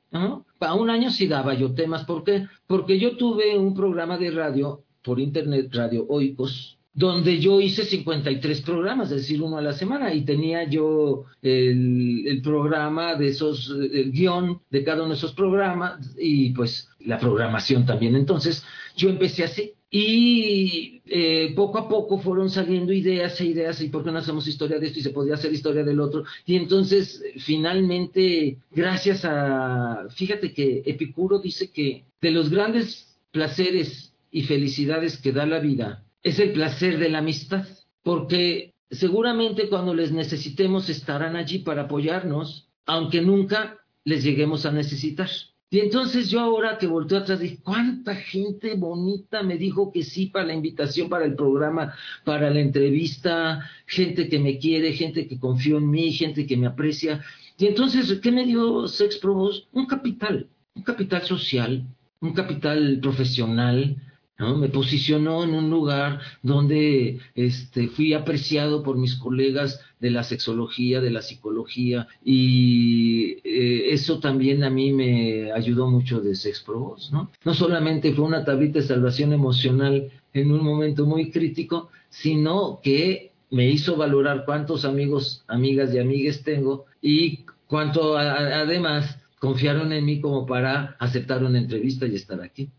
Para 0.58 0.74
un 0.74 0.90
año 0.90 1.12
sí 1.12 1.28
daba 1.28 1.54
yo 1.54 1.74
temas. 1.74 2.06
¿Por 2.06 2.24
qué? 2.24 2.48
Porque 2.66 3.00
yo 3.00 3.18
tuve 3.18 3.58
un 3.58 3.76
programa 3.76 4.18
de 4.18 4.32
radio 4.32 4.84
por 5.04 5.20
internet, 5.20 5.70
Radio 5.72 6.06
Oikos, 6.08 6.80
donde 6.94 7.40
yo 7.40 7.60
hice 7.60 7.86
53 7.86 8.62
programas, 8.62 9.10
es 9.12 9.22
decir, 9.22 9.42
uno 9.42 9.58
a 9.58 9.62
la 9.62 9.74
semana, 9.74 10.14
y 10.14 10.24
tenía 10.24 10.64
yo 10.70 11.26
el, 11.42 12.40
programa 12.44 13.16
de 13.16 13.30
esos, 13.30 13.70
el 13.70 14.12
guion 14.12 14.62
de 14.70 14.84
cada 14.84 15.02
uno 15.02 15.10
de 15.10 15.18
esos 15.18 15.34
programas 15.34 16.14
y 16.18 16.52
pues 16.52 16.90
la 17.00 17.18
programación 17.18 17.86
también. 17.86 18.16
Entonces, 18.16 18.64
yo 18.96 19.10
empecé 19.10 19.44
así. 19.44 19.74
Y 19.96 21.02
eh, 21.06 21.54
poco 21.56 21.78
a 21.78 21.88
poco 21.88 22.18
fueron 22.18 22.50
saliendo 22.50 22.92
ideas 22.92 23.40
e 23.42 23.46
ideas, 23.46 23.80
y 23.82 23.90
por 23.90 24.04
qué 24.04 24.12
no 24.12 24.18
hacemos 24.18 24.48
historia 24.48 24.80
de 24.80 24.88
esto 24.88 25.00
y 25.00 25.04
se 25.04 25.12
podía 25.12 25.36
hacer 25.36 25.54
historia 25.54 25.84
del 25.84 26.00
otro. 26.00 26.24
Y 26.46 26.56
entonces, 26.56 27.24
finalmente, 27.38 28.58
gracias 28.72 29.24
a, 29.24 30.08
fíjate 30.10 30.52
que 30.52 30.82
Epicuro 30.86 31.40
dice 31.40 31.72
que 31.72 32.06
de 32.22 32.32
los 32.32 32.50
grandes 32.50 33.18
placeres 33.32 34.14
y 34.32 34.44
felicidades 34.44 35.18
que 35.18 35.32
da 35.32 35.46
la 35.46 35.60
vida, 35.60 36.03
es 36.24 36.40
el 36.40 36.54
placer 36.54 36.98
de 36.98 37.10
la 37.10 37.20
amistad, 37.20 37.68
porque 38.02 38.74
seguramente 38.90 39.70
cuando 39.70 39.94
les 39.94 40.12
necesitemos 40.12 40.90
estarán 40.90 41.36
allí 41.36 41.60
para 41.60 41.84
apoyarnos, 41.84 42.70
aunque 42.86 43.22
nunca 43.22 43.78
les 44.06 44.24
lleguemos 44.24 44.66
a 44.66 44.72
necesitar. 44.72 45.30
Y 45.70 45.80
entonces 45.80 46.30
yo 46.30 46.40
ahora 46.40 46.78
que 46.78 46.86
volteo 46.86 47.18
atrás 47.18 47.40
dije, 47.40 47.58
¿cuánta 47.64 48.16
gente 48.16 48.76
bonita 48.76 49.42
me 49.42 49.58
dijo 49.58 49.92
que 49.92 50.04
sí 50.04 50.28
para 50.28 50.46
la 50.46 50.54
invitación, 50.54 51.10
para 51.10 51.26
el 51.26 51.34
programa, 51.34 51.96
para 52.24 52.52
la 52.52 52.60
entrevista? 52.60 53.68
Gente 53.88 54.30
que 54.30 54.38
me 54.38 54.60
quiere, 54.60 54.94
gente 54.94 55.28
que 55.28 55.40
confió 55.40 55.80
en 55.80 55.90
mí, 55.90 56.14
gente 56.14 56.46
que 56.46 56.58
me 56.58 56.68
aprecia. 56.68 57.24
Y 57.58 57.66
entonces, 57.66 58.20
¿qué 58.22 58.32
me 58.32 58.46
dio 58.46 58.88
Sex? 58.88 59.20
Un 59.24 59.88
capital, 59.88 60.48
un 60.76 60.84
capital 60.84 61.24
social, 61.24 61.88
un 62.22 62.34
capital 62.34 63.00
profesional, 63.02 63.98
me 64.40 64.68
posicionó 64.70 65.44
en 65.44 65.54
un 65.54 65.70
lugar 65.70 66.20
donde 66.42 67.20
este, 67.36 67.88
fui 67.88 68.14
apreciado 68.14 68.82
por 68.84 68.98
mis 68.98 69.16
colegas 69.16 69.80
de 70.00 70.10
la 70.10 70.24
sexología, 70.24 71.02
de 71.02 71.12
la 71.12 71.22
psicología, 71.22 72.08
y 72.26 73.38
eh, 73.44 73.94
eso 73.94 74.20
también 74.20 74.64
a 74.64 74.70
mí 74.70 74.92
me 74.92 75.52
ayudó 75.52 75.90
mucho 75.90 76.20
de 76.20 76.36
Sex 76.36 76.66
¿no? 77.12 77.30
No 77.46 77.54
solamente 77.54 78.14
fue 78.14 78.26
una 78.26 78.44
tablita 78.44 78.80
de 78.80 78.88
salvación 78.88 79.34
emocional 79.34 80.12
en 80.34 80.52
un 80.52 80.64
momento 80.64 81.06
muy 81.06 81.30
crítico, 81.30 81.90
sino 82.10 82.80
que 82.82 83.32
me 83.52 83.70
hizo 83.70 83.96
valorar 83.96 84.46
cuántos 84.46 84.84
amigos, 84.84 85.44
amigas 85.48 85.94
y 85.94 86.00
amigues 86.00 86.44
tengo 86.44 86.86
y 87.02 87.46
cuánto 87.68 88.18
además 88.18 89.20
confiaron 89.40 89.94
en 89.94 90.06
mí 90.06 90.20
como 90.20 90.46
para 90.46 90.96
aceptar 91.00 91.44
una 91.44 91.60
entrevista 91.60 92.08
y 92.08 92.16
estar 92.16 92.42
aquí. 92.42 92.70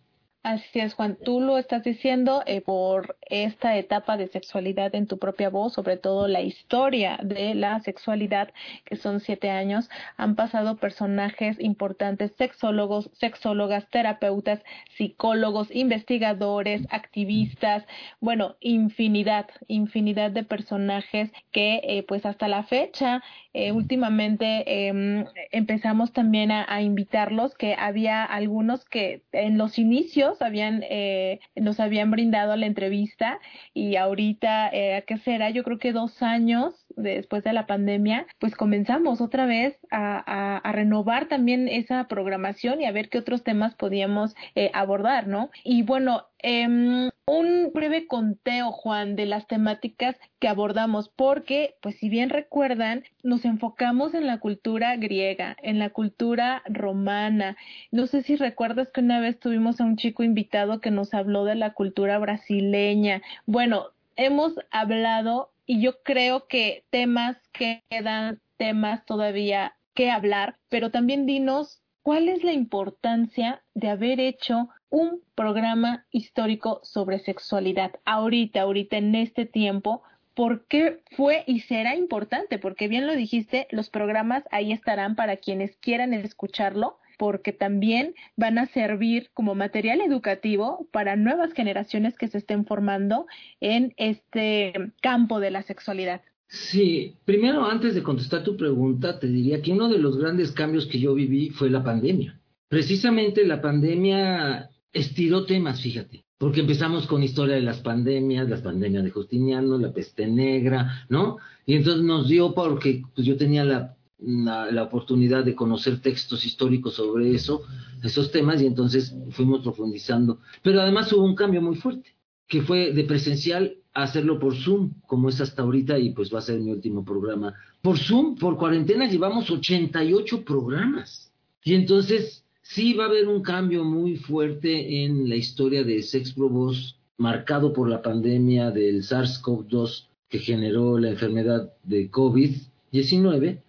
Así 0.45 0.78
es, 0.78 0.92
Juan. 0.92 1.16
Tú 1.24 1.40
lo 1.40 1.57
estás 1.57 1.84
diciendo 1.84 2.42
eh, 2.45 2.61
por 2.61 3.16
esta 3.22 3.78
etapa 3.78 4.18
de 4.18 4.28
sexualidad 4.28 4.95
en 4.95 5.07
tu 5.07 5.18
propia 5.18 5.49
voz, 5.49 5.72
sobre 5.72 5.97
todo 5.97 6.28
la 6.28 6.42
historia 6.42 7.18
de 7.22 7.55
la 7.55 7.80
sexualidad, 7.80 8.53
que 8.84 8.97
son 8.97 9.20
siete 9.20 9.49
años. 9.49 9.88
Han 10.18 10.36
pasado 10.36 10.76
personajes 10.76 11.59
importantes, 11.61 12.32
sexólogos, 12.36 13.09
sexólogas, 13.14 13.88
terapeutas, 13.88 14.62
psicólogos, 14.99 15.74
investigadores, 15.74 16.82
activistas, 16.90 17.86
bueno, 18.20 18.57
infinidad, 18.61 19.47
infinidad 19.66 20.30
de 20.30 20.45
personajes 20.45 21.32
que 21.53 21.80
eh, 21.84 22.05
pues 22.07 22.26
hasta 22.26 22.49
la 22.49 22.64
fecha, 22.64 23.22
eh, 23.55 23.72
últimamente 23.72 24.88
em, 24.88 25.24
empezamos 25.53 26.12
también 26.12 26.51
a, 26.51 26.66
a 26.68 26.82
invitarlos, 26.82 27.55
que 27.55 27.76
había 27.78 28.24
algunos 28.24 28.84
que 28.84 29.22
en 29.32 29.57
los 29.57 29.78
inicios 29.78 30.34
habían, 30.43 30.82
eh, 30.85 31.41
nos 31.57 31.80
habían 31.80 32.11
brindado 32.11 32.57
la 32.57 32.66
entrevista 32.66 33.41
y 33.72 33.97
ahorita, 33.97 34.70
eh, 34.72 35.05
¿qué 35.07 35.18
será? 35.18 35.51
Yo 35.51 35.64
creo 35.64 35.78
que 35.78 35.93
dos 35.93 36.22
años 36.22 36.84
después 36.97 37.45
de 37.45 37.53
la 37.53 37.66
pandemia, 37.66 38.26
pues 38.38 38.55
comenzamos 38.55 39.20
otra 39.20 39.47
vez 39.47 39.76
a, 39.90 40.61
renovar 40.72 41.26
también 41.26 41.68
esa 41.68 42.09
programación 42.09 42.80
y 42.80 42.86
a 42.86 42.92
ver 42.92 43.09
qué 43.09 43.18
otros 43.18 43.45
temas 43.45 43.74
podíamos 43.74 44.34
eh, 44.55 44.70
abordar, 44.74 45.28
¿no? 45.28 45.51
Y 45.62 45.82
bueno, 45.82 46.24
eh, 46.42 47.11
un 47.26 47.72
breve 47.72 48.07
conteo, 48.07 48.70
Juan, 48.70 49.16
de 49.16 49.24
las 49.24 49.47
temáticas 49.47 50.16
que 50.38 50.49
abordamos, 50.49 51.09
porque, 51.09 51.76
pues 51.80 51.97
si 51.97 52.09
bien 52.11 52.28
recuerdan, 52.28 53.05
nos 53.22 53.47
enfocamos 53.47 54.12
en 54.12 54.26
la 54.26 54.40
cultura 54.40 54.97
griega, 54.97 55.57
en 55.62 55.78
la 55.78 55.90
cultura 55.90 56.62
romana. 56.66 57.57
No 57.90 58.07
sé 58.07 58.22
si 58.22 58.36
recuerdas 58.36 58.90
que 58.92 59.01
una 59.01 59.20
vez 59.20 59.38
tuvimos 59.40 59.80
a 59.80 59.84
un 59.84 59.97
chico 59.97 60.22
invitado 60.22 60.80
que 60.80 60.90
nos 60.90 61.14
habló 61.14 61.45
de 61.47 61.55
la 61.55 61.72
cultura 61.72 62.18
brasileña. 62.18 63.22
Bueno, 63.47 63.86
hemos 64.16 64.55
hablado 64.70 65.51
y 65.66 65.80
yo 65.80 66.02
creo 66.02 66.46
que 66.46 66.84
temas 66.90 67.36
quedan, 67.52 68.40
temas 68.56 69.04
todavía 69.04 69.76
que 69.94 70.10
hablar, 70.10 70.58
pero 70.68 70.90
también 70.90 71.26
dinos 71.26 71.82
cuál 72.02 72.28
es 72.28 72.44
la 72.44 72.52
importancia 72.52 73.62
de 73.74 73.88
haber 73.88 74.20
hecho 74.20 74.68
un 74.90 75.22
programa 75.34 76.06
histórico 76.10 76.80
sobre 76.82 77.18
sexualidad 77.18 77.92
ahorita, 78.04 78.60
ahorita 78.60 78.96
en 78.98 79.14
este 79.14 79.46
tiempo, 79.46 80.02
¿por 80.34 80.66
qué 80.66 81.02
fue 81.16 81.44
y 81.46 81.60
será 81.60 81.96
importante? 81.96 82.58
Porque 82.58 82.88
bien 82.88 83.06
lo 83.06 83.16
dijiste, 83.16 83.66
los 83.70 83.90
programas 83.90 84.44
ahí 84.50 84.72
estarán 84.72 85.16
para 85.16 85.36
quienes 85.36 85.76
quieran 85.76 86.12
escucharlo, 86.12 86.98
porque 87.18 87.52
también 87.52 88.14
van 88.36 88.58
a 88.58 88.66
servir 88.66 89.30
como 89.34 89.54
material 89.54 90.00
educativo 90.00 90.88
para 90.92 91.16
nuevas 91.16 91.52
generaciones 91.52 92.16
que 92.16 92.28
se 92.28 92.38
estén 92.38 92.66
formando 92.66 93.26
en 93.60 93.94
este 93.96 94.72
campo 95.00 95.40
de 95.40 95.50
la 95.50 95.62
sexualidad. 95.62 96.22
Sí, 96.48 97.16
primero 97.24 97.64
antes 97.64 97.94
de 97.94 98.02
contestar 98.02 98.44
tu 98.44 98.56
pregunta, 98.56 99.18
te 99.18 99.26
diría 99.26 99.60
que 99.62 99.72
uno 99.72 99.88
de 99.88 99.98
los 99.98 100.16
grandes 100.18 100.52
cambios 100.52 100.86
que 100.86 101.00
yo 101.00 101.14
viví 101.14 101.50
fue 101.50 101.70
la 101.70 101.82
pandemia. 101.82 102.38
Precisamente 102.68 103.44
la 103.44 103.60
pandemia 103.60 104.70
estiró 104.92 105.46
temas, 105.46 105.80
fíjate, 105.80 106.24
porque 106.38 106.60
empezamos 106.60 107.06
con 107.06 107.22
historia 107.22 107.56
de 107.56 107.62
las 107.62 107.80
pandemias, 107.80 108.48
las 108.48 108.62
pandemias 108.62 109.04
de 109.04 109.10
Justiniano, 109.10 109.78
la 109.78 109.92
peste 109.92 110.26
negra, 110.26 111.06
¿no? 111.08 111.38
Y 111.66 111.74
entonces 111.74 112.04
nos 112.04 112.28
dio 112.28 112.54
porque 112.54 113.02
pues, 113.14 113.26
yo 113.26 113.36
tenía 113.36 113.64
la, 113.64 113.96
la, 114.26 114.70
la, 114.70 114.82
oportunidad 114.82 115.44
de 115.44 115.54
conocer 115.54 116.00
textos 116.00 116.44
históricos 116.44 116.94
sobre 116.94 117.34
eso, 117.34 117.62
esos 118.02 118.30
temas, 118.30 118.60
y 118.62 118.66
entonces 118.66 119.14
fuimos 119.30 119.62
profundizando. 119.62 120.40
Pero 120.62 120.80
además 120.80 121.12
hubo 121.12 121.24
un 121.24 121.34
cambio 121.34 121.62
muy 121.62 121.76
fuerte, 121.76 122.14
que 122.46 122.62
fue 122.62 122.92
de 122.92 123.04
presencial 123.04 123.76
a 123.92 124.02
hacerlo 124.02 124.38
por 124.38 124.54
Zoom, 124.54 124.94
como 125.06 125.28
es 125.28 125.40
hasta 125.40 125.62
ahorita, 125.62 125.98
y 125.98 126.10
pues 126.10 126.32
va 126.34 126.38
a 126.38 126.42
ser 126.42 126.60
mi 126.60 126.70
último 126.70 127.04
programa. 127.04 127.54
Por 127.80 127.98
Zoom, 127.98 128.36
por 128.36 128.56
cuarentena, 128.56 129.08
llevamos 129.08 129.50
88 129.50 130.44
programas. 130.44 131.32
Y 131.62 131.74
entonces 131.74 132.44
sí 132.62 132.92
va 132.94 133.04
a 133.04 133.08
haber 133.08 133.28
un 133.28 133.42
cambio 133.42 133.84
muy 133.84 134.16
fuerte 134.16 135.04
en 135.04 135.28
la 135.28 135.36
historia 135.36 135.84
de 135.84 136.02
Sex 136.02 136.34
Voz, 136.34 136.98
marcado 137.16 137.72
por 137.72 137.88
la 137.88 138.02
pandemia 138.02 138.70
del 138.70 139.02
SARS-CoV-2 139.02 140.08
que 140.28 140.40
generó 140.40 140.98
la 140.98 141.10
enfermedad 141.10 141.72
de 141.84 142.10
COVID-19, 142.10 143.60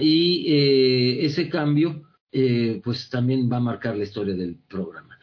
y 0.00 0.46
eh, 0.48 1.26
ese 1.26 1.48
cambio 1.48 2.02
eh, 2.32 2.80
pues 2.84 3.08
también 3.08 3.50
va 3.50 3.56
a 3.58 3.60
marcar 3.60 3.96
la 3.96 4.04
historia 4.04 4.34
del 4.34 4.56
programa. 4.68 5.18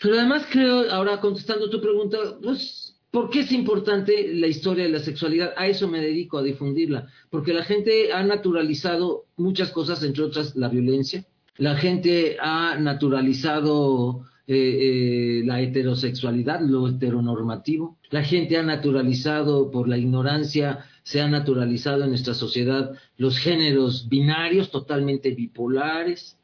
Pero 0.00 0.18
además 0.18 0.46
creo, 0.50 0.90
ahora 0.90 1.20
contestando 1.20 1.70
tu 1.70 1.80
pregunta, 1.80 2.18
pues, 2.42 3.00
¿por 3.10 3.30
qué 3.30 3.40
es 3.40 3.52
importante 3.52 4.34
la 4.34 4.46
historia 4.46 4.84
de 4.84 4.90
la 4.90 4.98
sexualidad? 4.98 5.52
A 5.56 5.66
eso 5.68 5.88
me 5.88 6.00
dedico, 6.00 6.38
a 6.38 6.42
difundirla, 6.42 7.08
porque 7.30 7.52
la 7.52 7.62
gente 7.64 8.12
ha 8.12 8.22
naturalizado 8.24 9.26
muchas 9.36 9.70
cosas, 9.70 10.02
entre 10.02 10.24
otras 10.24 10.56
la 10.56 10.68
violencia, 10.68 11.24
la 11.56 11.76
gente 11.76 12.36
ha 12.40 12.76
naturalizado 12.78 14.26
eh, 14.46 15.42
la 15.44 15.60
heterosexualidad, 15.60 16.60
lo 16.60 16.88
heteronormativo. 16.88 17.98
La 18.10 18.24
gente 18.24 18.56
ha 18.56 18.62
naturalizado 18.62 19.70
por 19.70 19.88
la 19.88 19.98
ignorancia, 19.98 20.84
se 21.02 21.20
ha 21.20 21.28
naturalizado 21.28 22.04
en 22.04 22.10
nuestra 22.10 22.34
sociedad 22.34 22.92
los 23.16 23.38
géneros 23.38 24.08
binarios, 24.08 24.70
totalmente 24.70 25.32
bipolares. 25.32 26.38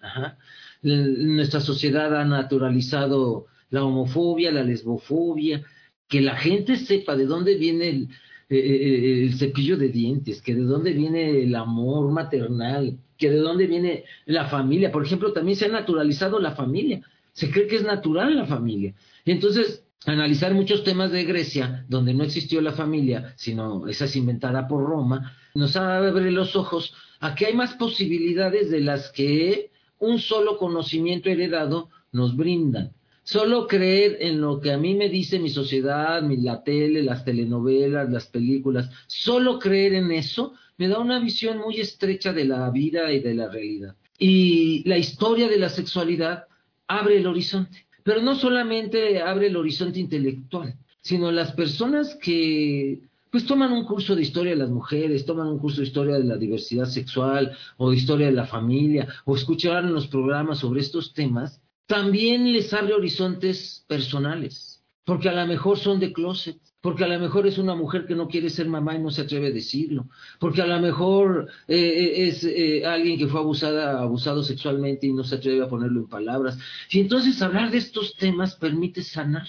Nuestra 0.83 1.61
sociedad 1.61 2.15
ha 2.19 2.25
naturalizado 2.25 3.47
la 3.71 3.85
homofobia, 3.85 4.53
la 4.53 4.63
lesbofobia, 4.63 5.65
que 6.09 6.21
la 6.21 6.37
gente 6.37 6.77
sepa 6.77 7.17
de 7.17 7.27
dónde 7.27 7.57
viene 7.57 7.89
el, 7.89 8.09
eh, 8.49 9.25
el 9.25 9.35
cepillo 9.35 9.77
de 9.77 9.89
dientes, 9.89 10.41
que 10.41 10.55
de 10.55 10.63
dónde 10.63 10.93
viene 10.93 11.43
el 11.43 11.55
amor 11.55 12.11
maternal, 12.11 12.99
que 13.19 13.31
de 13.31 13.39
dónde 13.39 13.67
viene 13.67 14.05
la 14.25 14.47
familia. 14.47 14.91
Por 14.91 15.05
ejemplo, 15.05 15.33
también 15.33 15.57
se 15.57 15.67
ha 15.67 15.69
naturalizado 15.69 16.39
la 16.39 16.53
familia. 16.53 17.03
Se 17.33 17.51
cree 17.51 17.67
que 17.67 17.77
es 17.77 17.85
natural 17.85 18.35
la 18.35 18.47
familia. 18.47 18.95
Entonces, 19.25 19.85
analizar 20.07 20.55
muchos 20.55 20.85
temas 20.85 21.11
de 21.11 21.25
Grecia, 21.25 21.85
donde 21.89 22.15
no 22.15 22.25
existió 22.25 22.61
la 22.61 22.73
familia, 22.73 23.35
sino 23.37 23.87
esa 23.89 24.05
es 24.05 24.17
inventada 24.17 24.69
por 24.69 24.85
Roma, 24.85 25.37
nos 25.55 25.77
abre 25.77 26.31
los 26.31 26.57
ojos 26.57 26.95
a 27.21 27.35
que 27.35 27.47
hay 27.47 27.55
más 27.55 27.75
posibilidades 27.75 28.71
de 28.71 28.81
las 28.81 29.11
que 29.11 29.71
un 29.99 30.19
solo 30.19 30.57
conocimiento 30.57 31.29
heredado 31.29 31.91
nos 32.13 32.37
brindan. 32.37 32.93
Solo 33.25 33.67
creer 33.67 34.17
en 34.21 34.41
lo 34.41 34.61
que 34.61 34.73
a 34.73 34.79
mí 34.79 34.95
me 34.95 35.11
dice 35.11 35.39
mi 35.39 35.51
sociedad, 35.51 36.23
mi, 36.23 36.39
la 36.39 36.63
tele, 36.63 37.03
las 37.03 37.25
telenovelas, 37.25 38.09
las 38.09 38.27
películas, 38.27 38.89
solo 39.07 39.59
creer 39.59 39.95
en 39.95 40.13
eso 40.13 40.55
me 40.79 40.89
da 40.89 40.99
una 40.99 41.19
visión 41.19 41.59
muy 41.59 41.79
estrecha 41.81 42.33
de 42.33 42.45
la 42.45 42.71
vida 42.71 43.13
y 43.13 43.21
de 43.21 43.35
la 43.35 43.49
realidad. 43.49 43.97
Y 44.19 44.89
la 44.89 44.97
historia 44.97 45.49
de 45.49 45.59
la 45.59 45.69
sexualidad 45.69 46.45
abre 46.87 47.19
el 47.19 47.27
horizonte, 47.27 47.88
pero 48.09 48.23
no 48.23 48.37
solamente 48.37 49.21
abre 49.21 49.49
el 49.49 49.57
horizonte 49.57 50.01
intelectual, 50.01 50.75
sino 51.03 51.31
las 51.31 51.53
personas 51.53 52.15
que 52.15 53.03
pues 53.31 53.45
toman 53.45 53.71
un 53.71 53.85
curso 53.85 54.17
de 54.17 54.23
historia 54.23 54.53
de 54.53 54.59
las 54.59 54.71
mujeres, 54.71 55.27
toman 55.27 55.49
un 55.49 55.59
curso 55.59 55.83
de 55.83 55.89
historia 55.89 56.15
de 56.15 56.25
la 56.25 56.39
diversidad 56.39 56.87
sexual 56.87 57.55
o 57.77 57.91
de 57.91 57.99
historia 57.99 58.29
de 58.29 58.33
la 58.33 58.47
familia, 58.47 59.07
o 59.27 59.37
escuchan 59.37 59.93
los 59.93 60.07
programas 60.07 60.61
sobre 60.61 60.81
estos 60.81 61.13
temas, 61.13 61.61
también 61.87 62.51
les 62.51 62.73
abre 62.73 62.95
horizontes 62.95 63.85
personales, 63.87 64.83
porque 65.05 65.29
a 65.29 65.35
lo 65.35 65.47
mejor 65.47 65.79
son 65.79 66.01
de 66.01 66.11
closet, 66.11 66.57
porque 66.81 67.05
a 67.05 67.09
lo 67.09 67.19
mejor 67.19 67.47
es 67.47 67.59
una 67.59 67.75
mujer 67.75 68.07
que 68.07 68.15
no 68.15 68.29
quiere 68.29 68.51
ser 68.51 68.69
mamá 68.69 68.95
y 68.95 69.01
no 69.01 69.11
se 69.11 69.23
atreve 69.23 69.49
a 69.49 69.53
decirlo, 69.53 70.09
porque 70.39 70.63
a 70.63 70.67
lo 70.67 70.81
mejor 70.81 71.49
eh, 71.67 71.77
eh, 71.77 72.29
es 72.29 72.45
eh, 72.45 72.87
alguien 72.87 73.19
que 73.19 73.27
fue 73.27 73.41
abusada, 73.41 74.01
abusado 74.01 74.43
sexualmente 74.43 75.07
y 75.07 75.13
no 75.13 75.25
se 75.25 75.37
atreve 75.37 75.65
a 75.65 75.69
ponerlo 75.69 76.01
en 76.01 76.09
palabras. 76.09 76.59
Y 76.91 77.01
entonces 77.01 77.43
hablar 77.43 77.71
de 77.71 77.79
estos 77.79 78.17
temas 78.17 78.55
permite 78.55 79.03
sanar, 79.03 79.49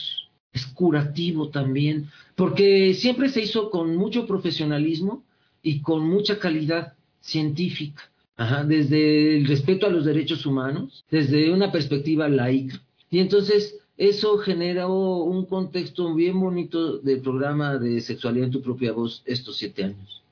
es 0.52 0.66
curativo 0.66 1.50
también, 1.50 2.10
porque 2.36 2.96
siempre 2.96 3.30
se 3.30 3.42
hizo 3.42 3.70
con 3.70 3.96
mucho 3.96 4.26
profesionalismo 4.26 5.24
y 5.62 5.82
con 5.82 6.08
mucha 6.08 6.40
calidad 6.40 6.94
científica, 7.22 8.10
Ajá, 8.38 8.64
desde 8.64 9.38
el 9.38 9.46
respeto 9.46 9.86
a 9.86 9.90
los 9.90 10.06
derechos 10.06 10.46
humanos, 10.46 11.04
desde 11.12 11.52
una 11.52 11.74
perspectiva 11.74 12.30
laica. 12.30 12.82
Y 13.12 13.20
entonces 13.20 13.76
eso 14.00 14.38
generó 14.38 15.18
un 15.18 15.46
contexto 15.46 16.16
bien 16.16 16.40
bonito 16.40 16.98
del 17.00 17.22
programa 17.22 17.78
de 17.78 18.00
sexualidad 18.00 18.46
en 18.46 18.52
tu 18.52 18.62
propia 18.62 18.94
voz 18.94 19.22
estos 19.26 19.58
siete 19.58 19.84
años. 19.84 20.24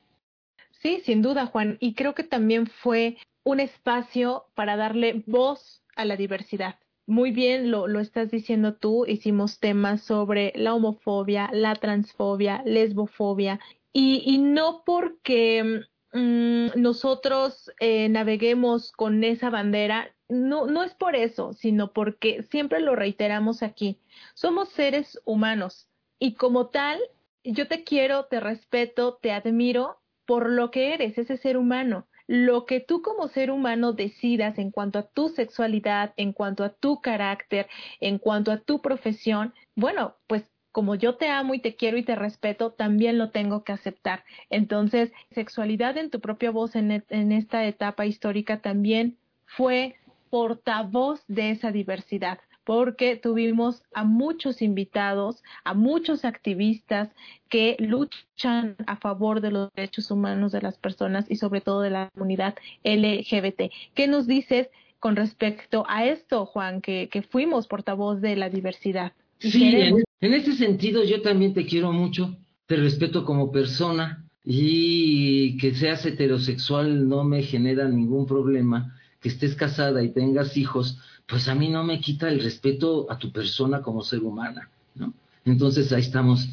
Sí, 0.71 1.01
sin 1.03 1.21
duda, 1.21 1.47
Juan. 1.47 1.77
Y 1.79 1.93
creo 1.93 2.15
que 2.15 2.23
también 2.23 2.67
fue 2.67 3.17
un 3.43 3.59
espacio 3.59 4.45
para 4.55 4.77
darle 4.77 5.21
voz 5.27 5.83
a 5.95 6.05
la 6.05 6.15
diversidad. 6.15 6.79
Muy 7.05 7.31
bien, 7.31 7.69
lo, 7.69 7.87
lo 7.87 7.99
estás 7.99 8.31
diciendo 8.31 8.75
tú. 8.75 9.05
Hicimos 9.05 9.59
temas 9.59 10.01
sobre 10.01 10.53
la 10.55 10.73
homofobia, 10.73 11.49
la 11.51 11.75
transfobia, 11.75 12.63
lesbofobia. 12.65 13.59
Y, 13.91 14.23
y 14.25 14.37
no 14.37 14.83
porque 14.85 15.83
Mm, 16.13 16.69
nosotros 16.81 17.71
eh, 17.79 18.09
naveguemos 18.09 18.91
con 18.91 19.23
esa 19.23 19.49
bandera, 19.49 20.15
no, 20.29 20.67
no 20.67 20.83
es 20.83 20.93
por 20.93 21.15
eso, 21.15 21.53
sino 21.53 21.93
porque 21.93 22.43
siempre 22.43 22.79
lo 22.79 22.95
reiteramos 22.95 23.63
aquí, 23.63 23.99
somos 24.33 24.69
seres 24.69 25.19
humanos 25.25 25.87
y 26.19 26.33
como 26.33 26.67
tal, 26.67 26.99
yo 27.43 27.67
te 27.67 27.83
quiero, 27.83 28.25
te 28.25 28.39
respeto, 28.39 29.19
te 29.21 29.31
admiro 29.31 29.99
por 30.25 30.49
lo 30.49 30.71
que 30.71 30.93
eres, 30.93 31.17
ese 31.17 31.37
ser 31.37 31.57
humano. 31.57 32.07
Lo 32.27 32.65
que 32.65 32.81
tú 32.81 33.01
como 33.01 33.29
ser 33.29 33.51
humano 33.51 33.93
decidas 33.93 34.57
en 34.57 34.71
cuanto 34.71 34.99
a 34.99 35.07
tu 35.07 35.29
sexualidad, 35.29 36.13
en 36.17 36.33
cuanto 36.33 36.65
a 36.65 36.73
tu 36.73 36.99
carácter, 36.99 37.67
en 38.01 38.17
cuanto 38.17 38.51
a 38.51 38.57
tu 38.57 38.81
profesión, 38.81 39.53
bueno, 39.75 40.17
pues 40.27 40.43
como 40.73 40.95
yo 40.95 41.15
te 41.15 41.29
amo 41.29 41.53
y 41.53 41.59
te 41.59 41.75
quiero 41.75 41.97
y 41.97 42.03
te 42.03 42.15
respeto, 42.15 42.71
también 42.71 43.17
lo 43.17 43.31
tengo 43.31 43.63
que 43.63 43.71
aceptar. 43.71 44.25
Entonces, 44.49 45.11
sexualidad 45.31 45.97
en 45.97 46.09
tu 46.09 46.19
propia 46.19 46.51
voz 46.51 46.75
en, 46.75 46.91
e, 46.91 47.03
en 47.09 47.31
esta 47.31 47.65
etapa 47.65 48.05
histórica 48.05 48.61
también 48.61 49.17
fue 49.45 49.95
portavoz 50.29 51.23
de 51.27 51.51
esa 51.51 51.71
diversidad 51.71 52.39
porque 52.67 53.15
tuvimos 53.15 53.81
a 53.93 54.03
muchos 54.03 54.61
invitados, 54.61 55.41
a 55.63 55.73
muchos 55.73 56.25
activistas 56.25 57.09
que 57.47 57.77
luchan 57.79 58.75
a 58.87 58.97
favor 58.97 59.39
de 59.39 59.51
los 59.51 59.73
derechos 59.73 60.11
humanos 60.11 60.51
de 60.51 60.61
las 60.61 60.77
personas 60.77 61.25
y 61.29 61.37
sobre 61.37 61.61
todo 61.61 61.79
de 61.79 61.91
la 61.91 62.09
comunidad 62.13 62.55
LGBT. 62.83 63.71
¿Qué 63.95 64.07
nos 64.09 64.27
dices 64.27 64.67
con 64.99 65.15
respecto 65.15 65.85
a 65.87 66.07
esto, 66.07 66.45
Juan, 66.45 66.81
que, 66.81 67.09
fuimos 67.29 67.67
portavoz 67.67 68.19
de 68.19 68.35
la 68.35 68.49
diversidad? 68.49 69.13
Sí, 69.39 69.63
en, 69.63 70.03
en 70.19 70.33
ese 70.33 70.51
sentido 70.51 71.05
yo 71.05 71.21
también 71.21 71.53
te 71.53 71.65
quiero 71.65 71.93
mucho, 71.93 72.35
te 72.65 72.75
respeto 72.75 73.23
como 73.23 73.49
persona 73.49 74.25
y 74.43 75.55
que 75.57 75.73
seas 75.73 76.05
heterosexual 76.05 77.07
no 77.07 77.23
me 77.23 77.43
genera 77.43 77.87
ningún 77.87 78.25
problema, 78.25 78.96
que 79.21 79.29
estés 79.29 79.55
casada 79.55 80.03
y 80.03 80.09
tengas 80.09 80.57
hijos, 80.57 80.99
pues 81.27 81.47
a 81.47 81.55
mí 81.55 81.69
no 81.69 81.83
me 81.83 81.99
quita 81.99 82.29
el 82.29 82.41
respeto 82.41 83.07
a 83.09 83.17
tu 83.17 83.31
persona 83.31 83.81
como 83.81 84.03
ser 84.03 84.21
humana, 84.21 84.69
¿no? 84.95 85.13
Entonces 85.45 85.91
ahí 85.91 86.01
estamos, 86.01 86.49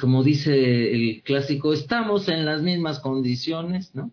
como 0.00 0.22
dice 0.22 0.94
el 0.94 1.22
clásico, 1.22 1.72
estamos 1.72 2.28
en 2.28 2.44
las 2.44 2.62
mismas 2.62 3.00
condiciones, 3.00 3.94
¿no? 3.94 4.10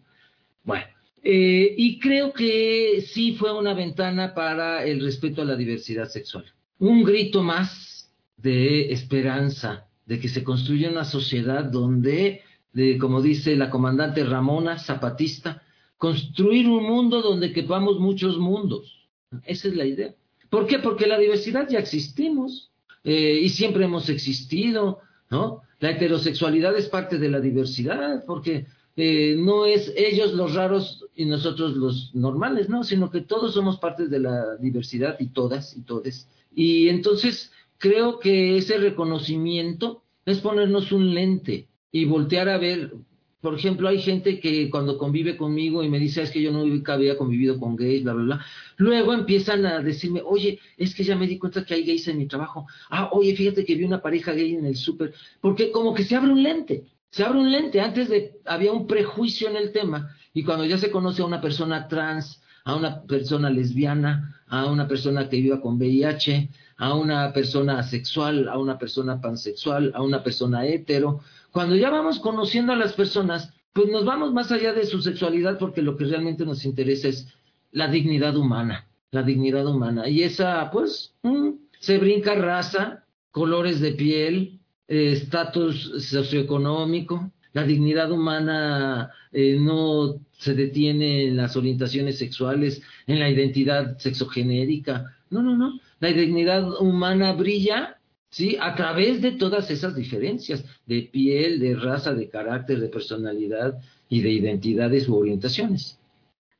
Bueno, 0.64 0.86
eh, 1.24 1.74
y 1.78 2.00
creo 2.00 2.32
que 2.34 3.04
sí 3.08 3.34
fue 3.34 3.58
una 3.58 3.74
ventana 3.74 4.34
para 4.34 4.86
el 4.86 5.02
respeto 5.02 5.42
a 5.42 5.46
la 5.46 5.56
diversidad 5.56 6.08
sexual. 6.08 6.46
Un 6.80 7.04
grito 7.04 7.44
más 7.44 8.12
de 8.38 8.92
esperanza, 8.94 9.88
de 10.06 10.20
que 10.20 10.30
se 10.30 10.44
construya 10.44 10.90
una 10.90 11.06
sociedad 11.06 11.66
donde, 11.66 12.42
de, 12.74 12.98
como 12.98 13.22
dice 13.22 13.56
la 13.56 13.70
comandante 13.70 14.24
Ramona 14.24 14.80
Zapatista, 14.80 15.62
construir 16.00 16.68
un 16.68 16.84
mundo 16.84 17.22
donde 17.22 17.54
quepamos 17.54 18.00
muchos 18.00 18.40
mundos 18.40 19.00
esa 19.46 19.68
es 19.68 19.76
la 19.76 19.86
idea. 19.86 20.16
¿Por 20.50 20.68
qué? 20.68 20.80
Porque 20.80 21.08
la 21.08 21.18
diversidad 21.18 21.68
ya 21.70 21.80
existimos 21.80 22.72
eh, 23.04 23.40
y 23.42 23.50
siempre 23.50 23.86
hemos 23.86 24.10
existido, 24.10 25.00
¿no? 25.30 25.62
La 25.80 25.92
heterosexualidad 25.92 26.76
es 26.76 26.90
parte 26.90 27.18
de 27.18 27.30
la 27.30 27.40
diversidad 27.40 28.26
porque 28.26 28.66
eh, 28.96 29.36
no 29.38 29.66
es 29.66 29.94
ellos 29.96 30.34
los 30.34 30.56
raros 30.56 31.06
y 31.16 31.26
nosotros 31.26 31.78
los 31.78 32.14
normales, 32.16 32.68
¿no? 32.68 32.84
Sino 32.84 33.10
que 33.12 33.22
todos 33.22 33.54
somos 33.54 33.78
parte 33.78 34.08
de 34.08 34.20
la 34.20 34.56
diversidad 34.58 35.18
y 35.20 35.28
todas 35.28 35.78
y 35.78 35.82
todes. 35.82 36.28
Y 36.54 36.90
entonces 36.90 37.52
creo 37.78 38.20
que 38.20 38.58
ese 38.58 38.78
reconocimiento 38.78 40.04
es 40.26 40.40
ponernos 40.40 40.92
un 40.92 41.14
lente 41.14 41.68
y 41.92 42.06
voltear 42.06 42.50
a 42.50 42.58
ver 42.58 42.94
por 43.42 43.56
ejemplo, 43.56 43.88
hay 43.88 44.02
gente 44.02 44.40
que 44.40 44.70
cuando 44.70 44.98
convive 44.98 45.38
conmigo 45.38 45.82
y 45.82 45.90
me 45.90 45.98
dice, 45.98 46.22
es 46.22 46.32
que 46.32 46.42
yo 46.42 46.52
nunca 46.52 46.94
había 46.94 47.18
convivido 47.18 47.58
con 47.58 47.78
gays, 47.78 48.04
bla, 48.04 48.14
bla, 48.14 48.24
bla. 48.24 48.46
Luego 48.76 49.14
empiezan 49.14 49.66
a 49.66 49.80
decirme, 49.80 50.22
oye, 50.26 50.60
es 50.78 50.94
que 50.94 51.06
ya 51.06 51.16
me 51.16 51.26
di 51.26 51.38
cuenta 51.38 51.64
que 51.64 51.74
hay 51.74 51.86
gays 51.86 52.08
en 52.10 52.18
mi 52.18 52.28
trabajo. 52.28 52.68
Ah, 52.90 53.10
oye, 53.14 53.34
fíjate 53.36 53.64
que 53.64 53.76
vi 53.76 53.86
una 53.86 54.02
pareja 54.02 54.34
gay 54.34 54.56
en 54.56 54.66
el 54.66 54.76
súper. 54.76 55.14
Porque 55.40 55.72
como 55.72 55.94
que 55.94 56.04
se 56.04 56.18
abre 56.18 56.32
un 56.32 56.44
lente, 56.44 56.84
se 57.12 57.24
abre 57.24 57.40
un 57.40 57.50
lente. 57.50 57.80
Antes 57.80 58.10
de, 58.10 58.34
había 58.46 58.74
un 58.74 58.86
prejuicio 58.88 59.48
en 59.48 59.56
el 59.56 59.72
tema. 59.72 60.14
Y 60.34 60.44
cuando 60.44 60.66
ya 60.66 60.78
se 60.78 60.92
conoce 60.92 61.22
a 61.22 61.26
una 61.26 61.40
persona 61.40 61.88
trans, 61.88 62.42
a 62.66 62.76
una 62.76 63.04
persona 63.04 63.50
lesbiana, 63.50 64.42
a 64.48 64.66
una 64.66 64.88
persona 64.88 65.30
que 65.30 65.38
viva 65.38 65.62
con 65.62 65.78
VIH, 65.78 66.50
a 66.78 66.94
una 66.94 67.32
persona 67.34 67.80
asexual, 67.80 68.50
a 68.50 68.58
una 68.58 68.78
persona 68.78 69.22
pansexual, 69.22 69.92
a 69.96 70.02
una 70.02 70.24
persona 70.24 70.66
hetero, 70.66 71.22
cuando 71.52 71.76
ya 71.76 71.90
vamos 71.90 72.20
conociendo 72.20 72.74
a 72.74 72.76
las 72.76 72.94
personas, 72.94 73.54
pues 73.74 73.90
nos 73.90 74.06
vamos 74.06 74.34
más 74.34 74.52
allá 74.52 74.74
de 74.74 74.86
su 74.86 75.02
sexualidad 75.02 75.58
porque 75.58 75.82
lo 75.82 75.96
que 75.98 76.06
realmente 76.06 76.46
nos 76.46 76.66
interesa 76.66 77.08
es 77.08 77.28
la 77.72 77.88
dignidad 77.88 78.36
humana, 78.36 78.88
la 79.12 79.24
dignidad 79.24 79.68
humana. 79.68 80.08
Y 80.08 80.24
esa, 80.24 80.70
pues, 80.72 81.14
mm, 81.24 81.50
se 81.80 81.98
brinca 81.98 82.36
raza, 82.36 83.06
colores 83.32 83.80
de 83.80 83.94
piel, 83.94 84.60
estatus 84.88 85.92
socioeconómico. 86.10 87.32
La 87.54 87.64
dignidad 87.64 88.12
humana 88.12 89.12
eh, 89.32 89.58
no 89.60 90.16
se 90.32 90.54
detiene 90.54 91.26
en 91.28 91.38
las 91.38 91.56
orientaciones 91.56 92.18
sexuales, 92.18 92.82
en 93.08 93.20
la 93.20 93.30
identidad 93.30 93.98
sexogenérica. 93.98 95.16
No, 95.30 95.42
no, 95.42 95.56
no. 95.56 95.80
La 96.00 96.10
dignidad 96.10 96.82
humana 96.82 97.34
brilla 97.34 97.99
¿sí? 98.30 98.58
A 98.60 98.76
través 98.76 99.22
de 99.22 99.32
todas 99.32 99.70
esas 99.72 99.96
diferencias 99.96 100.64
de 100.86 101.04
piel, 101.04 101.60
de 101.60 101.76
raza, 101.76 102.14
de 102.14 102.30
carácter, 102.30 102.80
de 102.80 102.90
personalidad 102.90 103.80
y 104.08 104.22
de 104.22 104.30
identidades 104.30 105.08
u 105.08 105.16
orientaciones. 105.16 106.00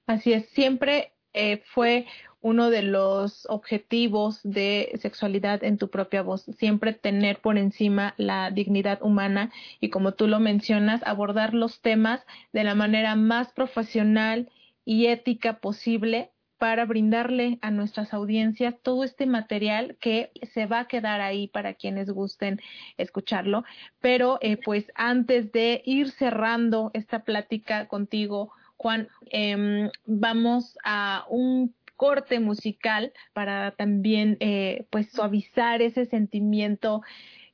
Así 0.06 0.34
es, 0.34 0.48
siempre 0.50 1.14
eh, 1.34 1.62
fue 1.74 2.08
uno 2.42 2.70
de 2.70 2.84
los 2.84 3.46
objetivos 3.50 4.40
de 4.44 4.98
sexualidad 5.02 5.64
en 5.64 5.78
tu 5.78 5.90
propia 5.90 6.22
voz, 6.22 6.44
siempre 6.58 6.94
tener 6.94 7.40
por 7.40 7.58
encima 7.58 8.14
la 8.18 8.50
dignidad 8.50 9.02
humana 9.02 9.52
y 9.82 9.90
como 9.90 10.14
tú 10.14 10.28
lo 10.28 10.40
mencionas, 10.40 11.02
abordar 11.06 11.54
los 11.54 11.82
temas 11.82 12.26
de 12.54 12.64
la 12.64 12.76
manera 12.76 13.16
más 13.16 13.52
profesional 13.52 14.50
y 14.86 15.08
ética 15.08 15.60
posible 15.60 16.32
para 16.60 16.86
brindarle 16.86 17.58
a 17.62 17.72
nuestras 17.72 18.14
audiencias 18.14 18.76
todo 18.84 19.04
este 19.04 19.26
material 19.26 19.98
que 20.00 20.32
se 20.54 20.68
va 20.68 20.82
a 20.82 20.88
quedar 20.88 21.22
ahí 21.22 21.48
para 21.48 21.74
quienes 21.74 22.12
gusten 22.12 22.62
escucharlo. 22.98 23.64
Pero 24.02 24.38
eh, 24.42 24.58
pues 24.58 24.92
antes 24.94 25.52
de 25.52 25.82
ir 25.86 26.12
cerrando 26.12 26.92
esta 26.94 27.24
plática 27.24 27.88
contigo, 27.88 28.52
Juan, 28.78 29.08
eh, 29.32 29.90
vamos 30.06 30.78
a 30.84 31.26
un 31.30 31.74
corte 32.00 32.40
musical 32.40 33.12
para 33.34 33.72
también 33.72 34.38
eh, 34.40 34.86
pues 34.90 35.12
suavizar 35.12 35.82
ese 35.82 36.06
sentimiento 36.06 37.02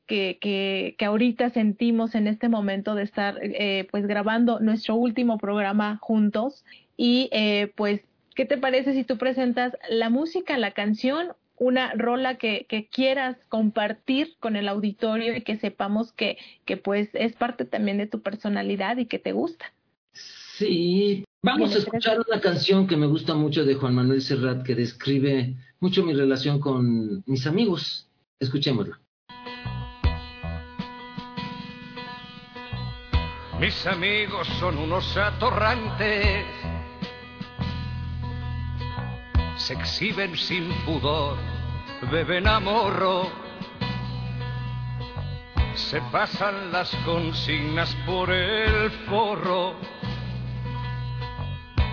que, 0.05 0.37
que, 0.39 0.93
que, 0.99 1.05
ahorita 1.05 1.49
sentimos 1.49 2.13
en 2.13 2.27
este 2.27 2.47
momento 2.47 2.93
de 2.93 3.01
estar 3.01 3.39
eh, 3.41 3.87
pues 3.89 4.05
grabando 4.05 4.59
nuestro 4.59 4.93
último 4.97 5.39
programa 5.39 5.97
juntos 5.99 6.63
y 6.95 7.27
eh, 7.31 7.71
pues 7.75 8.01
¿Qué 8.35 8.45
te 8.45 8.57
parece 8.57 8.93
si 8.93 9.05
tú 9.05 9.17
presentas 9.17 9.77
la 9.89 10.09
música, 10.09 10.57
la 10.57 10.71
canción, 10.71 11.29
una 11.57 11.93
rola 11.93 12.37
que, 12.37 12.67
quieras 12.91 13.37
compartir 13.47 14.35
con 14.41 14.57
el 14.57 14.67
auditorio 14.67 15.37
y 15.37 15.41
que 15.41 15.55
sepamos 15.55 16.11
que, 16.11 16.37
que 16.65 16.75
pues 16.75 17.09
es 17.13 17.33
parte 17.33 17.63
también 17.63 17.97
de 17.97 18.07
tu 18.07 18.21
personalidad 18.21 18.97
y 18.97 19.05
que 19.05 19.19
te 19.19 19.31
gusta? 19.31 19.71
Sí, 20.11 21.23
vamos 21.41 21.73
a 21.75 21.77
escuchar 21.77 22.19
una 22.29 22.41
canción 22.41 22.87
que 22.87 22.97
me 22.97 23.07
gusta 23.07 23.33
mucho 23.35 23.63
de 23.63 23.75
Juan 23.75 23.95
Manuel 23.95 24.21
Serrat 24.21 24.63
que 24.63 24.75
describe 24.75 25.55
mucho 25.79 26.03
mi 26.03 26.13
relación 26.13 26.59
con 26.59 27.23
mis 27.25 27.47
amigos. 27.47 28.09
Escuchémosla. 28.41 28.99
Mis 33.61 33.87
amigos 33.87 34.45
son 34.59 34.77
unos 34.77 35.15
atorrantes 35.15 36.45
se 39.57 39.73
exhiben 39.73 40.37
sin 40.37 40.71
pudor, 40.85 41.37
beben 42.11 42.47
a 42.47 42.59
morro, 42.59 43.31
se 45.75 45.99
pasan 46.11 46.71
las 46.71 46.95
consignas 47.05 47.95
por 48.05 48.31
el 48.31 48.91
forro 49.07 49.75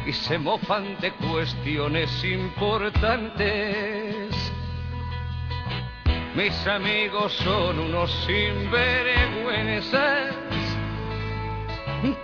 y 0.07 0.13
se 0.13 0.39
mofan 0.39 0.97
de 1.01 1.11
cuestiones 1.13 2.25
importantes. 2.25 4.53
Mis 6.35 6.67
amigos 6.67 7.33
son 7.35 7.79
unos 7.79 8.11
sinvergüenzas 8.27 10.35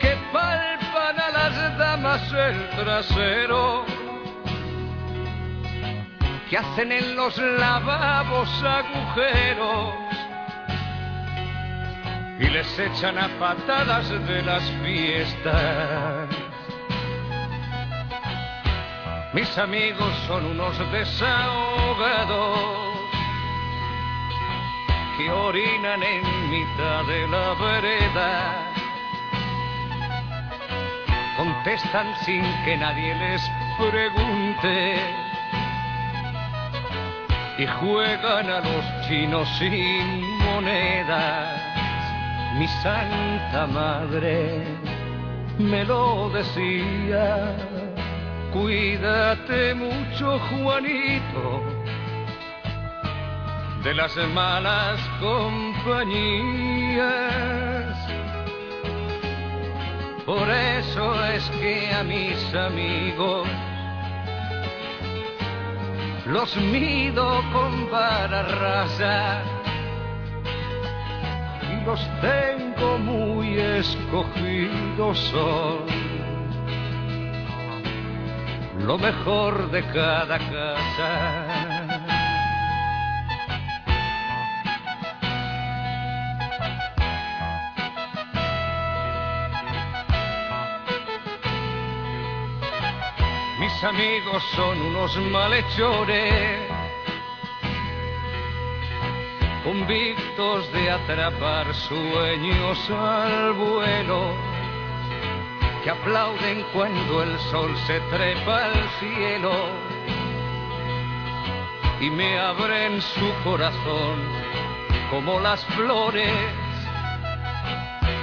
que 0.00 0.16
palpan 0.32 1.20
a 1.20 1.30
las 1.30 1.78
damas 1.78 2.32
el 2.32 2.68
trasero 2.70 3.84
que 6.48 6.56
hacen 6.56 6.92
en 6.92 7.14
los 7.14 7.36
lavabos 7.36 8.48
agujeros 8.62 9.94
y 12.40 12.48
les 12.48 12.78
echan 12.78 13.18
a 13.18 13.28
patadas 13.38 14.08
de 14.08 14.42
las 14.42 14.62
fiestas. 14.82 16.28
Mis 19.34 19.58
amigos 19.58 20.14
son 20.26 20.46
unos 20.46 20.78
desahogados 20.90 22.58
que 25.18 25.30
orinan 25.30 26.02
en 26.02 26.50
mitad 26.50 27.04
de 27.04 27.28
la 27.28 27.54
vereda. 27.54 28.54
Contestan 31.36 32.14
sin 32.24 32.42
que 32.64 32.76
nadie 32.78 33.14
les 33.16 33.42
pregunte 33.78 35.27
y 37.58 37.66
juegan 37.66 38.48
a 38.48 38.60
los 38.60 39.08
chinos 39.08 39.48
sin 39.58 40.22
monedas. 40.44 41.60
Mi 42.56 42.68
santa 42.82 43.66
madre 43.66 44.64
me 45.58 45.84
lo 45.84 46.30
decía 46.30 47.54
Cuídate 48.52 49.74
mucho, 49.74 50.38
Juanito, 50.38 51.62
de 53.84 53.94
las 53.94 54.16
malas 54.32 54.98
compañías. 55.20 55.98
Por 60.24 60.48
eso 60.50 61.24
es 61.26 61.50
que 61.60 61.92
a 61.92 62.02
mis 62.04 62.54
amigos 62.54 63.46
los 66.28 66.54
mido 66.56 67.42
con 67.52 67.90
vara 67.90 68.42
rasa 68.42 69.42
y 71.62 71.84
los 71.86 72.00
tengo 72.20 72.98
muy 72.98 73.58
escogidos. 73.58 75.18
Son 75.18 75.86
lo 78.86 78.98
mejor 78.98 79.70
de 79.70 79.82
cada 79.92 80.38
casa. 80.38 81.47
Mis 93.78 93.84
amigos 93.84 94.42
son 94.56 94.80
unos 94.86 95.16
malhechores, 95.30 96.68
convictos 99.62 100.72
de 100.72 100.90
atrapar 100.90 101.72
sueños 101.72 102.90
al 102.90 103.52
vuelo 103.52 104.34
que 105.84 105.90
aplauden 105.90 106.64
cuando 106.72 107.22
el 107.22 107.38
sol 107.52 107.72
se 107.86 108.00
trepa 108.10 108.64
al 108.64 108.90
cielo 108.98 109.52
y 112.00 112.10
me 112.10 112.36
abren 112.36 113.00
su 113.00 113.32
corazón 113.44 114.18
como 115.08 115.38
las 115.38 115.64
flores. 115.66 116.34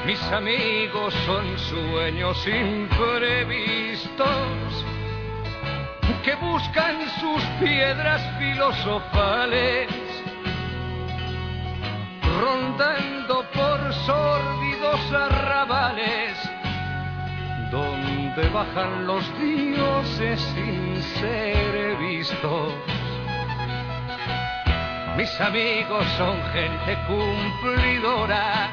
Mis 0.06 0.22
amigos 0.34 1.14
son 1.26 1.58
sueños 1.58 2.46
imprevistos 2.46 4.25
que 6.26 6.34
buscan 6.38 7.08
sus 7.22 7.44
piedras 7.60 8.20
filosofales, 8.40 9.88
rondando 12.42 13.46
por 13.54 13.94
sórdidos 13.94 15.14
arrabales 15.14 16.50
donde 17.72 18.50
bajan 18.50 19.06
los 19.06 19.24
dioses 19.40 20.42
sin 20.56 21.04
ser 21.20 21.96
vistos. 21.98 22.74
Mis 25.18 25.42
amigos 25.42 26.06
son 26.18 26.42
gente 26.54 26.98
cumplidora 27.08 28.72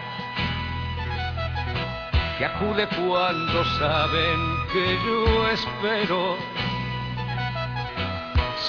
que 2.38 2.46
acude 2.46 2.88
cuando 2.88 3.64
saben 3.78 4.40
que 4.72 4.98
yo 5.04 5.48
espero. 5.48 6.61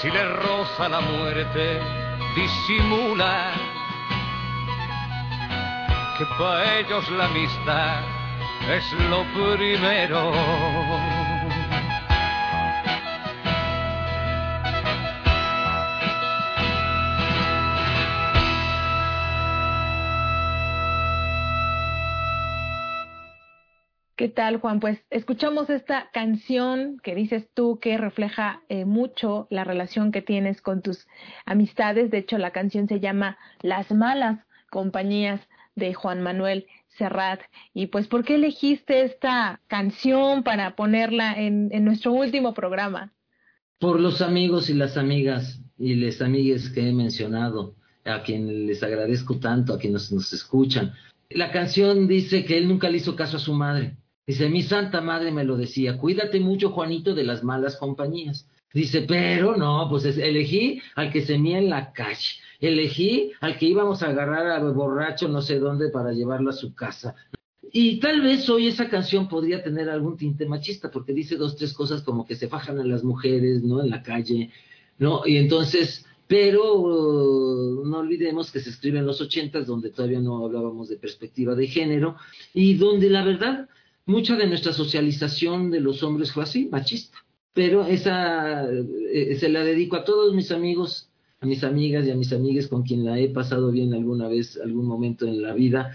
Si 0.04 0.10
le 0.10 0.22
roza 0.22 0.86
la 0.86 1.00
muerte, 1.00 1.80
disimula 2.36 3.52
que 6.18 6.26
para 6.38 6.78
ellos 6.78 7.08
la 7.08 7.24
amistad 7.24 8.02
es 8.68 8.92
lo 9.08 9.24
primero. 9.32 10.30
¿Qué 24.24 24.30
tal, 24.30 24.56
Juan? 24.56 24.80
Pues 24.80 24.98
escuchamos 25.10 25.68
esta 25.68 26.08
canción 26.10 26.98
que 27.02 27.14
dices 27.14 27.46
tú 27.52 27.78
que 27.78 27.98
refleja 27.98 28.62
eh, 28.70 28.86
mucho 28.86 29.46
la 29.50 29.64
relación 29.64 30.12
que 30.12 30.22
tienes 30.22 30.62
con 30.62 30.80
tus 30.80 31.06
amistades. 31.44 32.10
De 32.10 32.16
hecho, 32.16 32.38
la 32.38 32.50
canción 32.50 32.88
se 32.88 33.00
llama 33.00 33.36
Las 33.60 33.92
malas 33.92 34.40
compañías 34.70 35.42
de 35.76 35.92
Juan 35.92 36.22
Manuel 36.22 36.64
Serrat. 36.96 37.40
Y 37.74 37.88
pues, 37.88 38.06
¿por 38.06 38.24
qué 38.24 38.36
elegiste 38.36 39.02
esta 39.02 39.60
canción 39.66 40.42
para 40.42 40.74
ponerla 40.74 41.34
en, 41.34 41.68
en 41.70 41.84
nuestro 41.84 42.14
último 42.14 42.54
programa? 42.54 43.12
Por 43.78 44.00
los 44.00 44.22
amigos 44.22 44.70
y 44.70 44.72
las 44.72 44.96
amigas 44.96 45.60
y 45.76 45.96
las 45.96 46.22
amigues 46.22 46.70
que 46.70 46.88
he 46.88 46.94
mencionado, 46.94 47.74
a 48.06 48.22
quien 48.22 48.66
les 48.66 48.82
agradezco 48.82 49.38
tanto, 49.38 49.74
a 49.74 49.78
quienes 49.78 50.10
nos 50.10 50.32
escuchan. 50.32 50.94
La 51.28 51.52
canción 51.52 52.08
dice 52.08 52.46
que 52.46 52.56
él 52.56 52.68
nunca 52.68 52.88
le 52.88 52.96
hizo 52.96 53.16
caso 53.16 53.36
a 53.36 53.40
su 53.40 53.52
madre. 53.52 53.98
Dice, 54.26 54.48
mi 54.48 54.62
santa 54.62 55.00
madre 55.00 55.30
me 55.30 55.44
lo 55.44 55.56
decía, 55.56 55.98
cuídate 55.98 56.40
mucho, 56.40 56.70
Juanito, 56.70 57.14
de 57.14 57.24
las 57.24 57.44
malas 57.44 57.76
compañías. 57.76 58.48
Dice, 58.72 59.02
pero 59.02 59.56
no, 59.56 59.86
pues 59.88 60.04
elegí 60.04 60.80
al 60.96 61.12
que 61.12 61.22
se 61.22 61.38
mía 61.38 61.58
en 61.58 61.70
la 61.70 61.92
calle 61.92 62.40
elegí 62.66 63.32
al 63.40 63.58
que 63.58 63.66
íbamos 63.66 64.02
a 64.02 64.08
agarrar 64.08 64.46
a 64.46 64.60
borracho 64.60 65.28
no 65.28 65.42
sé 65.42 65.58
dónde 65.58 65.90
para 65.90 66.12
llevarlo 66.12 66.50
a 66.50 66.54
su 66.54 66.74
casa. 66.74 67.14
Y 67.72 67.98
tal 67.98 68.20
vez 68.20 68.48
hoy 68.48 68.68
esa 68.68 68.88
canción 68.88 69.28
podría 69.28 69.62
tener 69.62 69.90
algún 69.90 70.16
tinte 70.16 70.46
machista, 70.46 70.90
porque 70.90 71.12
dice 71.12 71.36
dos, 71.36 71.56
tres 71.56 71.72
cosas 71.72 72.02
como 72.02 72.24
que 72.24 72.36
se 72.36 72.48
fajan 72.48 72.78
a 72.78 72.84
las 72.84 73.02
mujeres, 73.02 73.64
¿no? 73.64 73.82
En 73.82 73.90
la 73.90 74.02
calle, 74.02 74.50
¿no? 74.98 75.26
Y 75.26 75.38
entonces, 75.38 76.06
pero 76.28 76.76
uh, 76.76 77.84
no 77.84 77.98
olvidemos 77.98 78.52
que 78.52 78.60
se 78.60 78.70
escribe 78.70 79.00
en 79.00 79.06
los 79.06 79.20
ochentas, 79.20 79.66
donde 79.66 79.90
todavía 79.90 80.20
no 80.20 80.44
hablábamos 80.44 80.88
de 80.88 80.98
perspectiva 80.98 81.56
de 81.56 81.66
género, 81.66 82.14
y 82.52 82.74
donde 82.74 83.10
la 83.10 83.24
verdad, 83.24 83.68
mucha 84.06 84.36
de 84.36 84.46
nuestra 84.46 84.72
socialización 84.72 85.70
de 85.70 85.80
los 85.80 86.02
hombres 86.02 86.32
fue 86.32 86.44
así, 86.44 86.68
machista. 86.70 87.18
Pero 87.52 87.86
esa 87.86 88.68
eh, 88.70 89.36
se 89.38 89.48
la 89.48 89.64
dedico 89.64 89.96
a 89.96 90.04
todos 90.04 90.34
mis 90.34 90.50
amigos 90.50 91.10
a 91.44 91.46
mis 91.46 91.62
amigas 91.62 92.06
y 92.06 92.10
a 92.10 92.14
mis 92.14 92.32
amigas 92.32 92.68
con 92.68 92.82
quien 92.82 93.04
la 93.04 93.18
he 93.18 93.28
pasado 93.28 93.70
bien 93.70 93.92
alguna 93.92 94.28
vez, 94.28 94.58
algún 94.64 94.86
momento 94.86 95.26
en 95.26 95.42
la 95.42 95.52
vida, 95.52 95.94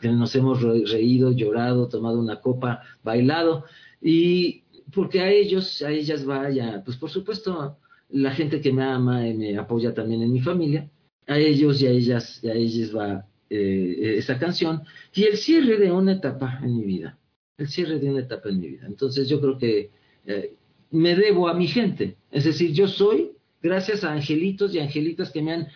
que 0.00 0.08
nos 0.08 0.34
hemos 0.34 0.60
reído, 0.62 1.30
llorado, 1.30 1.88
tomado 1.88 2.18
una 2.18 2.40
copa, 2.40 2.82
bailado, 3.04 3.64
y 4.02 4.64
porque 4.92 5.20
a 5.20 5.30
ellos, 5.30 5.80
a 5.82 5.92
ellas 5.92 6.24
vaya, 6.24 6.82
pues 6.84 6.96
por 6.96 7.08
supuesto, 7.08 7.78
la 8.08 8.32
gente 8.32 8.60
que 8.60 8.72
me 8.72 8.82
ama 8.82 9.28
y 9.28 9.34
me 9.34 9.56
apoya 9.56 9.94
también 9.94 10.22
en 10.22 10.32
mi 10.32 10.40
familia, 10.40 10.90
a 11.28 11.38
ellos 11.38 11.80
y 11.80 11.86
a 11.86 11.90
ellas, 11.90 12.40
y 12.42 12.48
a 12.48 12.54
ellas 12.54 12.96
va 12.96 13.26
eh, 13.48 14.16
esa 14.18 14.40
canción, 14.40 14.82
y 15.14 15.22
el 15.22 15.36
cierre 15.36 15.78
de 15.78 15.92
una 15.92 16.14
etapa 16.14 16.58
en 16.64 16.76
mi 16.76 16.84
vida, 16.84 17.16
el 17.60 17.68
cierre 17.68 17.98
de 17.98 18.10
una 18.10 18.20
etapa 18.20 18.48
en 18.48 18.60
mi 18.60 18.68
vida. 18.68 18.86
Entonces 18.86 19.28
yo 19.28 19.40
creo 19.40 19.58
que 19.58 19.90
eh, 20.26 20.54
me 20.90 21.14
debo 21.14 21.48
a 21.48 21.54
mi 21.54 21.66
gente, 21.66 22.16
es 22.30 22.44
decir, 22.44 22.72
yo 22.72 22.88
soy 22.88 23.32
gracias 23.62 24.02
a 24.04 24.12
angelitos 24.12 24.74
y 24.74 24.80
angelitas 24.80 25.30
que 25.30 25.42
me 25.42 25.52
han 25.52 25.68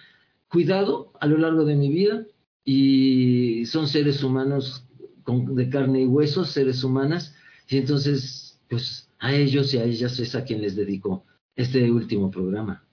cuidado 0.49 1.13
a 1.21 1.27
lo 1.27 1.39
largo 1.39 1.65
de 1.65 1.77
mi 1.77 1.91
vida 1.91 2.27
y 2.65 3.67
son 3.67 3.87
seres 3.87 4.23
humanos 4.25 4.87
de 5.27 5.69
carne 5.69 6.03
y 6.03 6.07
hueso, 6.07 6.45
seres 6.45 6.85
humanas, 6.85 7.35
y 7.69 7.79
entonces, 7.79 8.61
pues 8.69 9.09
a 9.19 9.35
ellos 9.35 9.73
y 9.73 9.79
a 9.79 9.85
ellas 9.85 10.19
es 10.19 10.35
a 10.35 10.45
quien 10.45 10.61
les 10.61 10.77
dedico 10.77 11.25
este 11.57 11.91
último 11.91 12.31
programa. 12.31 12.85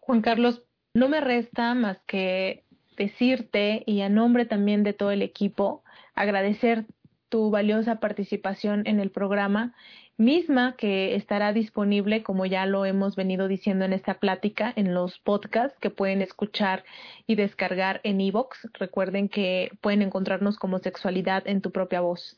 Juan 0.00 0.20
Carlos, 0.20 0.62
no 0.94 1.08
me 1.08 1.20
resta 1.20 1.74
más 1.74 1.98
que 2.06 2.64
decirte 2.96 3.82
y 3.86 4.02
a 4.02 4.08
nombre 4.08 4.46
también 4.46 4.82
de 4.82 4.92
todo 4.92 5.10
el 5.10 5.22
equipo 5.22 5.82
agradecer 6.14 6.86
tu 7.34 7.50
valiosa 7.50 7.98
participación 7.98 8.86
en 8.86 9.00
el 9.00 9.10
programa 9.10 9.74
misma 10.16 10.76
que 10.76 11.16
estará 11.16 11.52
disponible, 11.52 12.22
como 12.22 12.46
ya 12.46 12.64
lo 12.64 12.84
hemos 12.84 13.16
venido 13.16 13.48
diciendo 13.48 13.84
en 13.84 13.92
esta 13.92 14.20
plática, 14.20 14.72
en 14.76 14.94
los 14.94 15.18
podcasts 15.18 15.76
que 15.80 15.90
pueden 15.90 16.22
escuchar 16.22 16.84
y 17.26 17.34
descargar 17.34 18.00
en 18.04 18.20
iVoox. 18.20 18.68
Recuerden 18.74 19.28
que 19.28 19.72
pueden 19.80 20.02
encontrarnos 20.02 20.58
como 20.58 20.78
sexualidad 20.78 21.42
en 21.48 21.60
tu 21.60 21.72
propia 21.72 22.02
voz. 22.02 22.36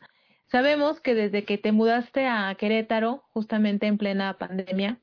Sabemos 0.51 0.99
que 1.03 1.15
desde 1.15 1.45
que 1.45 1.59
te 1.59 1.73
mudaste 1.73 2.25
a 2.25 2.55
Querétaro, 2.55 3.23
justamente 3.35 3.87
en 3.87 3.99
plena 3.99 4.39
pandemia, 4.39 4.99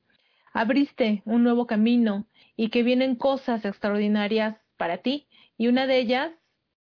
abriste 0.53 1.21
un 1.25 1.43
nuevo 1.43 1.67
camino 1.67 2.25
y 2.55 2.69
que 2.69 2.81
vienen 2.81 3.15
cosas 3.15 3.63
extraordinarias 3.63 4.55
para 4.75 4.97
ti. 4.97 5.27
Y 5.55 5.67
una 5.67 5.85
de 5.85 5.99
ellas, 5.99 6.31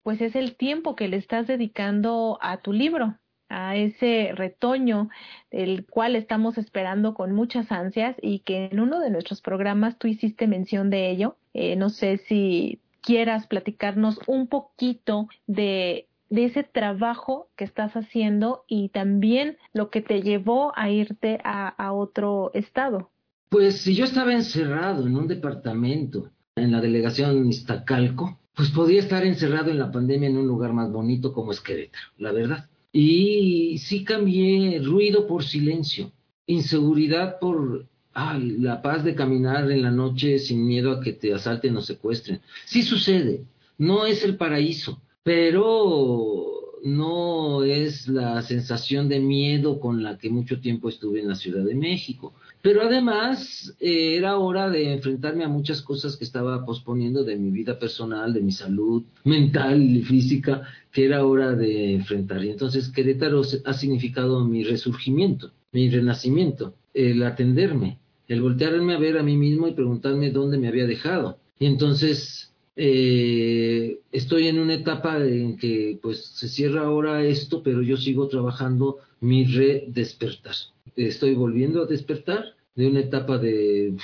pues 0.07 0.21
es 0.21 0.37
el 0.37 0.55
tiempo 0.55 0.95
que 0.95 1.09
le 1.09 1.17
estás 1.17 1.49
dedicando 1.49 2.39
a 2.41 2.59
tu 2.59 2.73
libro, 2.73 3.19
a 3.49 3.75
ese 3.75 4.31
retoño, 4.37 5.09
el 5.51 5.85
cual 5.85 6.15
estamos 6.15 6.59
esperando 6.59 7.13
con 7.13 7.33
muchas 7.33 7.73
ansias 7.73 8.15
y 8.23 8.39
que 8.39 8.67
en 8.67 8.79
uno 8.79 9.01
de 9.01 9.11
nuestros 9.11 9.41
programas 9.41 9.99
tú 9.99 10.07
hiciste 10.07 10.47
mención 10.47 10.91
de 10.91 11.11
ello. 11.11 11.39
Eh, 11.55 11.75
no 11.75 11.91
sé 11.91 12.19
si 12.19 12.79
quieras 13.01 13.49
platicarnos 13.49 14.21
un 14.29 14.47
poquito 14.47 15.27
de, 15.49 16.07
ese 16.31 16.63
trabajo 16.63 17.49
que 17.57 17.65
estás 17.65 17.95
haciendo 17.95 18.63
y 18.69 18.91
también 18.91 19.57
lo 19.73 19.91
que 19.91 20.03
te 20.03 20.23
llevó 20.23 20.73
a 20.77 20.89
irte 20.89 21.41
a, 21.43 21.67
a 21.67 21.93
otro 21.93 22.53
estado. 22.55 23.11
Pues 23.49 23.79
si 23.79 23.97
yo 23.97 24.05
estaba 24.05 24.33
encerrado 24.33 25.05
en 25.05 25.17
un 25.17 25.27
departamento 25.27 26.31
en 26.55 26.71
la 26.71 26.81
delegación 26.81 27.49
Iztacalco, 27.49 28.39
pues 28.57 28.71
podía 28.71 29.01
estar 29.01 29.25
encerrado 29.25 29.71
en 29.71 29.79
la 29.79 29.93
pandemia 29.93 30.31
en 30.31 30.39
un 30.39 30.47
lugar 30.47 30.73
más 30.73 30.91
bonito 30.91 31.35
como 31.35 31.53
es 31.53 31.61
Querétaro, 31.61 32.09
la 32.17 32.33
verdad. 32.33 32.69
Y 32.91 33.77
sí 33.79 34.03
cambié 34.03 34.81
ruido 34.83 35.27
por 35.27 35.45
silencio, 35.45 36.11
inseguridad 36.47 37.39
por 37.39 37.87
la 38.15 38.81
paz 38.81 39.05
de 39.05 39.15
caminar 39.15 39.71
en 39.71 39.83
la 39.83 39.91
noche 39.91 40.39
sin 40.39 40.67
miedo 40.67 40.91
a 40.91 41.01
que 41.03 41.13
te 41.13 41.35
asalten 41.35 41.77
o 41.77 41.83
secuestren. 41.83 42.41
Sí 42.65 42.83
sucede, 42.83 43.45
no 43.77 44.07
es 44.07 44.25
el 44.25 44.39
paraíso, 44.39 45.03
pero 45.23 46.46
no 46.87 47.65
es 47.65 48.07
la 48.07 48.41
sensación 48.43 49.09
de 49.09 49.19
miedo 49.19 49.81
con 49.81 50.05
la 50.05 50.19
que 50.19 50.31
mucho 50.31 50.61
tiempo 50.61 50.89
estuve 50.89 51.21
en 51.21 51.27
la 51.27 51.35
Ciudad 51.35 51.65
de 51.65 51.75
México. 51.75 52.33
Pero 52.63 52.83
además 52.83 53.75
eh, 53.81 54.17
era 54.17 54.39
hora 54.39 54.71
de 54.71 54.93
enfrentarme 54.93 55.43
a 55.43 55.49
muchas 55.49 55.83
cosas 55.83 56.17
que 56.17 56.25
estaba 56.25 56.65
posponiendo 56.65 57.25
de 57.25 57.37
mi 57.37 57.51
vida 57.51 57.77
personal, 57.81 58.33
de 58.33 58.41
mi 58.41 58.53
salud 58.53 59.03
mental 59.25 59.83
y 59.83 60.03
física, 60.03 60.63
que 60.93 61.07
era 61.07 61.27
hora 61.27 61.57
de 61.57 61.95
enfrentar. 61.95 62.45
Y 62.45 62.51
entonces 62.51 62.89
Querétaro 62.89 63.43
ha 63.65 63.73
significado 63.75 64.45
mi 64.45 64.63
resurgimiento, 64.63 65.51
mi 65.73 65.91
renacimiento, 65.91 66.75
el 66.95 67.21
atenderme, 67.25 67.99
el 68.29 68.43
voltearme 68.43 68.95
a 68.95 68.99
ver 68.99 69.19
a 69.19 69.25
mí 69.25 69.37
mismo 69.37 69.67
y 69.67 69.75
preguntarme 69.75 70.31
dónde 70.31 70.57
me 70.57 70.69
había 70.69 70.87
dejado. 70.87 71.39
Y 71.59 71.67
entonces 71.67 72.53
eh, 72.77 74.01
estoy 74.13 74.49
en 74.49 74.59
una 74.59 74.75
etapa 74.75 75.17
en 75.19 75.57
que 75.57 75.99
pues 76.03 76.27
se 76.27 76.49
cierra 76.49 76.83
ahora 76.83 77.25
esto, 77.25 77.63
pero 77.63 77.81
yo 77.81 77.97
sigo 77.97 78.29
trabajando 78.29 78.99
mi 79.21 79.45
redespertar. 79.45 80.55
Estoy 80.95 81.35
volviendo 81.35 81.83
a 81.83 81.87
despertar 81.87 82.55
de 82.75 82.87
una 82.87 83.01
etapa 83.01 83.39
de 83.39 83.97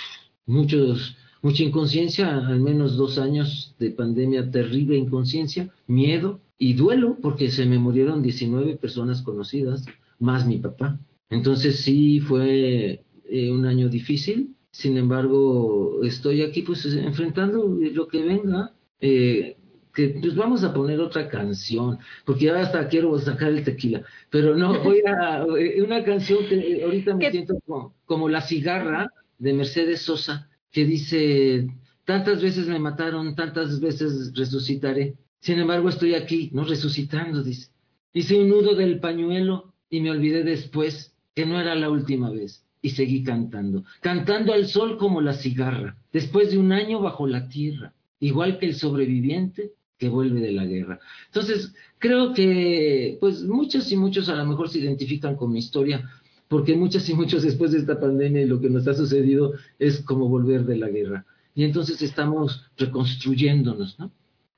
muchos, 0.46 1.16
mucha 1.42 1.62
inconsciencia, 1.62 2.46
al 2.46 2.60
menos 2.60 2.96
dos 2.96 3.18
años 3.18 3.74
de 3.78 3.90
pandemia 3.90 4.50
terrible 4.50 4.96
inconsciencia, 4.96 5.70
miedo 5.86 6.40
y 6.58 6.72
duelo, 6.72 7.18
porque 7.20 7.50
se 7.50 7.66
me 7.66 7.78
murieron 7.78 8.22
19 8.22 8.76
personas 8.76 9.20
conocidas, 9.20 9.84
más 10.18 10.46
mi 10.46 10.58
papá. 10.58 10.98
Entonces 11.28 11.80
sí 11.80 12.20
fue 12.20 13.04
eh, 13.28 13.50
un 13.50 13.66
año 13.66 13.88
difícil, 13.90 14.54
sin 14.72 14.96
embargo, 14.96 16.00
estoy 16.02 16.42
aquí 16.42 16.62
pues 16.62 16.84
enfrentando 16.86 17.78
lo 17.78 18.08
que 18.08 18.22
venga. 18.22 18.72
Eh, 19.00 19.58
que 19.94 20.08
pues 20.22 20.34
vamos 20.34 20.64
a 20.64 20.72
poner 20.72 20.98
otra 21.00 21.28
canción, 21.28 21.98
porque 22.24 22.46
ya 22.46 22.58
hasta 22.58 22.88
quiero 22.88 23.18
sacar 23.18 23.50
el 23.50 23.62
tequila, 23.62 24.02
pero 24.30 24.56
no, 24.56 24.82
voy 24.82 25.02
a, 25.06 25.44
eh, 25.58 25.82
una 25.82 26.02
canción 26.02 26.46
que 26.48 26.82
ahorita 26.82 27.14
me 27.14 27.30
siento 27.30 27.60
como, 27.66 27.94
como, 28.06 28.28
La 28.30 28.40
cigarra 28.40 29.12
de 29.38 29.52
Mercedes 29.52 30.00
Sosa, 30.00 30.48
que 30.70 30.86
dice, 30.86 31.68
tantas 32.06 32.40
veces 32.40 32.68
me 32.68 32.78
mataron, 32.78 33.34
tantas 33.34 33.80
veces 33.80 34.32
resucitaré, 34.34 35.14
sin 35.40 35.58
embargo 35.58 35.90
estoy 35.90 36.14
aquí, 36.14 36.48
no 36.54 36.64
resucitando, 36.64 37.42
dice. 37.42 37.70
Hice 38.14 38.40
un 38.40 38.48
nudo 38.48 38.74
del 38.74 38.98
pañuelo 38.98 39.74
y 39.90 40.00
me 40.00 40.10
olvidé 40.10 40.42
después 40.42 41.14
que 41.34 41.44
no 41.44 41.60
era 41.60 41.74
la 41.74 41.90
última 41.90 42.30
vez 42.30 42.64
y 42.82 42.90
seguí 42.90 43.22
cantando, 43.22 43.84
cantando 44.00 44.52
al 44.52 44.66
sol 44.66 44.98
como 44.98 45.20
la 45.20 45.34
cigarra, 45.34 45.96
después 46.12 46.50
de 46.50 46.58
un 46.58 46.72
año 46.72 47.00
bajo 47.00 47.26
la 47.26 47.48
tierra, 47.48 47.94
igual 48.18 48.58
que 48.58 48.66
el 48.66 48.74
sobreviviente 48.74 49.72
que 49.96 50.08
vuelve 50.08 50.40
de 50.40 50.50
la 50.50 50.66
guerra. 50.66 50.98
Entonces, 51.26 51.72
creo 51.98 52.34
que 52.34 53.16
pues 53.20 53.44
muchos 53.44 53.90
y 53.92 53.96
muchos 53.96 54.28
a 54.28 54.34
lo 54.34 54.44
mejor 54.44 54.68
se 54.68 54.80
identifican 54.80 55.36
con 55.36 55.52
mi 55.52 55.60
historia, 55.60 56.10
porque 56.48 56.74
muchas 56.74 57.08
y 57.08 57.14
muchos 57.14 57.44
después 57.44 57.70
de 57.70 57.78
esta 57.78 58.00
pandemia 58.00 58.42
y 58.42 58.46
lo 58.46 58.60
que 58.60 58.68
nos 58.68 58.86
ha 58.88 58.94
sucedido 58.94 59.54
es 59.78 60.00
como 60.02 60.28
volver 60.28 60.66
de 60.66 60.76
la 60.76 60.88
guerra. 60.88 61.24
Y 61.54 61.64
entonces 61.64 62.02
estamos 62.02 62.66
reconstruyéndonos, 62.76 63.98
¿no? 63.98 64.10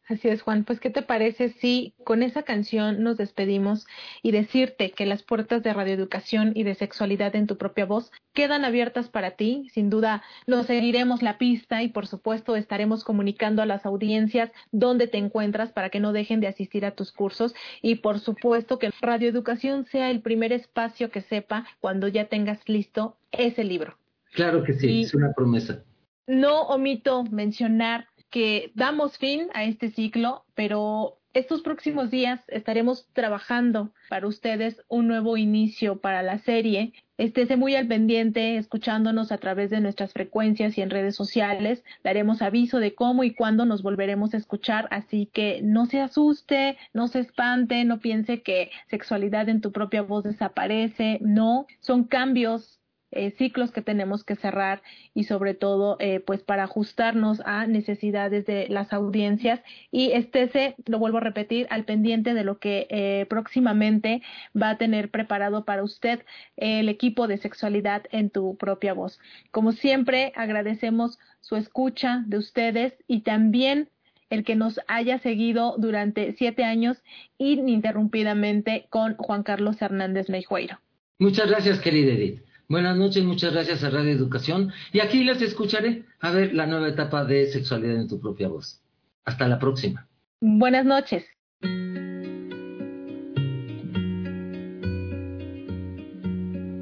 Así 0.07 0.29
es, 0.29 0.43
Juan. 0.43 0.65
Pues, 0.65 0.81
¿qué 0.81 0.91
te 0.91 1.01
parece 1.01 1.49
si 1.49 1.95
con 2.05 2.23
esa 2.23 2.43
canción 2.43 3.03
nos 3.03 3.17
despedimos 3.17 3.87
y 4.23 4.33
decirte 4.33 4.91
que 4.91 5.07
las 5.07 5.23
puertas 5.23 5.63
de 5.63 5.73
radioeducación 5.73 6.53
y 6.55 6.63
de 6.63 6.75
sexualidad 6.75 7.35
en 7.37 7.47
tu 7.47 7.57
propia 7.57 7.87
voz 7.87 8.13
quedan 8.35 8.67
abiertas 8.67 9.09
para 9.09 9.31
ti? 9.31 9.67
Sin 9.73 9.89
duda, 9.89 10.23
nos 10.47 10.67
seguiremos 10.67 11.23
la 11.23 11.39
pista 11.39 11.83
y, 11.83 11.89
por 11.89 12.07
supuesto, 12.07 12.55
estaremos 12.55 13.03
comunicando 13.03 13.63
a 13.63 13.67
las 13.67 13.87
audiencias 13.87 14.51
dónde 14.73 15.07
te 15.07 15.17
encuentras 15.17 15.73
para 15.73 15.89
que 15.89 16.01
no 16.01 16.13
dejen 16.13 16.41
de 16.41 16.49
asistir 16.49 16.85
a 16.85 16.91
tus 16.91 17.11
cursos 17.11 17.55
y, 17.81 17.97
por 17.97 18.21
supuesto, 18.21 18.79
que 18.79 18.91
radioeducación 19.01 19.87
sea 19.87 20.11
el 20.11 20.21
primer 20.21 20.53
espacio 20.53 21.11
que 21.11 21.23
sepa 21.23 21.67
cuando 21.81 22.09
ya 22.09 22.27
tengas 22.27 22.61
listo 22.69 23.17
ese 23.33 23.65
libro. 23.65 23.97
Claro 24.33 24.65
que 24.65 24.75
sí, 24.75 25.03
es 25.03 25.15
una 25.15 25.33
promesa. 25.33 25.83
No 26.27 26.63
omito 26.63 27.25
mencionar 27.25 28.09
que 28.35 28.73
damos 28.75 29.17
fin 29.17 29.47
a 29.55 29.63
este 29.63 29.93
ciclo, 29.93 30.45
pero 30.57 31.21
estos 31.35 31.63
próximos 31.63 32.11
días 32.11 32.41
estaremos 32.49 33.07
trabajando 33.13 33.93
para 34.09 34.27
ustedes 34.27 34.83
un 34.89 35.07
nuevo 35.07 35.37
inicio 35.37 36.01
para 36.01 36.21
la 36.25 36.39
serie. 36.39 36.95
Estése 37.17 37.57
muy 37.57 37.77
al 37.77 37.87
pendiente, 37.87 38.57
escuchándonos 38.57 39.31
a 39.31 39.39
través 39.39 39.71
de 39.71 39.81
nuestras 39.81 40.13
frecuencias 40.13 40.77
y 40.77 40.83
en 40.83 40.91
redes 40.91 41.15
sociales. 41.15 41.85
Daremos 42.03 42.43
aviso 42.43 42.81
de 42.81 42.97
cómo 42.97 43.23
y 43.23 43.33
cuándo 43.33 43.67
nos 43.67 43.85
volveremos 43.85 44.35
a 44.35 44.39
escuchar, 44.39 44.89
así 44.91 45.31
que 45.33 45.61
no 45.63 45.87
se 45.87 46.01
asuste, 46.01 46.77
no 46.93 47.07
se 47.07 47.21
espante, 47.21 47.85
no 47.85 48.01
piense 48.01 48.43
que 48.43 48.73
sexualidad 48.91 49.49
en 49.49 49.61
tu 49.61 49.71
propia 49.71 50.03
voz 50.03 50.25
desaparece. 50.25 51.19
No, 51.21 51.69
son 51.79 52.03
cambios 52.03 52.81
eh, 53.15 53.35
ciclos 53.39 53.71
que 53.73 53.83
tenemos 53.83 54.25
que 54.25 54.37
cerrar 54.37 54.83
y 55.15 55.25
sobre 55.25 55.55
todo 55.55 55.97
eh, 56.01 56.21
pues 56.21 56.43
para 56.43 56.65
ajustarnos 56.65 57.41
a 57.45 57.67
necesidades 57.67 58.47
de 58.47 58.67
las 58.69 58.93
audiencias 58.93 59.61
y 59.91 60.13
estése, 60.13 60.75
lo 60.87 60.99
vuelvo 60.99 61.19
a 61.19 61.23
repetir, 61.23 61.67
al 61.71 61.85
pendiente 61.85 62.35
de 62.35 62.45
lo 62.45 62.59
que 62.59 62.87
eh, 62.91 63.27
próximamente 63.29 64.23
va 64.61 64.71
a 64.71 64.79
tener 64.79 65.11
preparado 65.11 65.65
para 65.65 65.83
usted 65.83 66.25
el 66.57 66.89
equipo 66.89 67.27
de 67.27 67.39
sexualidad 67.39 68.05
en 68.11 68.31
tu 68.31 68.57
propia 68.57 68.95
voz. 68.95 69.19
Como 69.51 69.73
siempre, 69.73 70.33
agradecemos 70.37 71.19
su 71.41 71.57
escucha 71.57 72.25
de 72.27 72.39
ustedes 72.39 72.95
y 73.07 73.21
también 73.21 73.89
el 74.31 74.45
que 74.45 74.57
nos 74.57 74.81
haya 74.89 75.19
seguido 75.19 75.77
durante 75.79 76.33
siete 76.33 76.65
años 76.65 77.03
ininterrumpidamente 77.39 78.87
con 78.91 79.17
Juan 79.17 79.43
Carlos 79.43 79.81
Hernández 79.81 80.29
Meijueiro. 80.29 80.79
Muchas 81.19 81.49
gracias, 81.49 81.79
querida 81.81 82.13
Edith. 82.13 82.43
Buenas 82.67 82.97
noches, 82.97 83.23
muchas 83.25 83.53
gracias 83.53 83.85
a 83.85 83.91
Radio 83.91 84.13
Educación. 84.13 84.73
Y 84.93 85.01
aquí 85.01 85.23
les 85.23 85.43
escucharé 85.43 86.05
a 86.21 86.31
ver 86.31 86.55
la 86.55 86.67
nueva 86.67 86.89
etapa 86.89 87.25
de 87.25 87.47
sexualidad 87.47 87.97
en 87.97 88.09
tu 88.09 88.19
propia 88.19 88.49
voz. 88.49 88.81
Hasta 89.27 89.47
la 89.47 89.59
próxima. 89.59 90.07
Buenas 90.41 90.87
noches. 90.87 91.25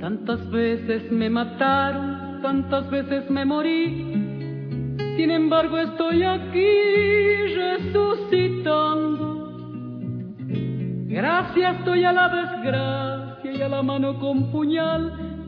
Tantas 0.01 0.51
veces 0.51 1.11
me 1.11 1.29
mataron, 1.29 2.43
tantas 2.43 2.89
veces 2.91 3.29
me 3.29 3.45
morí. 3.45 4.13
Sin 5.17 5.31
embargo 5.31 5.79
estoy 5.79 6.23
aquí 6.23 7.55
resucitando. 7.57 9.33
Gracias 11.07 11.79
estoy 11.79 12.05
a 12.05 12.13
la 12.13 12.29
desgracia 12.29 13.53
y 13.53 13.63
a 13.63 13.69
la 13.69 13.83
mano 13.83 14.19
con 14.19 14.51
puñal 14.51 15.22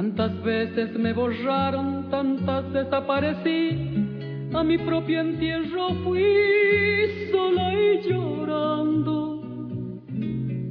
Tantas 0.00 0.32
veces 0.42 0.98
me 0.98 1.12
borraron, 1.12 2.08
tantas 2.08 2.72
desaparecí. 2.72 4.48
A 4.54 4.64
mi 4.64 4.78
propio 4.78 5.20
entierro 5.20 5.90
fui 6.04 6.24
sola 7.30 7.74
y 7.74 8.08
llorando. 8.08 9.42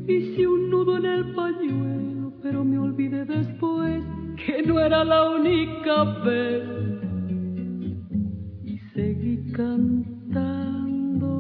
Hice 0.08 0.48
un 0.48 0.72
nudo 0.72 0.98
en 0.98 1.06
el 1.06 1.36
pañuelo, 1.36 2.34
pero 2.42 2.66
me 2.66 2.80
olvidé 2.80 3.24
después 3.24 4.04
que 4.44 4.64
no 4.64 4.80
era 4.80 5.04
la 5.04 5.30
única 5.30 6.06
vez. 6.26 6.64
Y 8.64 8.80
seguí 8.96 9.52
cantando, 9.52 11.36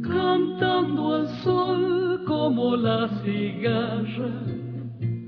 cantando 0.00 1.14
al 1.14 1.28
sol 1.44 2.24
como 2.26 2.74
la 2.74 3.06
cigarra, 3.22 4.59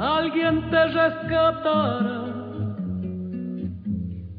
Alguien 0.00 0.70
te 0.70 0.86
rescatará. 0.86 2.24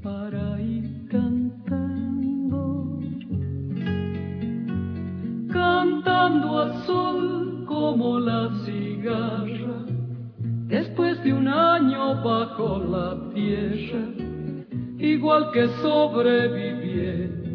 Para 0.04 0.62
ir 0.62 1.08
cantando, 1.10 3.00
cantando 5.52 6.74
sol 6.86 7.66
como 7.66 8.20
la 8.20 8.50
cigarra 8.66 9.86
después 10.68 11.24
de 11.24 11.34
un 11.34 11.48
año 11.48 12.22
bajo 12.24 12.80
la 12.80 13.16
tierra, 13.34 14.04
igual 14.98 15.52
que 15.52 15.68
sobreviviente 15.82 17.47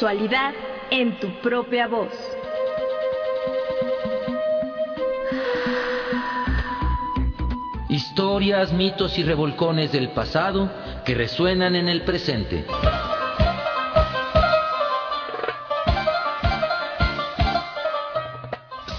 Sexualidad 0.00 0.54
en 0.90 1.20
tu 1.20 1.28
propia 1.42 1.86
voz. 1.86 2.08
Historias, 7.90 8.72
mitos 8.72 9.18
y 9.18 9.24
revolcones 9.24 9.92
del 9.92 10.08
pasado 10.12 10.70
que 11.04 11.14
resuenan 11.14 11.76
en 11.76 11.90
el 11.90 12.00
presente. 12.00 12.64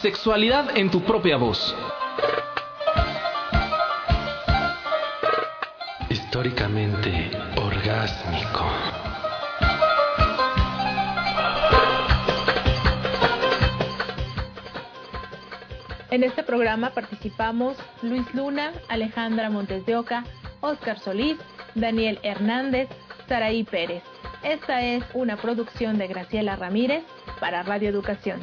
Sexualidad 0.04 0.78
en 0.78 0.92
tu 0.92 1.02
propia 1.02 1.38
voz. 1.38 1.76
Históricamente 6.10 7.32
orgásmico. 7.56 9.01
En 16.12 16.26
este 16.26 16.44
programa 16.44 16.90
participamos 16.90 17.78
Luis 18.02 18.26
Luna, 18.34 18.74
Alejandra 18.90 19.50
Montes 19.50 19.86
de 19.86 19.96
Oca, 19.96 20.26
Oscar 20.60 21.00
Solís, 21.00 21.38
Daniel 21.74 22.20
Hernández, 22.22 22.90
Saraí 23.30 23.64
Pérez. 23.64 24.04
Esta 24.44 24.82
es 24.84 25.06
una 25.14 25.38
producción 25.38 25.98
de 25.98 26.08
Graciela 26.08 26.58
Ramírez 26.58 27.06
para 27.40 27.64
Radio 27.64 27.88
Educación. 27.88 28.42